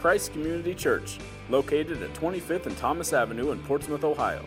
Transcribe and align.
Christ 0.00 0.32
Community 0.32 0.74
Church, 0.74 1.18
located 1.50 2.02
at 2.02 2.14
25th 2.14 2.64
and 2.64 2.74
Thomas 2.78 3.12
Avenue 3.12 3.50
in 3.50 3.58
Portsmouth, 3.64 4.02
Ohio. 4.02 4.42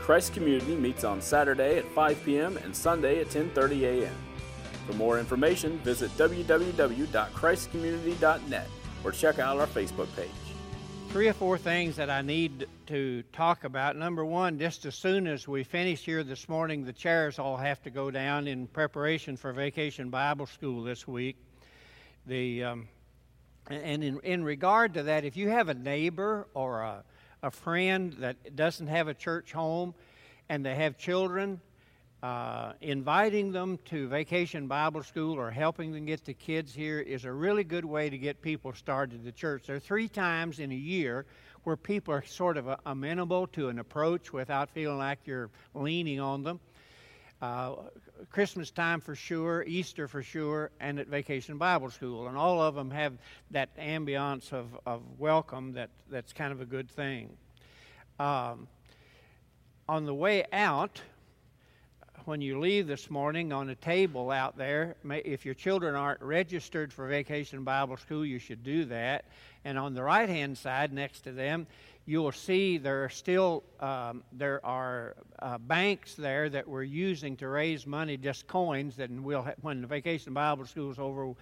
Christ 0.00 0.34
Community 0.34 0.74
meets 0.74 1.04
on 1.04 1.22
Saturday 1.22 1.78
at 1.78 1.88
5 1.92 2.24
p.m. 2.24 2.56
and 2.56 2.74
Sunday 2.74 3.20
at 3.20 3.28
10:30 3.28 3.82
a.m. 3.82 4.16
For 4.88 4.94
more 4.94 5.20
information, 5.20 5.78
visit 5.78 6.10
www.christcommunity.net 6.18 8.66
or 9.04 9.12
check 9.12 9.38
out 9.38 9.60
our 9.60 9.68
Facebook 9.68 10.08
page. 10.16 10.28
Three 11.10 11.28
or 11.28 11.34
four 11.34 11.56
things 11.56 11.94
that 11.94 12.10
I 12.10 12.22
need 12.22 12.66
to 12.86 13.22
talk 13.32 13.62
about. 13.62 13.94
Number 13.94 14.24
one, 14.24 14.58
just 14.58 14.84
as 14.86 14.96
soon 14.96 15.28
as 15.28 15.46
we 15.46 15.62
finish 15.62 16.04
here 16.04 16.24
this 16.24 16.48
morning, 16.48 16.84
the 16.84 16.92
chairs 16.92 17.38
all 17.38 17.56
have 17.56 17.80
to 17.84 17.90
go 17.90 18.10
down 18.10 18.48
in 18.48 18.66
preparation 18.66 19.36
for 19.36 19.52
Vacation 19.52 20.10
Bible 20.10 20.46
School 20.46 20.82
this 20.82 21.06
week. 21.06 21.36
The 22.26 22.64
um, 22.64 22.88
and 23.70 24.02
in, 24.02 24.20
in 24.20 24.44
regard 24.44 24.94
to 24.94 25.04
that, 25.04 25.24
if 25.24 25.36
you 25.36 25.48
have 25.48 25.68
a 25.68 25.74
neighbor 25.74 26.48
or 26.54 26.82
a, 26.82 27.04
a 27.42 27.50
friend 27.50 28.14
that 28.18 28.56
doesn't 28.56 28.88
have 28.88 29.08
a 29.08 29.14
church 29.14 29.52
home 29.52 29.94
and 30.48 30.64
they 30.64 30.74
have 30.74 30.98
children, 30.98 31.60
uh, 32.22 32.72
inviting 32.80 33.50
them 33.52 33.78
to 33.86 34.08
vacation 34.08 34.66
Bible 34.66 35.02
school 35.02 35.38
or 35.38 35.50
helping 35.50 35.92
them 35.92 36.04
get 36.04 36.24
the 36.24 36.34
kids 36.34 36.74
here 36.74 37.00
is 37.00 37.24
a 37.24 37.32
really 37.32 37.64
good 37.64 37.84
way 37.84 38.10
to 38.10 38.18
get 38.18 38.42
people 38.42 38.74
started 38.74 39.24
to 39.24 39.32
church. 39.32 39.66
There 39.66 39.76
are 39.76 39.80
three 39.80 40.08
times 40.08 40.58
in 40.58 40.70
a 40.70 40.76
year 40.76 41.24
where 41.64 41.76
people 41.76 42.12
are 42.12 42.24
sort 42.24 42.56
of 42.56 42.68
amenable 42.84 43.46
to 43.48 43.68
an 43.68 43.78
approach 43.78 44.32
without 44.32 44.70
feeling 44.70 44.98
like 44.98 45.20
you're 45.24 45.50
leaning 45.74 46.20
on 46.20 46.42
them. 46.42 46.60
Uh, 47.40 47.74
Christmas 48.30 48.70
time 48.70 49.00
for 49.00 49.14
sure, 49.14 49.64
Easter 49.66 50.06
for 50.08 50.22
sure, 50.22 50.70
and 50.80 50.98
at 50.98 51.06
Vacation 51.06 51.58
Bible 51.58 51.90
School. 51.90 52.28
And 52.28 52.36
all 52.36 52.60
of 52.60 52.74
them 52.74 52.90
have 52.90 53.14
that 53.50 53.76
ambiance 53.78 54.52
of, 54.52 54.66
of 54.86 55.02
welcome 55.18 55.72
that, 55.74 55.90
that's 56.10 56.32
kind 56.32 56.52
of 56.52 56.60
a 56.60 56.66
good 56.66 56.90
thing. 56.90 57.30
Um, 58.18 58.68
on 59.88 60.04
the 60.04 60.14
way 60.14 60.44
out, 60.52 61.00
when 62.26 62.40
you 62.40 62.60
leave 62.60 62.86
this 62.86 63.10
morning 63.10 63.52
on 63.52 63.70
a 63.70 63.74
table 63.74 64.30
out 64.30 64.56
there, 64.56 64.94
if 65.04 65.44
your 65.44 65.54
children 65.54 65.94
aren't 65.94 66.20
registered 66.20 66.92
for 66.92 67.08
Vacation 67.08 67.64
Bible 67.64 67.96
School, 67.96 68.24
you 68.24 68.38
should 68.38 68.62
do 68.62 68.84
that. 68.86 69.24
And 69.64 69.78
on 69.78 69.94
the 69.94 70.02
right 70.02 70.28
hand 70.28 70.56
side 70.58 70.92
next 70.92 71.22
to 71.22 71.32
them, 71.32 71.66
you'll 72.06 72.32
see 72.32 72.78
there 72.78 73.04
are 73.04 73.08
still 73.08 73.62
um, 73.78 74.22
there 74.32 74.64
are 74.64 75.16
uh, 75.38 75.58
banks 75.58 76.14
there 76.14 76.48
that 76.48 76.66
we're 76.66 76.82
using 76.82 77.36
to 77.36 77.48
raise 77.48 77.86
money, 77.86 78.16
just 78.16 78.46
coins. 78.46 78.98
And 78.98 79.24
we'll 79.24 79.42
ha- 79.42 79.54
when 79.60 79.80
the 79.80 79.86
Vacation 79.86 80.34
Bible 80.34 80.66
School 80.66 80.90
is 80.90 80.98
over, 80.98 81.32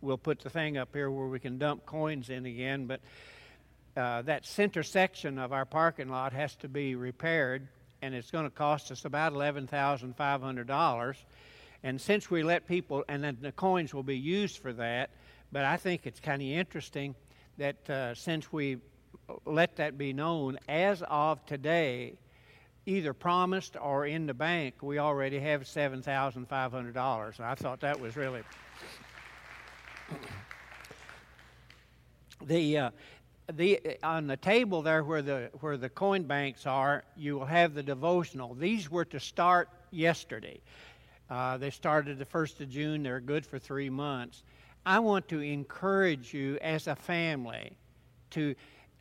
we'll 0.00 0.18
put 0.18 0.40
the 0.40 0.50
thing 0.50 0.76
up 0.76 0.90
here 0.92 1.10
where 1.10 1.26
we 1.26 1.40
can 1.40 1.58
dump 1.58 1.86
coins 1.86 2.30
in 2.30 2.46
again. 2.46 2.86
But 2.86 3.00
uh, 3.96 4.22
that 4.22 4.46
center 4.46 4.82
section 4.82 5.38
of 5.38 5.52
our 5.52 5.64
parking 5.64 6.08
lot 6.08 6.32
has 6.32 6.56
to 6.56 6.68
be 6.68 6.94
repaired 6.94 7.68
and 8.04 8.14
it's 8.14 8.30
going 8.30 8.44
to 8.44 8.50
cost 8.50 8.92
us 8.92 9.06
about 9.06 9.32
$11,500. 9.32 11.16
And 11.82 11.98
since 11.98 12.30
we 12.30 12.42
let 12.42 12.66
people, 12.68 13.02
and 13.08 13.24
then 13.24 13.38
the 13.40 13.52
coins 13.52 13.94
will 13.94 14.02
be 14.02 14.18
used 14.18 14.58
for 14.58 14.74
that, 14.74 15.08
but 15.52 15.64
I 15.64 15.78
think 15.78 16.06
it's 16.06 16.20
kind 16.20 16.42
of 16.42 16.48
interesting 16.48 17.14
that 17.56 17.88
uh, 17.88 18.14
since 18.14 18.52
we 18.52 18.76
let 19.44 19.76
that 19.76 19.96
be 19.96 20.12
known, 20.12 20.58
as 20.68 21.02
of 21.08 21.44
today, 21.46 22.14
either 22.86 23.12
promised 23.12 23.76
or 23.80 24.06
in 24.06 24.26
the 24.26 24.34
bank, 24.34 24.82
we 24.82 24.98
already 24.98 25.38
have 25.40 25.62
$7,500. 25.62 27.40
I 27.40 27.54
thought 27.54 27.80
that 27.80 27.98
was 27.98 28.16
really. 28.16 28.42
the 32.46 32.78
uh, 32.78 32.90
the 33.52 33.98
on 34.02 34.26
the 34.26 34.36
table 34.36 34.82
there 34.82 35.04
where 35.04 35.22
the 35.22 35.50
where 35.60 35.76
the 35.76 35.88
coin 35.88 36.24
banks 36.24 36.66
are, 36.66 37.04
you 37.16 37.38
will 37.38 37.46
have 37.46 37.74
the 37.74 37.82
devotional. 37.82 38.54
These 38.54 38.90
were 38.90 39.04
to 39.06 39.20
start 39.20 39.68
yesterday. 39.90 40.60
Uh, 41.30 41.56
they 41.56 41.70
started 41.70 42.18
the 42.18 42.24
first 42.24 42.60
of 42.60 42.68
June. 42.70 43.02
They're 43.02 43.20
good 43.20 43.46
for 43.46 43.58
three 43.58 43.90
months. 43.90 44.42
I 44.86 44.98
want 44.98 45.28
to 45.28 45.40
encourage 45.40 46.34
you 46.34 46.58
as 46.60 46.86
a 46.86 46.94
family 46.94 47.72
to 48.30 48.54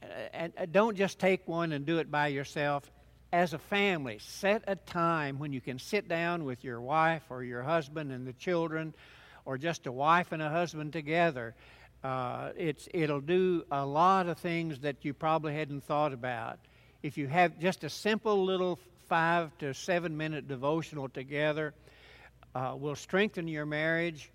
uh, 0.04 0.48
uh, 0.58 0.66
don't 0.72 0.96
just 0.96 1.20
take 1.20 1.48
one 1.48 1.72
and 1.72 1.86
do 1.86 2.00
it 2.00 2.12
by 2.12 2.28
yourself. 2.28 2.90
As 3.32 3.54
a 3.54 3.58
family, 3.58 4.20
set 4.20 4.64
a 4.68 4.76
time 4.76 5.40
when 5.40 5.54
you 5.54 5.62
can 5.62 5.80
sit 5.80 6.08
down 6.08 6.46
with 6.46 6.64
your 6.64 6.80
wife 6.80 7.24
or 7.30 7.44
your 7.44 7.64
husband 7.64 8.12
and 8.12 8.28
the 8.28 8.34
children, 8.34 8.94
or 9.46 9.58
just 9.58 9.88
a 9.88 9.92
wife 9.92 10.32
and 10.32 10.42
a 10.42 10.50
husband 10.50 10.94
together 10.94 11.56
uh, 12.04 12.50
it's, 12.58 12.90
it'll 12.94 13.22
do 13.22 13.64
a 13.72 13.86
lot 13.86 14.28
of 14.28 14.38
things 14.38 14.80
that 14.80 14.98
you 15.04 15.14
probably 15.14 15.54
hadn't 15.56 15.84
thought 15.86 16.12
about. 16.12 16.60
If 17.02 17.18
you 17.18 17.28
have 17.28 17.60
just 17.60 17.84
a 17.84 17.90
simple 17.90 18.44
little 18.44 18.78
five 19.08 19.58
to 19.60 19.74
seven 19.74 20.18
minute 20.18 20.48
devotional 20.48 21.08
together, 21.08 21.74
uh, 22.56 22.76
will 22.78 22.96
strengthen 22.96 23.48
your 23.48 23.66
marriage. 23.66 24.30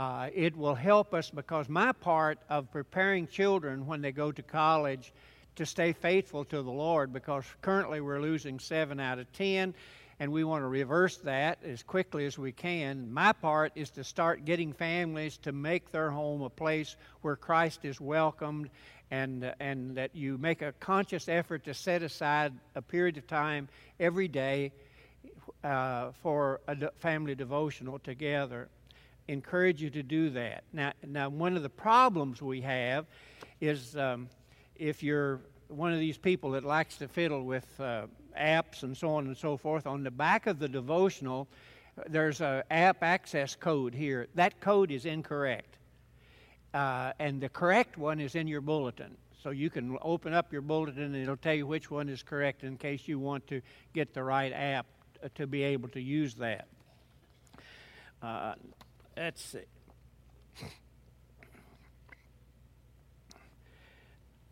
Uh, 0.00 0.30
it 0.34 0.56
will 0.56 0.74
help 0.74 1.12
us 1.12 1.28
because 1.28 1.68
my 1.68 1.92
part 1.92 2.38
of 2.48 2.72
preparing 2.72 3.26
children 3.26 3.86
when 3.86 4.00
they 4.00 4.12
go 4.12 4.32
to 4.32 4.42
college 4.42 5.12
to 5.56 5.66
stay 5.66 5.92
faithful 5.92 6.42
to 6.42 6.62
the 6.62 6.70
Lord, 6.70 7.12
because 7.12 7.44
currently 7.60 8.00
we're 8.00 8.22
losing 8.22 8.58
seven 8.58 8.98
out 8.98 9.18
of 9.18 9.30
ten, 9.34 9.74
and 10.18 10.32
we 10.32 10.42
want 10.42 10.62
to 10.62 10.68
reverse 10.68 11.18
that 11.18 11.58
as 11.62 11.82
quickly 11.82 12.24
as 12.24 12.38
we 12.38 12.50
can. 12.50 13.12
My 13.12 13.34
part 13.34 13.72
is 13.74 13.90
to 13.90 14.02
start 14.02 14.46
getting 14.46 14.72
families 14.72 15.36
to 15.42 15.52
make 15.52 15.92
their 15.92 16.10
home 16.10 16.40
a 16.40 16.48
place 16.48 16.96
where 17.20 17.36
Christ 17.36 17.84
is 17.84 18.00
welcomed 18.00 18.70
and, 19.10 19.52
and 19.60 19.98
that 19.98 20.16
you 20.16 20.38
make 20.38 20.62
a 20.62 20.72
conscious 20.80 21.28
effort 21.28 21.64
to 21.64 21.74
set 21.74 22.02
aside 22.02 22.54
a 22.74 22.80
period 22.80 23.18
of 23.18 23.26
time 23.26 23.68
every 23.98 24.28
day 24.28 24.72
uh, 25.62 26.12
for 26.22 26.62
a 26.66 26.90
family 27.00 27.34
devotional 27.34 27.98
together. 27.98 28.70
Encourage 29.30 29.80
you 29.80 29.90
to 29.90 30.02
do 30.02 30.28
that. 30.30 30.64
Now, 30.72 30.92
now, 31.06 31.28
one 31.28 31.56
of 31.56 31.62
the 31.62 31.68
problems 31.68 32.42
we 32.42 32.60
have 32.62 33.06
is 33.60 33.96
um, 33.96 34.28
if 34.74 35.04
you're 35.04 35.38
one 35.68 35.92
of 35.92 36.00
these 36.00 36.18
people 36.18 36.50
that 36.50 36.64
likes 36.64 36.96
to 36.96 37.06
fiddle 37.06 37.44
with 37.44 37.68
uh, 37.78 38.06
apps 38.36 38.82
and 38.82 38.96
so 38.96 39.10
on 39.10 39.28
and 39.28 39.36
so 39.36 39.56
forth, 39.56 39.86
on 39.86 40.02
the 40.02 40.10
back 40.10 40.48
of 40.48 40.58
the 40.58 40.66
devotional, 40.66 41.46
there's 42.08 42.40
an 42.40 42.64
app 42.72 43.04
access 43.04 43.54
code 43.54 43.94
here. 43.94 44.26
That 44.34 44.60
code 44.60 44.90
is 44.90 45.04
incorrect. 45.04 45.78
Uh, 46.74 47.12
and 47.20 47.40
the 47.40 47.50
correct 47.50 47.96
one 47.96 48.18
is 48.18 48.34
in 48.34 48.48
your 48.48 48.60
bulletin. 48.60 49.16
So 49.44 49.50
you 49.50 49.70
can 49.70 49.96
open 50.02 50.34
up 50.34 50.52
your 50.52 50.62
bulletin 50.62 51.04
and 51.04 51.14
it'll 51.14 51.36
tell 51.36 51.54
you 51.54 51.68
which 51.68 51.88
one 51.88 52.08
is 52.08 52.24
correct 52.24 52.64
in 52.64 52.76
case 52.76 53.06
you 53.06 53.20
want 53.20 53.46
to 53.46 53.62
get 53.94 54.12
the 54.12 54.24
right 54.24 54.52
app 54.52 54.86
to 55.36 55.46
be 55.46 55.62
able 55.62 55.88
to 55.90 56.00
use 56.00 56.34
that. 56.34 56.66
Uh, 58.20 58.54
let's 59.16 59.42
see. 59.42 59.60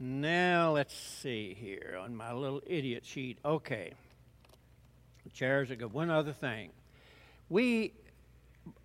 Now, 0.00 0.72
let's 0.72 0.94
see 0.94 1.56
here 1.58 1.98
on 2.00 2.14
my 2.14 2.32
little 2.32 2.62
idiot 2.66 3.04
sheet. 3.04 3.38
Okay. 3.44 3.92
The 5.24 5.30
chairs 5.30 5.70
are 5.72 5.76
good. 5.76 5.92
One 5.92 6.08
other 6.08 6.32
thing. 6.32 6.70
We 7.48 7.94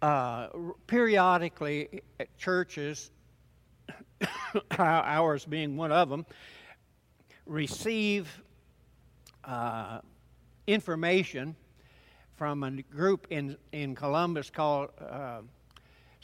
uh, 0.01 0.47
periodically 0.87 2.01
at 2.19 2.35
churches, 2.37 3.11
ours 4.71 5.45
being 5.45 5.77
one 5.77 5.91
of 5.91 6.09
them, 6.09 6.25
receive 7.45 8.41
uh, 9.43 9.99
information 10.67 11.55
from 12.35 12.63
a 12.63 12.71
group 12.81 13.27
in, 13.29 13.57
in 13.71 13.95
Columbus 13.95 14.49
called 14.49 14.89
uh, 14.99 15.41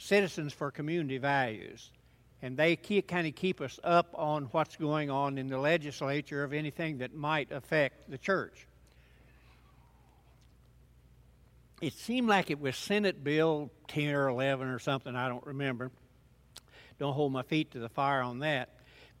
Citizens 0.00 0.52
for 0.52 0.70
Community 0.70 1.18
Values 1.18 1.90
and 2.42 2.56
they 2.56 2.76
keep, 2.76 3.06
kind 3.06 3.26
of 3.26 3.34
keep 3.34 3.60
us 3.60 3.78
up 3.84 4.14
on 4.14 4.44
what's 4.44 4.76
going 4.76 5.10
on 5.10 5.36
in 5.36 5.46
the 5.46 5.58
legislature 5.58 6.42
of 6.42 6.52
anything 6.52 6.98
that 6.98 7.14
might 7.14 7.52
affect 7.52 8.10
the 8.10 8.16
church. 8.16 8.66
It 11.82 11.92
seemed 11.92 12.28
like 12.28 12.50
it 12.50 12.58
was 12.58 12.76
Senate 12.76 13.22
Bill 13.22 13.70
10 13.88 14.14
or 14.14 14.28
11 14.28 14.68
or 14.68 14.78
something, 14.78 15.14
I 15.14 15.28
don't 15.28 15.44
remember. 15.46 15.90
Don't 16.98 17.12
hold 17.12 17.32
my 17.32 17.42
feet 17.42 17.72
to 17.72 17.78
the 17.78 17.88
fire 17.88 18.22
on 18.22 18.38
that. 18.40 18.70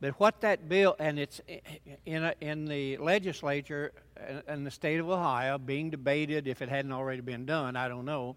But 0.00 0.18
what 0.18 0.40
that 0.40 0.66
bill, 0.66 0.96
and 0.98 1.18
it's 1.18 1.42
eh, 1.46 1.58
eh, 1.66 1.96
in, 2.06 2.24
a, 2.24 2.34
in 2.40 2.64
the 2.64 2.96
legislature 2.96 3.92
eh, 4.16 4.40
in 4.48 4.64
the 4.64 4.70
state 4.70 4.98
of 4.98 5.10
Ohio 5.10 5.58
being 5.58 5.90
debated, 5.90 6.46
if 6.46 6.62
it 6.62 6.70
hadn't 6.70 6.92
already 6.92 7.20
been 7.20 7.44
done, 7.44 7.76
I 7.76 7.88
don't 7.88 8.06
know 8.06 8.36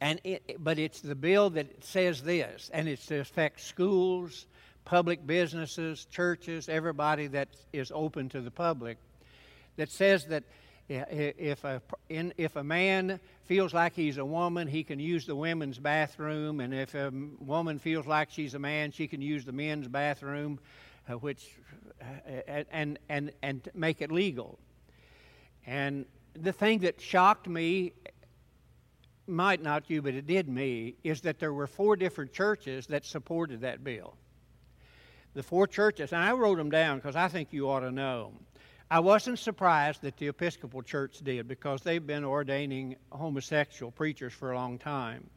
and 0.00 0.20
it, 0.24 0.62
but 0.62 0.78
it's 0.78 1.00
the 1.00 1.14
bill 1.14 1.50
that 1.50 1.84
says 1.84 2.22
this, 2.22 2.70
and 2.72 2.88
it's 2.88 3.06
to 3.06 3.20
affect 3.20 3.60
schools, 3.60 4.46
public 4.84 5.26
businesses, 5.26 6.04
churches, 6.06 6.68
everybody 6.68 7.26
that 7.28 7.48
is 7.72 7.92
open 7.94 8.28
to 8.30 8.40
the 8.40 8.50
public, 8.50 8.98
that 9.76 9.90
says 9.90 10.26
that 10.26 10.44
if 10.88 11.64
a, 11.64 11.82
in, 12.08 12.32
if 12.38 12.56
a 12.56 12.64
man 12.64 13.20
feels 13.44 13.74
like 13.74 13.94
he's 13.94 14.16
a 14.16 14.24
woman, 14.24 14.68
he 14.68 14.84
can 14.84 14.98
use 14.98 15.26
the 15.26 15.36
women's 15.36 15.78
bathroom, 15.78 16.60
and 16.60 16.72
if 16.72 16.94
a 16.94 17.12
woman 17.40 17.78
feels 17.78 18.06
like 18.06 18.30
she's 18.30 18.54
a 18.54 18.58
man, 18.58 18.90
she 18.92 19.06
can 19.06 19.20
use 19.20 19.44
the 19.44 19.52
men's 19.52 19.88
bathroom, 19.88 20.58
uh, 21.08 21.14
which 21.14 21.46
uh, 22.00 22.62
and 22.70 22.98
and 23.08 23.32
and 23.42 23.68
make 23.74 24.00
it 24.00 24.10
legal. 24.10 24.58
And 25.66 26.06
the 26.34 26.52
thing 26.52 26.78
that 26.80 27.00
shocked 27.00 27.48
me, 27.48 27.92
might 29.28 29.62
not 29.62 29.90
you, 29.90 30.02
but 30.02 30.14
it 30.14 30.26
did 30.26 30.48
me, 30.48 30.94
is 31.04 31.22
that 31.22 31.38
there 31.38 31.52
were 31.52 31.66
four 31.66 31.96
different 31.96 32.32
churches 32.32 32.86
that 32.88 33.04
supported 33.04 33.60
that 33.60 33.84
bill. 33.84 34.14
The 35.34 35.42
four 35.42 35.66
churches, 35.66 36.12
and 36.12 36.22
I 36.22 36.32
wrote 36.32 36.56
them 36.56 36.70
down 36.70 36.98
because 36.98 37.16
I 37.16 37.28
think 37.28 37.52
you 37.52 37.68
ought 37.68 37.80
to 37.80 37.90
know. 37.90 38.32
I 38.90 39.00
wasn't 39.00 39.38
surprised 39.38 40.02
that 40.02 40.16
the 40.16 40.28
Episcopal 40.28 40.82
Church 40.82 41.18
did 41.22 41.46
because 41.46 41.82
they've 41.82 42.04
been 42.04 42.24
ordaining 42.24 42.96
homosexual 43.10 43.92
preachers 43.92 44.32
for 44.32 44.52
a 44.52 44.56
long 44.56 44.78
time. 44.78 45.28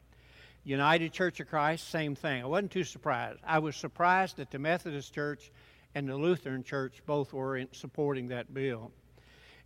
United 0.64 1.12
Church 1.12 1.40
of 1.40 1.48
Christ, 1.48 1.90
same 1.90 2.14
thing. 2.14 2.42
I 2.42 2.46
wasn't 2.46 2.70
too 2.70 2.84
surprised. 2.84 3.40
I 3.44 3.58
was 3.58 3.76
surprised 3.76 4.38
that 4.38 4.50
the 4.50 4.58
Methodist 4.58 5.12
Church 5.12 5.50
and 5.94 6.08
the 6.08 6.16
Lutheran 6.16 6.62
Church 6.62 7.02
both 7.04 7.32
were 7.32 7.62
supporting 7.72 8.28
that 8.28 8.54
bill. 8.54 8.92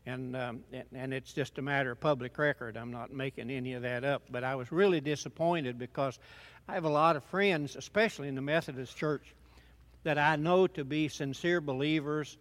And, 0.06 0.36
um, 0.36 0.60
and 0.94 1.12
it's 1.12 1.32
just 1.32 1.58
a 1.58 1.62
matter 1.62 1.90
of 1.90 2.00
public 2.00 2.38
record. 2.38 2.76
I'm 2.76 2.92
not 2.92 3.12
making 3.12 3.50
any 3.50 3.72
of 3.72 3.82
that 3.82 4.04
up. 4.04 4.22
But 4.30 4.44
I 4.44 4.54
was 4.54 4.70
really 4.70 5.00
disappointed 5.00 5.78
because 5.78 6.18
I 6.68 6.74
have 6.74 6.84
a 6.84 6.88
lot 6.88 7.16
of 7.16 7.24
friends, 7.24 7.74
especially 7.74 8.28
in 8.28 8.36
the 8.36 8.42
Methodist 8.42 8.96
Church, 8.96 9.34
that 10.04 10.18
I 10.18 10.36
know 10.36 10.68
to 10.68 10.84
be 10.84 11.08
sincere 11.08 11.60
believers 11.60 12.38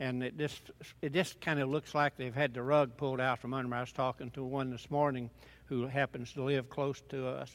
and 0.00 0.22
it 0.22 0.36
just 0.36 0.70
it 1.02 1.12
just 1.12 1.40
kind 1.40 1.60
of 1.60 1.68
looks 1.68 1.94
like 1.94 2.16
they've 2.16 2.34
had 2.34 2.52
the 2.54 2.62
rug 2.62 2.96
pulled 2.96 3.20
out 3.20 3.38
from 3.38 3.54
under. 3.54 3.68
Me. 3.68 3.76
I 3.76 3.80
was 3.80 3.92
talking 3.92 4.30
to 4.32 4.42
one 4.42 4.70
this 4.70 4.90
morning 4.90 5.30
who 5.66 5.86
happens 5.86 6.32
to 6.32 6.42
live 6.42 6.68
close 6.68 7.00
to 7.10 7.28
us. 7.28 7.50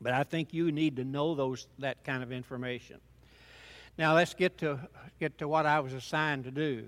But 0.00 0.12
I 0.12 0.24
think 0.24 0.52
you 0.52 0.70
need 0.70 0.96
to 0.96 1.04
know 1.04 1.34
those 1.34 1.66
that 1.78 2.04
kind 2.04 2.22
of 2.22 2.32
information. 2.32 3.00
Now 3.98 4.14
let's 4.14 4.34
get 4.34 4.58
to 4.58 4.78
get 5.18 5.38
to 5.38 5.48
what 5.48 5.66
I 5.66 5.80
was 5.80 5.92
assigned 5.92 6.44
to 6.44 6.50
do. 6.50 6.84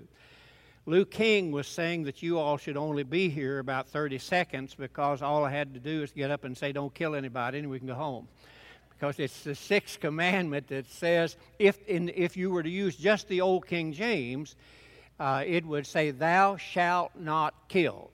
Lou 0.85 1.05
King 1.05 1.51
was 1.51 1.67
saying 1.67 2.03
that 2.03 2.23
you 2.23 2.39
all 2.39 2.57
should 2.57 2.77
only 2.77 3.03
be 3.03 3.29
here 3.29 3.59
about 3.59 3.89
30 3.89 4.17
seconds 4.17 4.75
because 4.75 5.21
all 5.21 5.45
I 5.45 5.51
had 5.51 5.73
to 5.73 5.79
do 5.79 6.03
is 6.03 6.11
get 6.11 6.31
up 6.31 6.43
and 6.43 6.57
say, 6.57 6.71
"Don't 6.71 6.93
kill 6.93 7.15
anybody," 7.15 7.59
and 7.59 7.69
we 7.69 7.79
can 7.79 7.87
go 7.87 7.95
home 7.95 8.27
because 8.99 9.17
it's 9.17 9.43
the 9.43 9.55
sixth 9.55 9.99
commandment 10.01 10.67
that 10.67 10.85
says 10.85 11.37
if, 11.57 11.81
in, 11.87 12.09
if 12.15 12.35
you 12.35 12.49
were 12.49 12.63
to 12.63 12.69
use 12.69 12.97
just 12.97 13.29
the 13.29 13.39
old 13.39 13.65
King 13.65 13.93
James, 13.93 14.55
uh, 15.19 15.43
it 15.45 15.65
would 15.65 15.87
say, 15.87 16.11
Thou 16.11 16.57
shalt 16.57 17.11
not 17.17 17.53
kill. 17.69 18.11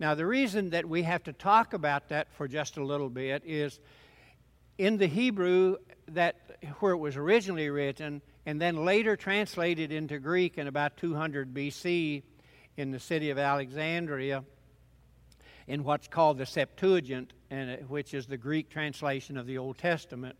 Now, 0.00 0.14
the 0.14 0.26
reason 0.26 0.70
that 0.70 0.86
we 0.88 1.04
have 1.04 1.22
to 1.24 1.32
talk 1.32 1.72
about 1.72 2.08
that 2.08 2.32
for 2.32 2.48
just 2.48 2.76
a 2.76 2.84
little 2.84 3.08
bit 3.08 3.42
is 3.46 3.78
in 4.76 4.98
the 4.98 5.06
Hebrew 5.06 5.76
that 6.08 6.36
where 6.80 6.92
it 6.92 6.98
was 6.98 7.16
originally 7.16 7.70
written 7.70 8.20
and 8.46 8.60
then 8.60 8.84
later 8.84 9.16
translated 9.16 9.90
into 9.90 10.20
Greek 10.20 10.56
in 10.56 10.68
about 10.68 10.96
200 10.96 11.52
BC 11.52 12.22
in 12.76 12.92
the 12.92 13.00
city 13.00 13.30
of 13.30 13.38
Alexandria 13.38 14.44
in 15.66 15.82
what's 15.82 16.06
called 16.06 16.38
the 16.38 16.46
Septuagint, 16.46 17.32
and 17.50 17.88
which 17.88 18.14
is 18.14 18.26
the 18.26 18.36
Greek 18.36 18.70
translation 18.70 19.36
of 19.36 19.46
the 19.46 19.58
Old 19.58 19.78
Testament. 19.78 20.36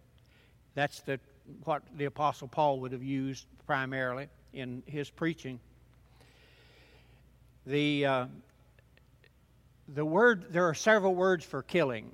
That's 0.74 1.00
the, 1.00 1.18
what 1.64 1.82
the 1.96 2.04
Apostle 2.04 2.46
Paul 2.46 2.78
would 2.80 2.92
have 2.92 3.02
used 3.02 3.44
primarily 3.66 4.28
in 4.52 4.84
his 4.86 5.10
preaching. 5.10 5.58
The, 7.66 8.06
uh, 8.06 8.26
the 9.88 10.04
word, 10.04 10.52
there 10.52 10.68
are 10.68 10.74
several 10.74 11.16
words 11.16 11.44
for 11.44 11.62
killing, 11.64 12.12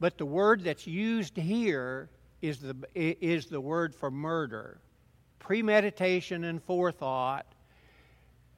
but 0.00 0.18
the 0.18 0.26
word 0.26 0.64
that's 0.64 0.88
used 0.88 1.36
here 1.36 2.08
is 2.42 2.58
the, 2.58 2.74
is 2.94 3.46
the 3.46 3.60
word 3.60 3.94
for 3.94 4.10
murder. 4.10 4.78
Premeditation 5.38 6.44
and 6.44 6.62
forethought 6.62 7.46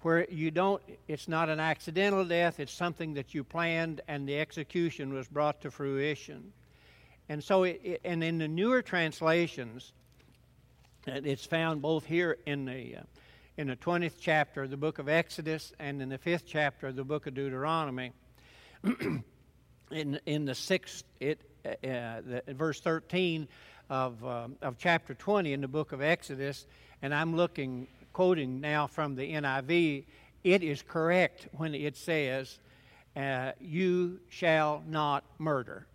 where 0.02 0.28
you 0.30 0.50
don't, 0.50 0.82
it's 1.06 1.28
not 1.28 1.48
an 1.48 1.60
accidental 1.60 2.24
death, 2.24 2.58
it's 2.58 2.72
something 2.72 3.14
that 3.14 3.34
you 3.34 3.44
planned 3.44 4.00
and 4.08 4.28
the 4.28 4.38
execution 4.38 5.12
was 5.12 5.28
brought 5.28 5.60
to 5.62 5.70
fruition. 5.70 6.52
And 7.28 7.42
so, 7.42 7.62
it, 7.62 7.80
it, 7.84 8.00
and 8.04 8.22
in 8.22 8.38
the 8.38 8.48
newer 8.48 8.82
translations, 8.82 9.92
it's 11.06 11.46
found 11.46 11.82
both 11.82 12.04
here 12.04 12.38
in 12.46 12.64
the, 12.64 12.96
uh, 12.96 13.02
in 13.56 13.68
the 13.68 13.76
20th 13.76 14.14
chapter 14.20 14.64
of 14.64 14.70
the 14.70 14.76
book 14.76 14.98
of 14.98 15.08
Exodus 15.08 15.72
and 15.78 16.02
in 16.02 16.08
the 16.08 16.18
5th 16.18 16.42
chapter 16.46 16.88
of 16.88 16.96
the 16.96 17.04
book 17.04 17.26
of 17.26 17.34
Deuteronomy. 17.34 18.12
in, 19.90 20.20
in 20.26 20.44
the 20.44 20.52
6th, 20.52 21.04
it, 21.20 21.40
uh, 21.64 21.86
uh, 21.86 22.20
the, 22.20 22.54
verse 22.54 22.80
13 22.80 23.46
of, 23.92 24.24
uh, 24.24 24.48
of 24.62 24.78
chapter 24.78 25.12
20 25.12 25.52
in 25.52 25.60
the 25.60 25.68
book 25.68 25.92
of 25.92 26.00
Exodus, 26.00 26.64
and 27.02 27.14
I'm 27.14 27.36
looking 27.36 27.86
quoting 28.14 28.58
now 28.58 28.86
from 28.86 29.16
the 29.16 29.34
NIV, 29.34 30.04
it 30.44 30.62
is 30.62 30.80
correct 30.80 31.48
when 31.58 31.74
it 31.74 31.98
says, 31.98 32.58
uh, 33.14 33.52
You 33.60 34.18
shall 34.30 34.82
not 34.88 35.24
murder. 35.38 35.86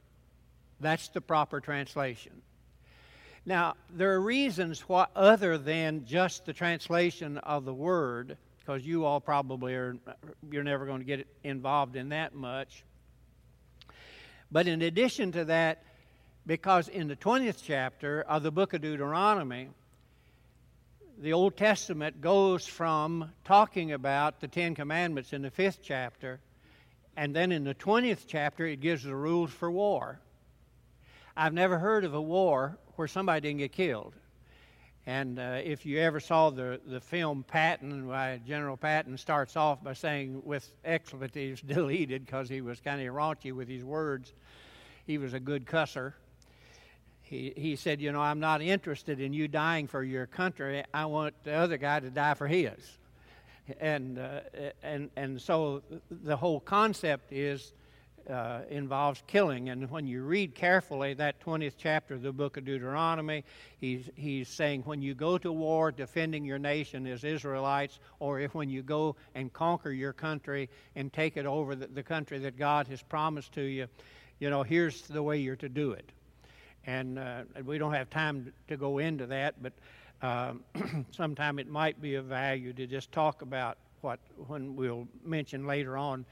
That's 0.79 1.07
the 1.07 1.21
proper 1.21 1.59
translation. 1.59 2.33
Now, 3.47 3.73
there 3.89 4.13
are 4.13 4.21
reasons 4.21 4.81
why, 4.81 5.07
other 5.15 5.57
than 5.57 6.05
just 6.05 6.45
the 6.45 6.53
translation 6.53 7.39
of 7.39 7.65
the 7.65 7.73
word, 7.73 8.37
because 8.59 8.85
you 8.85 9.05
all 9.05 9.19
probably 9.19 9.73
are, 9.73 9.95
you're 10.51 10.63
never 10.63 10.85
going 10.85 10.99
to 10.99 11.05
get 11.05 11.25
involved 11.43 11.95
in 11.95 12.09
that 12.09 12.35
much. 12.35 12.83
But 14.51 14.67
in 14.67 14.83
addition 14.83 15.31
to 15.31 15.45
that, 15.45 15.81
because 16.47 16.87
in 16.87 17.09
the 17.09 17.15
20th 17.17 17.61
chapter 17.61 18.21
of 18.21 18.41
the 18.41 18.51
book 18.51 18.73
of 18.73 18.81
Deuteronomy, 18.81 19.67
the 21.19 21.33
Old 21.33 21.57
Testament 21.57 22.21
goes 22.21 22.65
from 22.65 23.31
talking 23.43 23.91
about 23.91 24.39
the 24.39 24.47
Ten 24.47 24.73
Commandments 24.73 25.33
in 25.33 25.41
the 25.41 25.51
fifth 25.51 25.79
chapter, 25.83 26.39
and 27.17 27.35
then 27.35 27.51
in 27.51 27.65
the 27.65 27.75
20th 27.75 28.25
chapter, 28.27 28.65
it 28.65 28.79
gives 28.79 29.03
the 29.03 29.13
rules 29.13 29.51
for 29.51 29.69
war. 29.69 30.21
I've 31.35 31.53
never 31.53 31.77
heard 31.77 32.05
of 32.05 32.13
a 32.13 32.21
war 32.21 32.77
where 32.95 33.09
somebody 33.09 33.41
didn't 33.41 33.59
get 33.59 33.73
killed. 33.73 34.13
And 35.05 35.39
uh, 35.39 35.59
if 35.63 35.85
you 35.85 35.99
ever 35.99 36.19
saw 36.19 36.49
the, 36.49 36.79
the 36.85 37.01
film 37.01 37.43
Patton, 37.43 38.07
why 38.07 38.39
General 38.47 38.77
Patton 38.77 39.17
starts 39.17 39.57
off 39.57 39.83
by 39.83 39.93
saying, 39.93 40.41
with 40.45 40.71
expletives 40.85 41.61
deleted, 41.65 42.25
because 42.25 42.47
he 42.47 42.61
was 42.61 42.79
kind 42.79 43.05
of 43.05 43.13
raunchy 43.13 43.51
with 43.51 43.67
his 43.67 43.83
words, 43.83 44.33
he 45.05 45.17
was 45.17 45.33
a 45.33 45.39
good 45.41 45.65
cusser 45.65 46.13
he, 47.29 47.53
he 47.57 47.75
said, 47.75 47.99
You 48.01 48.11
know, 48.11 48.21
I'm 48.21 48.39
not 48.39 48.61
interested 48.61 49.19
in 49.19 49.33
you 49.33 49.47
dying 49.47 49.87
for 49.87 50.03
your 50.03 50.25
country. 50.25 50.83
I 50.93 51.05
want 51.05 51.35
the 51.43 51.53
other 51.53 51.77
guy 51.77 51.99
to 51.99 52.09
die 52.09 52.33
for 52.33 52.47
his. 52.47 52.97
And, 53.81 54.17
uh, 54.17 54.39
and, 54.81 55.09
and 55.17 55.41
so 55.41 55.83
the 56.09 56.37
whole 56.37 56.61
concept 56.61 57.33
is 57.33 57.73
uh, 58.29 58.61
involves 58.69 59.23
killing. 59.27 59.69
And 59.69 59.89
when 59.91 60.07
you 60.07 60.23
read 60.23 60.55
carefully 60.55 61.13
that 61.15 61.41
20th 61.41 61.73
chapter 61.77 62.13
of 62.13 62.21
the 62.21 62.31
book 62.31 62.55
of 62.55 62.63
Deuteronomy, 62.63 63.43
he's, 63.77 64.09
he's 64.15 64.47
saying 64.47 64.83
when 64.83 65.01
you 65.01 65.13
go 65.13 65.37
to 65.37 65.51
war 65.51 65.91
defending 65.91 66.45
your 66.45 66.59
nation 66.59 67.07
as 67.07 67.25
Israelites, 67.25 67.99
or 68.19 68.39
if 68.39 68.53
when 68.53 68.69
you 68.69 68.83
go 68.83 69.17
and 69.35 69.51
conquer 69.51 69.91
your 69.91 70.13
country 70.13 70.69
and 70.95 71.11
take 71.11 71.35
it 71.35 71.45
over 71.45 71.75
the, 71.75 71.87
the 71.87 72.03
country 72.03 72.39
that 72.39 72.57
God 72.57 72.87
has 72.87 73.01
promised 73.01 73.51
to 73.53 73.61
you, 73.61 73.87
you 74.39 74.49
know, 74.49 74.63
here's 74.63 75.01
the 75.03 75.23
way 75.23 75.37
you're 75.37 75.55
to 75.57 75.69
do 75.69 75.91
it 75.91 76.11
and 76.87 77.19
uh, 77.19 77.41
we 77.65 77.77
don't 77.77 77.93
have 77.93 78.09
time 78.09 78.51
to 78.69 78.77
go 78.77 78.97
into 78.97 79.27
that, 79.27 79.61
but 79.61 79.73
um, 80.21 80.63
sometime 81.11 81.59
it 81.59 81.67
might 81.67 82.01
be 82.01 82.15
of 82.15 82.25
value 82.25 82.73
to 82.73 82.87
just 82.87 83.11
talk 83.11 83.41
about 83.41 83.77
what, 84.01 84.19
when 84.47 84.75
we'll 84.75 85.07
mention 85.23 85.67
later 85.67 85.97
on, 85.97 86.25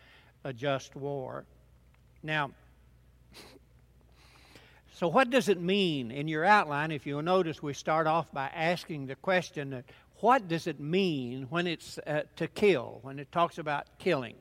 a 0.45 0.53
just 0.53 0.95
war. 0.95 1.43
Now, 2.24 2.51
so 4.93 5.09
what 5.09 5.29
does 5.29 5.50
it 5.50 5.59
mean 5.59 6.09
in 6.09 6.29
your 6.29 6.45
outline? 6.45 6.91
If 6.91 7.05
you'll 7.05 7.21
notice, 7.21 7.62
we 7.62 7.74
start 7.74 8.07
off 8.07 8.31
by 8.31 8.47
asking 8.47 9.07
the 9.07 9.15
question 9.15 9.71
that 9.71 9.83
what 10.21 10.47
does 10.47 10.67
it 10.67 10.79
mean 10.79 11.47
when 11.50 11.67
it's 11.67 11.97
uh, 12.07 12.21
to 12.38 12.47
kill, 12.47 13.00
when 13.01 13.19
it 13.19 13.29
talks 13.31 13.57
about 13.57 13.85
killing? 14.00 14.35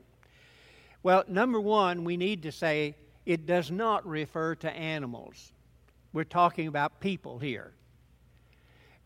Well, 1.03 1.25
number 1.27 1.59
one, 1.59 2.05
we 2.05 2.15
need 2.15 2.43
to 2.43 2.53
say 2.53 2.95
it 3.25 3.45
does 3.45 3.69
not 3.69 4.07
refer 4.07 4.55
to 4.55 4.71
animals. 4.71 5.51
We're 6.15 6.23
talking 6.23 6.69
about 6.69 7.01
people 7.01 7.39
here. 7.39 7.73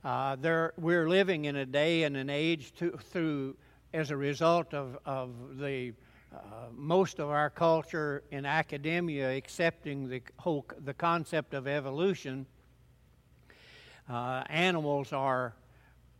Uh, 0.03 0.37
we're 0.77 1.09
living 1.09 1.45
in 1.45 1.55
a 1.55 1.65
day 1.65 2.03
and 2.03 2.15
an 2.15 2.29
age 2.29 2.71
to, 2.75 2.91
through, 2.91 3.57
as 3.95 4.11
a 4.11 4.15
result 4.15 4.75
of, 4.75 4.95
of 5.07 5.57
the 5.57 5.93
uh, 6.31 6.37
most 6.71 7.17
of 7.17 7.29
our 7.29 7.49
culture 7.49 8.21
in 8.29 8.45
academia 8.45 9.35
accepting 9.35 10.07
the 10.07 10.21
whole 10.37 10.63
the 10.85 10.93
concept 10.93 11.55
of 11.55 11.67
evolution. 11.67 12.45
Uh, 14.07 14.43
animals 14.47 15.11
are 15.11 15.55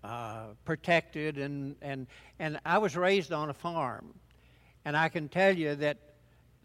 uh, 0.04 0.46
protected, 0.66 1.38
and, 1.38 1.76
and, 1.84 2.08
and 2.40 2.60
I 2.66 2.80
was 2.80 2.98
raised 2.98 3.32
on 3.32 3.52
a 3.52 3.54
farm. 3.54 4.16
And 4.86 4.98
I 4.98 5.10
can 5.10 5.30
tell 5.30 5.56
you 5.56 5.76
that, 5.76 6.09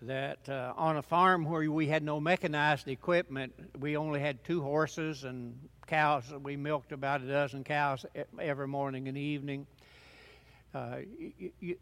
that 0.03 0.49
uh, 0.49 0.73
on 0.77 0.97
a 0.97 1.03
farm 1.03 1.45
where 1.45 1.71
we 1.71 1.87
had 1.87 2.03
no 2.03 2.21
mechanized 2.21 2.89
equipment, 2.89 3.53
we 3.79 3.97
only 3.97 4.21
had 4.21 4.45
two 4.45 4.61
horses 4.61 5.25
and 5.25 5.59
cows. 5.87 6.25
We 6.43 6.57
milked 6.57 6.93
about 6.93 7.23
a 7.23 7.27
dozen 7.27 7.65
cows 7.65 8.05
every 8.39 8.69
morning 8.69 9.09
and 9.09 9.17
evening. 9.17 9.67
Uh, 10.75 10.99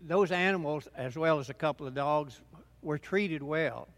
those 0.02 0.30
animals, 0.30 0.86
as 0.94 1.16
well 1.16 1.38
as 1.38 1.48
a 1.48 1.54
couple 1.54 1.86
of 1.86 1.94
dogs, 1.94 2.40
were 2.82 2.98
treated 2.98 3.42
well. 3.42 3.88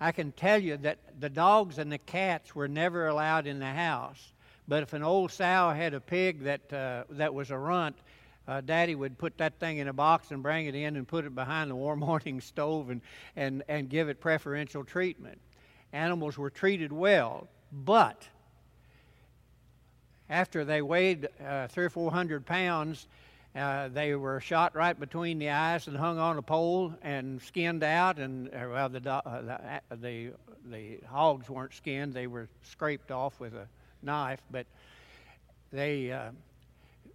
I 0.00 0.12
can 0.12 0.32
tell 0.32 0.58
you 0.58 0.76
that 0.78 0.98
the 1.18 1.30
dogs 1.30 1.78
and 1.78 1.90
the 1.90 1.98
cats 1.98 2.54
were 2.54 2.68
never 2.68 3.06
allowed 3.06 3.46
in 3.46 3.58
the 3.58 3.66
house. 3.66 4.32
But 4.68 4.82
if 4.82 4.92
an 4.92 5.02
old 5.02 5.32
sow 5.32 5.70
had 5.70 5.94
a 5.94 6.00
pig 6.00 6.42
that 6.44 6.72
uh, 6.72 7.04
that 7.10 7.32
was 7.32 7.50
a 7.50 7.56
runt, 7.56 7.96
uh, 8.48 8.60
Daddy 8.60 8.94
would 8.94 9.18
put 9.18 9.38
that 9.38 9.58
thing 9.58 9.78
in 9.78 9.88
a 9.88 9.92
box 9.92 10.30
and 10.30 10.42
bring 10.42 10.66
it 10.66 10.74
in 10.74 10.96
and 10.96 11.06
put 11.06 11.24
it 11.24 11.34
behind 11.34 11.70
the 11.70 11.74
warm 11.74 12.00
morning 12.00 12.40
stove 12.40 12.90
and, 12.90 13.00
and, 13.34 13.62
and 13.68 13.88
give 13.88 14.08
it 14.08 14.20
preferential 14.20 14.84
treatment. 14.84 15.40
Animals 15.92 16.36
were 16.36 16.50
treated 16.50 16.92
well, 16.92 17.48
but 17.72 18.28
after 20.28 20.64
they 20.64 20.82
weighed 20.82 21.28
uh, 21.44 21.68
three 21.68 21.84
or 21.84 21.90
four 21.90 22.10
hundred 22.10 22.44
pounds, 22.44 23.06
uh, 23.54 23.88
they 23.88 24.14
were 24.14 24.40
shot 24.40 24.74
right 24.74 24.98
between 24.98 25.38
the 25.38 25.50
eyes 25.50 25.86
and 25.86 25.96
hung 25.96 26.18
on 26.18 26.36
a 26.36 26.42
pole 26.42 26.92
and 27.02 27.40
skinned 27.40 27.82
out. 27.82 28.18
And 28.18 28.48
uh, 28.48 28.68
well, 28.70 28.88
the, 28.88 29.10
uh, 29.10 29.42
the, 29.42 29.52
uh, 29.54 29.80
the 29.96 30.32
the 30.68 30.98
hogs 31.08 31.48
weren't 31.48 31.72
skinned; 31.72 32.12
they 32.12 32.26
were 32.26 32.48
scraped 32.64 33.10
off 33.10 33.38
with 33.38 33.54
a 33.54 33.66
knife. 34.02 34.42
But 34.50 34.66
they 35.72 36.12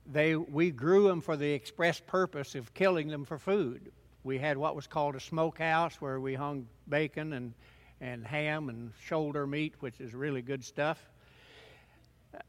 they 0.05 0.35
we 0.35 0.71
grew 0.71 1.07
them 1.07 1.21
for 1.21 1.37
the 1.37 1.51
express 1.51 1.99
purpose 1.99 2.55
of 2.55 2.73
killing 2.73 3.07
them 3.07 3.25
for 3.25 3.37
food. 3.37 3.91
We 4.23 4.37
had 4.37 4.57
what 4.57 4.75
was 4.75 4.87
called 4.87 5.15
a 5.15 5.19
smokehouse 5.19 5.95
where 5.99 6.19
we 6.19 6.35
hung 6.35 6.67
bacon 6.87 7.33
and 7.33 7.53
and 7.99 8.25
ham 8.25 8.69
and 8.69 8.91
shoulder 9.03 9.45
meat, 9.45 9.75
which 9.79 9.99
is 9.99 10.13
really 10.13 10.41
good 10.41 10.63
stuff. 10.63 10.99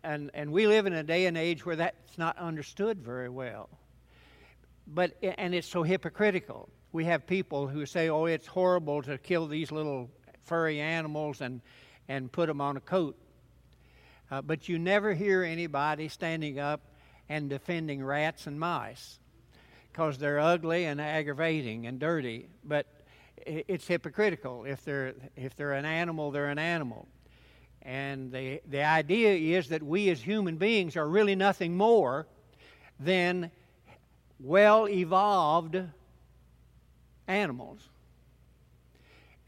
And 0.02 0.30
and 0.34 0.52
we 0.52 0.66
live 0.66 0.86
in 0.86 0.92
a 0.92 1.02
day 1.02 1.26
and 1.26 1.36
age 1.36 1.64
where 1.66 1.76
that's 1.76 2.18
not 2.18 2.38
understood 2.38 3.02
very 3.02 3.28
well 3.28 3.68
but 4.86 5.16
and 5.22 5.54
it's 5.54 5.66
so 5.68 5.82
hypocritical. 5.82 6.68
We 6.92 7.04
have 7.04 7.26
people 7.26 7.68
who 7.68 7.86
say, 7.86 8.08
"Oh, 8.08 8.26
it's 8.26 8.46
horrible 8.46 9.02
to 9.02 9.18
kill 9.18 9.46
these 9.46 9.72
little 9.72 10.10
furry 10.44 10.80
animals 10.80 11.40
and 11.40 11.60
and 12.08 12.30
put 12.30 12.46
them 12.46 12.60
on 12.60 12.76
a 12.76 12.80
coat," 12.80 13.16
uh, 14.30 14.42
but 14.42 14.68
you 14.68 14.78
never 14.78 15.14
hear 15.14 15.42
anybody 15.42 16.08
standing 16.08 16.58
up 16.58 16.80
and 17.32 17.48
defending 17.48 18.04
rats 18.04 18.46
and 18.46 18.60
mice 18.60 19.18
because 19.90 20.18
they're 20.18 20.38
ugly 20.38 20.84
and 20.84 21.00
aggravating 21.00 21.86
and 21.86 21.98
dirty. 21.98 22.46
But 22.62 22.86
it's 23.46 23.86
hypocritical. 23.86 24.64
If 24.66 24.84
they're 24.84 25.14
if 25.34 25.56
they're 25.56 25.72
an 25.72 25.86
animal, 25.86 26.30
they're 26.30 26.50
an 26.50 26.58
animal. 26.58 27.08
And 27.80 28.30
the 28.30 28.60
the 28.68 28.84
idea 28.84 29.58
is 29.58 29.70
that 29.70 29.82
we 29.82 30.10
as 30.10 30.20
human 30.20 30.56
beings 30.56 30.94
are 30.94 31.08
really 31.08 31.34
nothing 31.34 31.74
more 31.74 32.26
than 33.00 33.50
well 34.38 34.86
evolved 34.86 35.80
animals. 37.26 37.88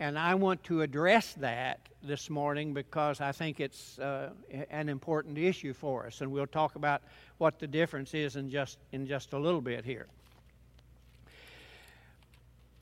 And 0.00 0.18
I 0.18 0.34
want 0.34 0.64
to 0.64 0.82
address 0.82 1.34
that 1.34 1.80
this 2.02 2.28
morning 2.28 2.74
because 2.74 3.20
I 3.20 3.32
think 3.32 3.60
it's 3.60 3.98
uh, 3.98 4.30
an 4.70 4.88
important 4.88 5.38
issue 5.38 5.72
for 5.72 6.06
us. 6.06 6.20
And 6.20 6.32
we'll 6.32 6.46
talk 6.46 6.74
about 6.74 7.02
what 7.38 7.58
the 7.58 7.66
difference 7.66 8.12
is 8.12 8.36
in 8.36 8.50
just, 8.50 8.78
in 8.92 9.06
just 9.06 9.32
a 9.32 9.38
little 9.38 9.60
bit 9.60 9.84
here. 9.84 10.06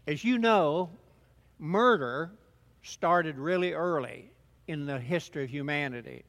As 0.07 0.25
you 0.25 0.39
know, 0.39 0.91
murder 1.59 2.31
started 2.83 3.39
really 3.39 3.73
early 3.73 4.31
in 4.67 4.87
the 4.87 4.99
history 4.99 5.45
of 5.45 5.51
humanity 5.51 6.25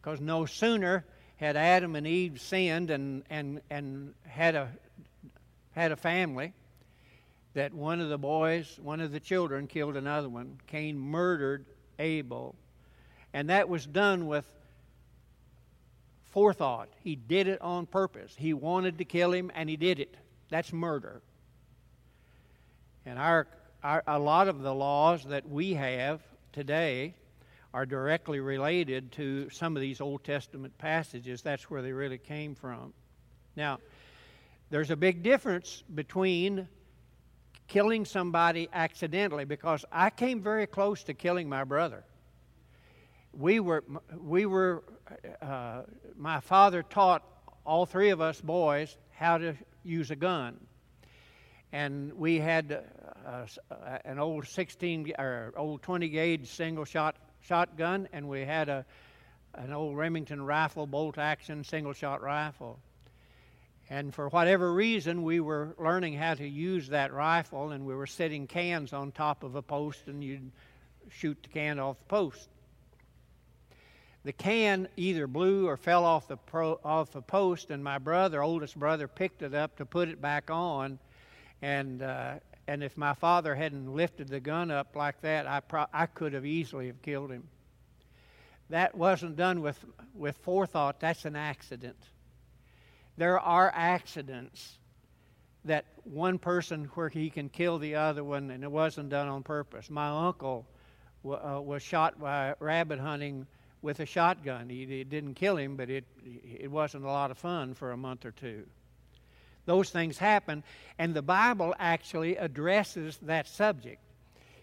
because 0.00 0.20
no 0.20 0.46
sooner 0.46 1.04
had 1.36 1.56
Adam 1.56 1.96
and 1.96 2.06
Eve 2.06 2.40
sinned 2.40 2.90
and, 2.90 3.24
and, 3.28 3.60
and 3.70 4.14
had 4.26 4.54
a 4.54 4.68
had 5.72 5.90
a 5.90 5.96
family 5.96 6.52
that 7.54 7.74
one 7.74 8.00
of 8.00 8.08
the 8.08 8.18
boys, 8.18 8.78
one 8.82 9.00
of 9.00 9.12
the 9.12 9.20
children, 9.20 9.66
killed 9.66 9.96
another 9.96 10.28
one. 10.28 10.58
Cain 10.66 10.98
murdered 10.98 11.66
Abel. 11.98 12.54
And 13.34 13.50
that 13.50 13.68
was 13.68 13.86
done 13.86 14.26
with 14.26 14.46
forethought. 16.30 16.88
He 17.02 17.14
did 17.14 17.46
it 17.46 17.60
on 17.60 17.86
purpose. 17.86 18.34
He 18.36 18.54
wanted 18.54 18.98
to 18.98 19.04
kill 19.04 19.32
him, 19.32 19.50
and 19.54 19.68
he 19.68 19.76
did 19.76 20.00
it. 20.00 20.16
That's 20.48 20.72
murder. 20.72 21.20
And 23.04 23.18
our, 23.18 23.46
our, 23.82 24.02
a 24.06 24.18
lot 24.18 24.48
of 24.48 24.62
the 24.62 24.74
laws 24.74 25.24
that 25.24 25.48
we 25.48 25.74
have 25.74 26.20
today 26.52 27.14
are 27.74 27.86
directly 27.86 28.40
related 28.40 29.12
to 29.12 29.48
some 29.50 29.76
of 29.76 29.80
these 29.80 30.00
Old 30.00 30.24
Testament 30.24 30.76
passages. 30.78 31.42
That's 31.42 31.70
where 31.70 31.82
they 31.82 31.92
really 31.92 32.18
came 32.18 32.54
from. 32.54 32.92
Now, 33.56 33.78
there's 34.70 34.90
a 34.90 34.96
big 34.96 35.22
difference 35.22 35.82
between 35.94 36.68
killing 37.72 38.04
somebody 38.04 38.68
accidentally 38.74 39.46
because 39.46 39.82
I 39.90 40.10
came 40.10 40.42
very 40.42 40.66
close 40.66 41.04
to 41.04 41.14
killing 41.14 41.48
my 41.48 41.64
brother. 41.64 42.04
We 43.32 43.60
were, 43.60 43.82
we 44.20 44.44
were, 44.44 44.84
uh, 45.40 45.84
my 46.14 46.40
father 46.40 46.82
taught 46.82 47.22
all 47.64 47.86
three 47.86 48.10
of 48.10 48.20
us 48.20 48.42
boys 48.42 48.94
how 49.10 49.38
to 49.38 49.54
use 49.84 50.10
a 50.10 50.16
gun. 50.16 50.60
And 51.72 52.12
we 52.12 52.38
had 52.38 52.84
uh, 53.24 53.46
an 54.04 54.18
old 54.18 54.46
16 54.46 55.14
or 55.18 55.54
old 55.56 55.80
20 55.80 56.10
gauge 56.10 56.50
single 56.50 56.84
shot 56.84 57.16
shotgun, 57.40 58.06
and 58.12 58.28
we 58.28 58.42
had 58.42 58.68
a, 58.68 58.84
an 59.54 59.72
old 59.72 59.96
Remington 59.96 60.42
rifle, 60.42 60.86
bolt 60.86 61.16
action 61.16 61.64
single 61.64 61.94
shot 61.94 62.20
rifle. 62.20 62.78
And 63.92 64.14
for 64.14 64.30
whatever 64.30 64.72
reason, 64.72 65.22
we 65.22 65.38
were 65.40 65.74
learning 65.78 66.14
how 66.14 66.32
to 66.32 66.48
use 66.48 66.88
that 66.88 67.12
rifle, 67.12 67.72
and 67.72 67.84
we 67.84 67.94
were 67.94 68.06
setting 68.06 68.46
cans 68.46 68.94
on 68.94 69.12
top 69.12 69.44
of 69.44 69.54
a 69.54 69.60
post, 69.60 70.06
and 70.06 70.24
you'd 70.24 70.50
shoot 71.10 71.36
the 71.42 71.50
can 71.50 71.78
off 71.78 71.98
the 71.98 72.04
post. 72.06 72.48
The 74.24 74.32
can 74.32 74.88
either 74.96 75.26
blew 75.26 75.68
or 75.68 75.76
fell 75.76 76.06
off 76.06 76.26
the, 76.26 76.38
pro, 76.38 76.80
off 76.82 77.12
the 77.12 77.20
post, 77.20 77.70
and 77.70 77.84
my 77.84 77.98
brother, 77.98 78.42
oldest 78.42 78.78
brother, 78.78 79.06
picked 79.06 79.42
it 79.42 79.52
up 79.52 79.76
to 79.76 79.84
put 79.84 80.08
it 80.08 80.22
back 80.22 80.50
on. 80.50 80.98
And, 81.60 82.00
uh, 82.00 82.36
and 82.66 82.82
if 82.82 82.96
my 82.96 83.12
father 83.12 83.54
hadn't 83.54 83.94
lifted 83.94 84.28
the 84.28 84.40
gun 84.40 84.70
up 84.70 84.96
like 84.96 85.20
that, 85.20 85.46
I, 85.46 85.60
pro- 85.60 85.84
I 85.92 86.06
could 86.06 86.32
have 86.32 86.46
easily 86.46 86.86
have 86.86 87.02
killed 87.02 87.30
him. 87.30 87.46
That 88.70 88.94
wasn't 88.94 89.36
done 89.36 89.60
with, 89.60 89.84
with 90.14 90.38
forethought, 90.38 90.98
that's 90.98 91.26
an 91.26 91.36
accident. 91.36 91.98
There 93.16 93.38
are 93.38 93.72
accidents 93.74 94.78
that 95.64 95.84
one 96.04 96.38
person 96.38 96.86
where 96.94 97.08
he 97.08 97.30
can 97.30 97.48
kill 97.48 97.78
the 97.78 97.94
other 97.94 98.24
one, 98.24 98.50
and 98.50 98.64
it 98.64 98.70
wasn't 98.70 99.10
done 99.10 99.28
on 99.28 99.42
purpose. 99.42 99.90
My 99.90 100.08
uncle 100.08 100.66
uh, 101.24 101.60
was 101.60 101.82
shot 101.82 102.18
by 102.20 102.54
rabbit 102.58 102.98
hunting 102.98 103.46
with 103.80 104.00
a 104.00 104.06
shotgun. 104.06 104.68
He, 104.68 104.82
it 105.00 105.10
didn't 105.10 105.34
kill 105.34 105.56
him, 105.56 105.76
but 105.76 105.90
it 105.90 106.04
it 106.24 106.70
wasn't 106.70 107.04
a 107.04 107.08
lot 107.08 107.30
of 107.30 107.38
fun 107.38 107.74
for 107.74 107.92
a 107.92 107.96
month 107.96 108.24
or 108.24 108.32
two. 108.32 108.64
Those 109.64 109.90
things 109.90 110.18
happen, 110.18 110.64
and 110.98 111.14
the 111.14 111.22
Bible 111.22 111.74
actually 111.78 112.36
addresses 112.36 113.18
that 113.22 113.46
subject. 113.46 114.00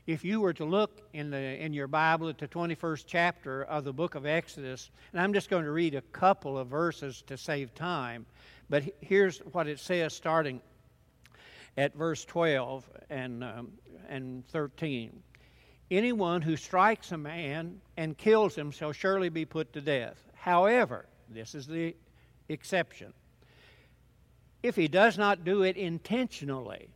If 0.07 0.25
you 0.25 0.41
were 0.41 0.53
to 0.53 0.65
look 0.65 1.01
in 1.13 1.29
the 1.29 1.37
in 1.37 1.73
your 1.73 1.87
Bible 1.87 2.29
at 2.29 2.37
the 2.37 2.47
21st 2.47 3.03
chapter 3.05 3.63
of 3.63 3.83
the 3.83 3.93
book 3.93 4.15
of 4.15 4.25
Exodus, 4.25 4.89
and 5.11 5.21
I'm 5.21 5.33
just 5.33 5.49
going 5.49 5.65
to 5.65 5.71
read 5.71 5.95
a 5.95 6.01
couple 6.01 6.57
of 6.57 6.67
verses 6.67 7.23
to 7.27 7.37
save 7.37 7.75
time. 7.75 8.25
But 8.69 8.83
here's 9.01 9.39
what 9.39 9.67
it 9.67 9.79
says 9.79 10.13
starting 10.13 10.61
at 11.77 11.95
verse 11.95 12.25
12 12.25 12.89
and, 13.09 13.43
um, 13.43 13.71
and 14.07 14.47
13. 14.47 15.23
Anyone 15.91 16.41
who 16.41 16.55
strikes 16.55 17.11
a 17.11 17.17
man 17.17 17.81
and 17.97 18.17
kills 18.17 18.55
him 18.55 18.69
shall 18.69 18.91
surely 18.91 19.29
be 19.29 19.45
put 19.45 19.73
to 19.73 19.81
death. 19.81 20.17
However, 20.35 21.05
this 21.29 21.55
is 21.55 21.67
the 21.67 21.95
exception. 22.47 23.13
If 24.61 24.75
he 24.75 24.87
does 24.87 25.17
not 25.17 25.43
do 25.43 25.63
it 25.63 25.77
intentionally, 25.77 26.89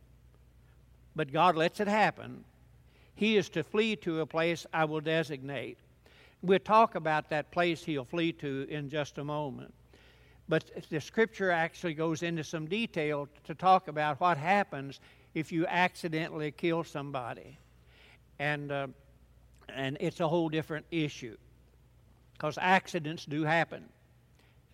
but 1.16 1.32
God 1.32 1.56
lets 1.56 1.80
it 1.80 1.88
happen, 1.88 2.44
he 3.14 3.36
is 3.36 3.48
to 3.50 3.62
flee 3.62 3.96
to 3.96 4.20
a 4.20 4.26
place 4.26 4.66
I 4.72 4.84
will 4.84 5.00
designate. 5.00 5.78
We'll 6.42 6.58
talk 6.58 6.94
about 6.94 7.30
that 7.30 7.50
place 7.50 7.84
he'll 7.84 8.04
flee 8.04 8.32
to 8.32 8.66
in 8.68 8.90
just 8.90 9.18
a 9.18 9.24
moment. 9.24 9.72
But 10.48 10.70
the 10.90 11.00
scripture 11.00 11.50
actually 11.50 11.94
goes 11.94 12.22
into 12.22 12.44
some 12.44 12.66
detail 12.66 13.28
to 13.44 13.54
talk 13.54 13.88
about 13.88 14.20
what 14.20 14.36
happens 14.36 15.00
if 15.34 15.50
you 15.50 15.66
accidentally 15.66 16.50
kill 16.50 16.84
somebody. 16.84 17.56
And, 18.38 18.70
uh, 18.70 18.88
and 19.68 19.96
it's 20.00 20.20
a 20.20 20.28
whole 20.28 20.48
different 20.48 20.84
issue 20.90 21.36
because 22.34 22.58
accidents 22.60 23.24
do 23.24 23.44
happen. 23.44 23.88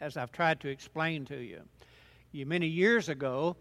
as 0.00 0.16
I've 0.16 0.32
tried 0.32 0.60
to 0.60 0.68
explain 0.68 1.26
to 1.26 1.36
you. 1.36 1.60
you 2.32 2.46
many 2.46 2.66
years 2.66 3.10
ago, 3.10 3.54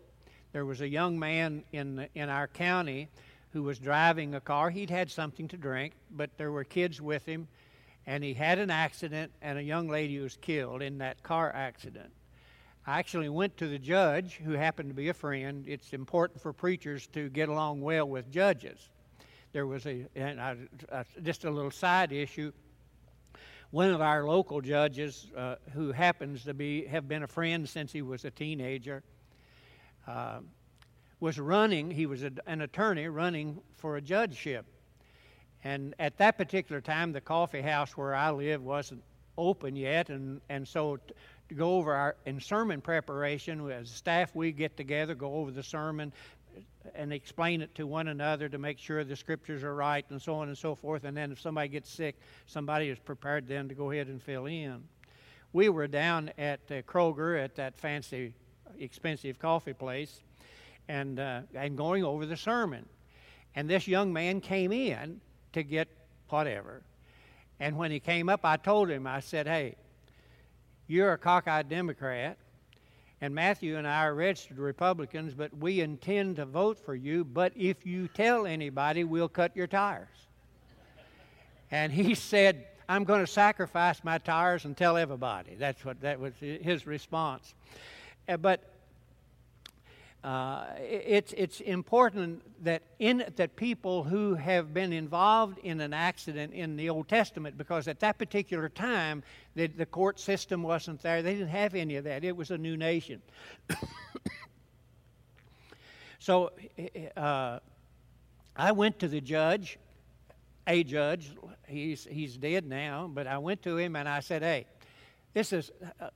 there 0.53 0.65
was 0.65 0.81
a 0.81 0.87
young 0.87 1.19
man 1.19 1.63
in, 1.73 2.07
in 2.15 2.29
our 2.29 2.47
county 2.47 3.09
who 3.51 3.63
was 3.63 3.79
driving 3.79 4.35
a 4.35 4.41
car. 4.41 4.69
He'd 4.69 4.89
had 4.89 5.09
something 5.09 5.47
to 5.49 5.57
drink, 5.57 5.93
but 6.11 6.29
there 6.37 6.51
were 6.51 6.63
kids 6.63 7.01
with 7.01 7.25
him, 7.25 7.47
and 8.05 8.23
he 8.23 8.33
had 8.33 8.59
an 8.59 8.69
accident, 8.69 9.31
and 9.41 9.57
a 9.57 9.63
young 9.63 9.87
lady 9.87 10.19
was 10.19 10.37
killed 10.37 10.81
in 10.81 10.99
that 10.99 11.23
car 11.23 11.51
accident. 11.53 12.11
I 12.85 12.97
actually 12.99 13.29
went 13.29 13.57
to 13.57 13.67
the 13.67 13.77
judge, 13.77 14.35
who 14.35 14.53
happened 14.53 14.89
to 14.89 14.95
be 14.95 15.09
a 15.09 15.13
friend. 15.13 15.65
It's 15.67 15.93
important 15.93 16.41
for 16.41 16.53
preachers 16.53 17.07
to 17.07 17.29
get 17.29 17.49
along 17.49 17.81
well 17.81 18.07
with 18.07 18.31
judges. 18.31 18.89
There 19.51 19.67
was 19.67 19.85
a, 19.85 20.05
just 21.23 21.43
a 21.43 21.51
little 21.51 21.71
side 21.71 22.11
issue. 22.11 22.51
One 23.71 23.91
of 23.91 24.01
our 24.01 24.25
local 24.27 24.61
judges, 24.61 25.27
uh, 25.35 25.55
who 25.73 25.91
happens 25.91 26.43
to 26.45 26.53
be 26.53 26.85
have 26.85 27.07
been 27.07 27.23
a 27.23 27.27
friend 27.27 27.67
since 27.69 27.91
he 27.91 28.01
was 28.01 28.25
a 28.25 28.31
teenager, 28.31 29.03
uh, 30.07 30.39
was 31.19 31.39
running. 31.39 31.91
He 31.91 32.05
was 32.05 32.23
a, 32.23 32.31
an 32.47 32.61
attorney 32.61 33.07
running 33.07 33.61
for 33.77 33.97
a 33.97 34.01
judgeship, 34.01 34.65
and 35.63 35.93
at 35.99 36.17
that 36.17 36.37
particular 36.37 36.81
time, 36.81 37.11
the 37.11 37.21
coffee 37.21 37.61
house 37.61 37.97
where 37.97 38.15
I 38.15 38.31
live 38.31 38.63
wasn't 38.63 39.03
open 39.37 39.75
yet, 39.75 40.09
and 40.09 40.41
and 40.49 40.67
so. 40.67 40.97
T- 40.97 41.13
to 41.49 41.55
go 41.55 41.77
over 41.77 41.95
our 41.95 42.15
in 42.27 42.39
sermon 42.39 42.79
preparation 42.79 43.71
as 43.71 43.89
staff 43.89 44.35
we 44.35 44.51
get 44.51 44.77
together 44.77 45.15
go 45.15 45.33
over 45.33 45.49
the 45.49 45.63
sermon 45.63 46.13
and 46.95 47.11
explain 47.11 47.61
it 47.61 47.73
to 47.75 47.85
one 47.87 48.07
another 48.07 48.49
to 48.49 48.57
make 48.57 48.79
sure 48.79 49.03
the 49.03 49.15
scriptures 49.15 49.63
are 49.63 49.75
right 49.75 50.05
and 50.09 50.21
so 50.21 50.35
on 50.35 50.47
and 50.47 50.57
so 50.57 50.75
forth. 50.75 51.03
And 51.03 51.15
then 51.15 51.31
if 51.31 51.39
somebody 51.39 51.69
gets 51.69 51.89
sick, 51.89 52.19
somebody 52.45 52.89
is 52.89 52.99
prepared 52.99 53.47
then 53.47 53.67
to 53.69 53.75
go 53.75 53.91
ahead 53.91 54.07
and 54.07 54.21
fill 54.21 54.45
in. 54.45 54.83
We 55.53 55.69
were 55.69 55.87
down 55.87 56.31
at 56.37 56.59
uh, 56.69 56.81
Kroger 56.83 57.43
at 57.43 57.55
that 57.55 57.77
fancy, 57.77 58.33
expensive 58.77 59.39
coffee 59.39 59.73
place 59.73 60.21
and, 60.89 61.19
uh, 61.19 61.41
and 61.55 61.77
going 61.77 62.03
over 62.03 62.25
the 62.25 62.35
sermon. 62.35 62.85
And 63.55 63.69
this 63.69 63.87
young 63.87 64.11
man 64.11 64.41
came 64.41 64.73
in 64.73 65.21
to 65.53 65.63
get 65.63 65.87
whatever. 66.27 66.81
And 67.61 67.77
when 67.77 67.91
he 67.91 68.01
came 68.01 68.27
up, 68.27 68.41
I 68.43 68.57
told 68.57 68.89
him, 68.89 69.07
I 69.07 69.21
said, 69.21 69.47
hey, 69.47 69.75
you're 70.87 71.13
a 71.13 71.17
cockeyed 71.17 71.69
Democrat 71.69 72.37
and 73.21 73.35
Matthew 73.35 73.77
and 73.77 73.85
I 73.85 74.05
are 74.05 74.15
registered 74.15 74.57
Republicans, 74.57 75.33
but 75.33 75.55
we 75.57 75.81
intend 75.81 76.37
to 76.37 76.45
vote 76.45 76.79
for 76.79 76.95
you. 76.95 77.25
But 77.25 77.51
if 77.55 77.85
you 77.85 78.07
tell 78.07 78.45
anybody, 78.45 79.03
we'll 79.03 79.29
cut 79.29 79.55
your 79.55 79.67
tires. 79.67 80.07
And 81.69 81.91
he 81.91 82.15
said, 82.15 82.65
I'm 82.87 83.03
going 83.03 83.19
to 83.19 83.31
sacrifice 83.31 84.03
my 84.03 84.17
tires 84.17 84.65
and 84.65 84.75
tell 84.75 84.97
everybody. 84.97 85.55
That's 85.55 85.83
what 85.83 86.01
that 86.01 86.19
was 86.19 86.33
his 86.39 86.87
response. 86.87 87.53
Uh, 88.27 88.37
but 88.37 88.68
uh, 90.23 90.65
it's, 90.77 91.33
it's 91.37 91.61
important 91.61 92.41
that, 92.63 92.83
in, 92.99 93.23
that 93.37 93.55
people 93.55 94.03
who 94.03 94.35
have 94.35 94.73
been 94.73 94.91
involved 94.91 95.57
in 95.59 95.79
an 95.79 95.93
accident 95.93 96.53
in 96.53 96.75
the 96.75 96.89
Old 96.89 97.07
Testament, 97.07 97.57
because 97.57 97.87
at 97.87 98.01
that 98.01 98.17
particular 98.17 98.67
time, 98.67 99.23
the, 99.55 99.67
the 99.67 99.85
court 99.85 100.19
system 100.19 100.61
wasn't 100.61 101.01
there. 101.01 101.21
They 101.21 101.35
didn't 101.35 101.49
have 101.49 101.73
any 101.73 101.95
of 101.95 102.03
that. 102.03 102.25
It 102.25 102.35
was 102.35 102.51
a 102.51 102.57
new 102.57 102.75
nation. 102.75 103.21
so 106.19 106.51
uh, 107.15 107.59
I 108.57 108.73
went 108.73 108.99
to 108.99 109.07
the 109.07 109.21
judge, 109.21 109.79
a 110.67 110.83
judge. 110.83 111.31
He's, 111.65 112.05
he's 112.11 112.35
dead 112.35 112.67
now, 112.67 113.09
but 113.11 113.25
I 113.25 113.37
went 113.37 113.61
to 113.63 113.77
him 113.77 113.95
and 113.95 114.09
I 114.09 114.19
said, 114.19 114.41
hey, 114.41 114.65
this 115.33 115.53
is 115.53 115.71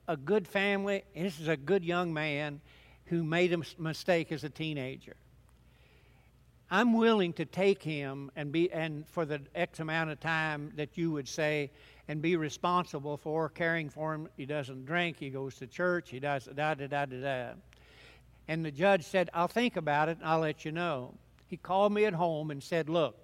a 0.06 0.16
good 0.18 0.46
family, 0.46 1.04
this 1.16 1.40
is 1.40 1.48
a 1.48 1.56
good 1.56 1.86
young 1.86 2.12
man 2.12 2.60
who 3.06 3.22
made 3.22 3.52
a 3.52 3.62
mistake 3.78 4.32
as 4.32 4.44
a 4.44 4.50
teenager. 4.50 5.16
I'm 6.70 6.94
willing 6.94 7.34
to 7.34 7.44
take 7.44 7.82
him 7.82 8.30
and 8.34 8.50
be 8.50 8.72
and 8.72 9.06
for 9.06 9.24
the 9.24 9.40
X 9.54 9.80
amount 9.80 10.10
of 10.10 10.20
time 10.20 10.72
that 10.76 10.96
you 10.96 11.12
would 11.12 11.28
say 11.28 11.70
and 12.08 12.20
be 12.20 12.36
responsible 12.36 13.16
for 13.16 13.48
caring 13.48 13.90
for 13.90 14.14
him. 14.14 14.28
He 14.36 14.46
doesn't 14.46 14.86
drink, 14.86 15.18
he 15.18 15.30
goes 15.30 15.56
to 15.56 15.66
church, 15.66 16.10
he 16.10 16.20
does 16.20 16.46
da 16.46 16.74
da 16.74 16.86
da 16.86 17.04
da 17.04 17.20
da. 17.20 17.48
And 18.48 18.64
the 18.64 18.70
judge 18.70 19.04
said, 19.04 19.30
I'll 19.32 19.48
think 19.48 19.76
about 19.76 20.08
it 20.08 20.18
and 20.18 20.26
I'll 20.26 20.40
let 20.40 20.64
you 20.64 20.72
know. 20.72 21.14
He 21.48 21.56
called 21.56 21.92
me 21.92 22.06
at 22.06 22.14
home 22.14 22.50
and 22.50 22.62
said, 22.62 22.88
Look, 22.88 23.16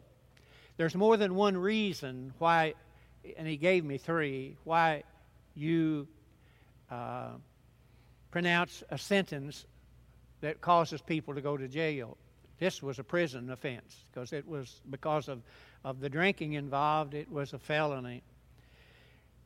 there's 0.77 0.95
more 0.95 1.17
than 1.17 1.35
one 1.35 1.57
reason 1.57 2.33
why, 2.39 2.75
and 3.37 3.47
he 3.49 3.57
gave 3.57 3.85
me 3.85 3.99
three, 3.99 4.57
why 4.65 5.03
you 5.55 6.07
uh, 6.91 7.31
pronounce 8.31 8.83
a 8.91 8.97
sentence 8.97 9.67
that 10.41 10.61
causes 10.61 11.01
people 11.01 11.35
to 11.35 11.41
go 11.41 11.57
to 11.57 11.69
jail. 11.69 12.17
This 12.59 12.83
was 12.83 12.99
a 12.99 13.05
prison 13.05 13.51
offense 13.51 14.05
because 14.13 14.33
it 14.33 14.47
was 14.47 14.83
because 14.91 15.29
of, 15.29 15.43
of 15.85 16.01
the 16.01 16.09
drinking 16.09 16.55
involved, 16.55 17.15
it 17.15 17.31
was 17.31 17.53
a 17.53 17.59
felony. 17.59 18.23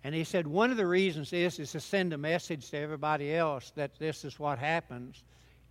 And 0.02 0.14
he 0.14 0.24
said 0.24 0.46
one 0.46 0.70
of 0.70 0.76
the 0.76 0.86
reasons 0.86 1.32
is 1.32 1.58
is 1.58 1.72
to 1.72 1.80
send 1.80 2.12
a 2.12 2.18
message 2.18 2.70
to 2.70 2.78
everybody 2.78 3.34
else 3.34 3.72
that 3.76 3.98
this 3.98 4.24
is 4.24 4.38
what 4.38 4.58
happens 4.58 5.22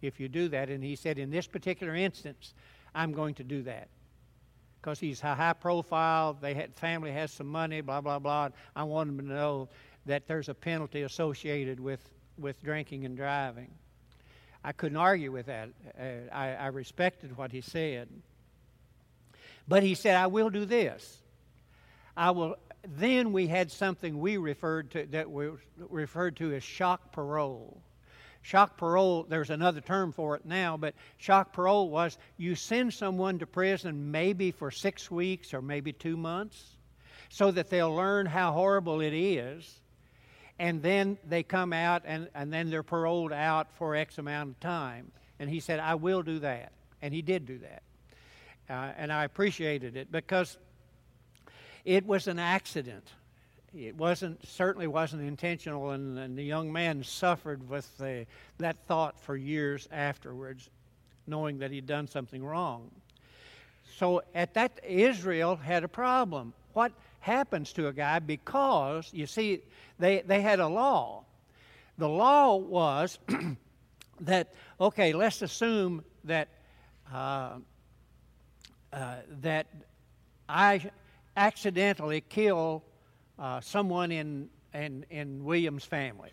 if 0.01 0.19
you 0.19 0.27
do 0.27 0.47
that. 0.49 0.69
And 0.69 0.83
he 0.83 0.95
said 0.95 1.19
in 1.19 1.29
this 1.29 1.45
particular 1.45 1.95
instance, 1.95 2.53
I'm 2.95 3.11
going 3.11 3.35
to 3.35 3.43
do 3.43 3.61
that 3.63 3.89
because 4.81 4.99
he's 4.99 5.19
high 5.19 5.53
profile. 5.53 6.37
They 6.39 6.53
had 6.53 6.73
family 6.75 7.11
has 7.11 7.31
some 7.31 7.47
money, 7.47 7.81
blah 7.81 8.01
blah 8.01 8.19
blah. 8.19 8.49
I 8.75 8.83
want 8.83 9.15
them 9.15 9.27
to 9.27 9.33
know 9.33 9.69
that 10.05 10.27
there's 10.27 10.49
a 10.49 10.53
penalty 10.53 11.03
associated 11.03 11.79
with 11.79 12.09
with 12.37 12.61
drinking 12.63 13.05
and 13.05 13.15
driving. 13.15 13.69
I 14.63 14.71
couldn't 14.71 14.97
argue 14.97 15.31
with 15.31 15.47
that. 15.47 15.69
Uh, 15.99 16.33
I, 16.33 16.53
I 16.53 16.67
respected 16.67 17.35
what 17.35 17.51
he 17.51 17.61
said. 17.61 18.07
But 19.67 19.83
he 19.83 19.95
said, 19.95 20.15
I 20.15 20.27
will 20.27 20.49
do 20.49 20.65
this. 20.65 21.21
I 22.15 22.31
will. 22.31 22.55
Then 22.85 23.31
we 23.31 23.47
had 23.47 23.71
something 23.71 24.19
we 24.19 24.37
referred 24.37 24.91
to 24.91 25.05
that 25.07 25.29
we 25.29 25.49
referred 25.77 26.37
to 26.37 26.53
as 26.53 26.63
shock 26.63 27.11
parole. 27.11 27.81
Shock 28.41 28.75
parole, 28.75 29.23
there's 29.23 29.49
another 29.49 29.79
term 29.79 30.11
for 30.11 30.35
it 30.35 30.45
now, 30.45 30.75
but 30.75 30.95
shock 31.17 31.53
parole 31.53 31.89
was 31.89 32.17
you 32.35 32.55
send 32.55 32.93
someone 32.93 33.39
to 33.39 33.47
prison 33.47 34.11
maybe 34.11 34.51
for 34.51 34.69
six 34.69 35.09
weeks 35.09 35.53
or 35.53 35.61
maybe 35.61 35.93
two 35.93 36.17
months 36.17 36.75
so 37.29 37.51
that 37.51 37.69
they'll 37.69 37.95
learn 37.95 38.25
how 38.25 38.51
horrible 38.51 38.99
it 38.99 39.13
is 39.13 39.79
and 40.59 40.81
then 40.81 41.17
they 41.27 41.43
come 41.43 41.73
out 41.73 42.03
and, 42.05 42.27
and 42.35 42.53
then 42.53 42.69
they're 42.69 42.83
paroled 42.83 43.33
out 43.33 43.71
for 43.73 43.95
X 43.95 44.17
amount 44.17 44.51
of 44.51 44.59
time. 44.59 45.11
And 45.39 45.49
he 45.49 45.59
said, 45.59 45.79
I 45.79 45.95
will 45.95 46.21
do 46.21 46.39
that. 46.39 46.71
And 47.01 47.13
he 47.13 47.21
did 47.21 47.45
do 47.45 47.59
that. 47.59 47.83
Uh, 48.69 48.93
and 48.97 49.11
I 49.11 49.25
appreciated 49.25 49.97
it 49.97 50.11
because 50.11 50.57
it 51.83 52.05
was 52.05 52.27
an 52.27 52.39
accident. 52.39 53.07
It 53.75 53.97
wasn't 53.97 54.47
certainly 54.47 54.87
wasn't 54.87 55.23
intentional, 55.23 55.91
and, 55.91 56.17
and 56.19 56.37
the 56.37 56.43
young 56.43 56.71
man 56.71 57.03
suffered 57.03 57.67
with 57.67 57.97
the, 57.97 58.27
that 58.59 58.77
thought 58.87 59.19
for 59.19 59.35
years 59.35 59.87
afterwards, 59.91 60.69
knowing 61.25 61.57
that 61.59 61.71
he'd 61.71 61.87
done 61.87 62.07
something 62.07 62.43
wrong. 62.45 62.91
So 63.97 64.21
at 64.35 64.53
that, 64.53 64.79
Israel 64.87 65.55
had 65.55 65.83
a 65.83 65.87
problem. 65.87 66.53
What 66.73 66.91
happens 67.23 67.71
to 67.71 67.87
a 67.87 67.93
guy 67.93 68.19
because, 68.19 69.09
you 69.13 69.25
see, 69.25 69.61
they, 69.97 70.21
they 70.21 70.41
had 70.41 70.59
a 70.59 70.67
law. 70.67 71.23
The 71.97 72.09
law 72.09 72.57
was 72.57 73.17
that, 74.19 74.53
okay, 74.79 75.13
let's 75.13 75.41
assume 75.41 76.03
that, 76.25 76.49
uh, 77.13 77.59
uh, 78.91 79.15
that 79.41 79.67
I 80.49 80.91
accidentally 81.37 82.21
kill 82.27 82.83
uh, 83.39 83.61
someone 83.61 84.11
in, 84.11 84.49
in, 84.73 85.05
in 85.09 85.45
William's 85.45 85.85
family. 85.85 86.31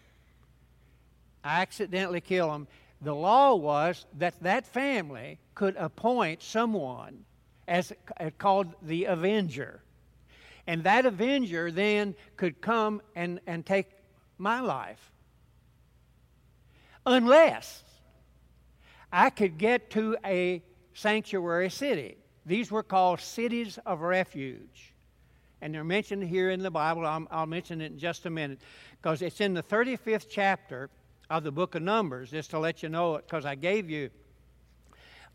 I 1.44 1.62
accidentally 1.62 2.20
kill 2.20 2.53
him. 2.53 2.66
The 3.00 3.14
law 3.14 3.55
was 3.55 4.07
that 4.18 4.35
that 4.42 4.66
family 4.66 5.38
could 5.55 5.76
appoint 5.76 6.42
someone 6.42 7.24
as 7.68 7.92
called 8.38 8.74
the 8.83 9.05
avenger 9.05 9.83
and 10.66 10.85
that 10.85 11.07
avenger 11.07 11.70
then 11.70 12.14
could 12.37 12.61
come 12.61 13.03
and, 13.14 13.40
and 13.46 13.64
take 13.64 13.87
my 14.38 14.61
life. 14.61 15.11
Unless 17.07 17.83
I 19.12 19.31
could 19.31 19.59
get 19.59 19.90
to 19.90 20.16
a 20.25 20.62
sanctuary 20.94 21.70
city. 21.70 22.16
These 22.46 22.70
were 22.70 22.83
called 22.83 23.20
cities 23.20 23.79
of 23.87 24.01
refuge. 24.01 24.94
And 25.61 25.75
they're 25.75 25.85
mentioned 25.85 26.25
here 26.25 26.51
in 26.51 26.62
the 26.62 26.70
Bible. 26.70 27.07
I'll, 27.07 27.27
I'll 27.31 27.46
mention 27.46 27.81
it 27.81 27.92
in 27.92 27.99
just 27.99 28.27
a 28.27 28.31
minute 28.31 28.61
because 29.01 29.23
it's 29.23 29.40
in 29.40 29.55
the 29.55 29.62
35th 29.62 30.27
chapter 30.31 30.88
of 31.29 31.44
the 31.44 31.53
book 31.53 31.75
of 31.75 31.83
Numbers, 31.83 32.31
just 32.31 32.51
to 32.51 32.59
let 32.59 32.83
you 32.83 32.88
know 32.88 33.16
it, 33.16 33.27
because 33.27 33.44
I 33.44 33.55
gave 33.55 33.90
you 33.90 34.11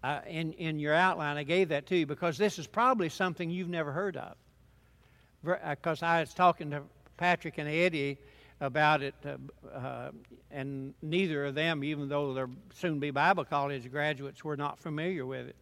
uh, 0.04 0.22
in, 0.28 0.54
in 0.54 0.78
your 0.78 0.94
outline, 0.94 1.38
I 1.38 1.44
gave 1.44 1.70
that 1.70 1.86
to 1.88 1.96
you 1.96 2.06
because 2.06 2.38
this 2.38 2.60
is 2.60 2.68
probably 2.68 3.10
something 3.10 3.50
you've 3.50 3.70
never 3.70 3.92
heard 3.92 4.18
of 4.18 4.36
because 5.46 6.04
uh, 6.04 6.08
I 6.08 6.20
was 6.22 6.34
talking 6.34 6.72
to 6.72 6.82
Patrick 7.18 7.58
and 7.58 7.70
Eddie 7.70 8.18
about 8.62 9.02
it, 9.02 9.16
uh, 9.26 9.38
uh, 9.70 10.12
and 10.52 10.94
neither 11.02 11.46
of 11.46 11.56
them, 11.56 11.84
even 11.84 12.08
though 12.10 12.34
they're 12.34 12.50
soon 12.74 13.00
be 13.00 13.12
Bible 13.12 13.46
college 13.46 13.90
graduates, 13.92 14.44
were 14.44 14.58
not 14.58 14.80
familiar 14.80 15.26
with 15.26 15.48
it. 15.48 15.56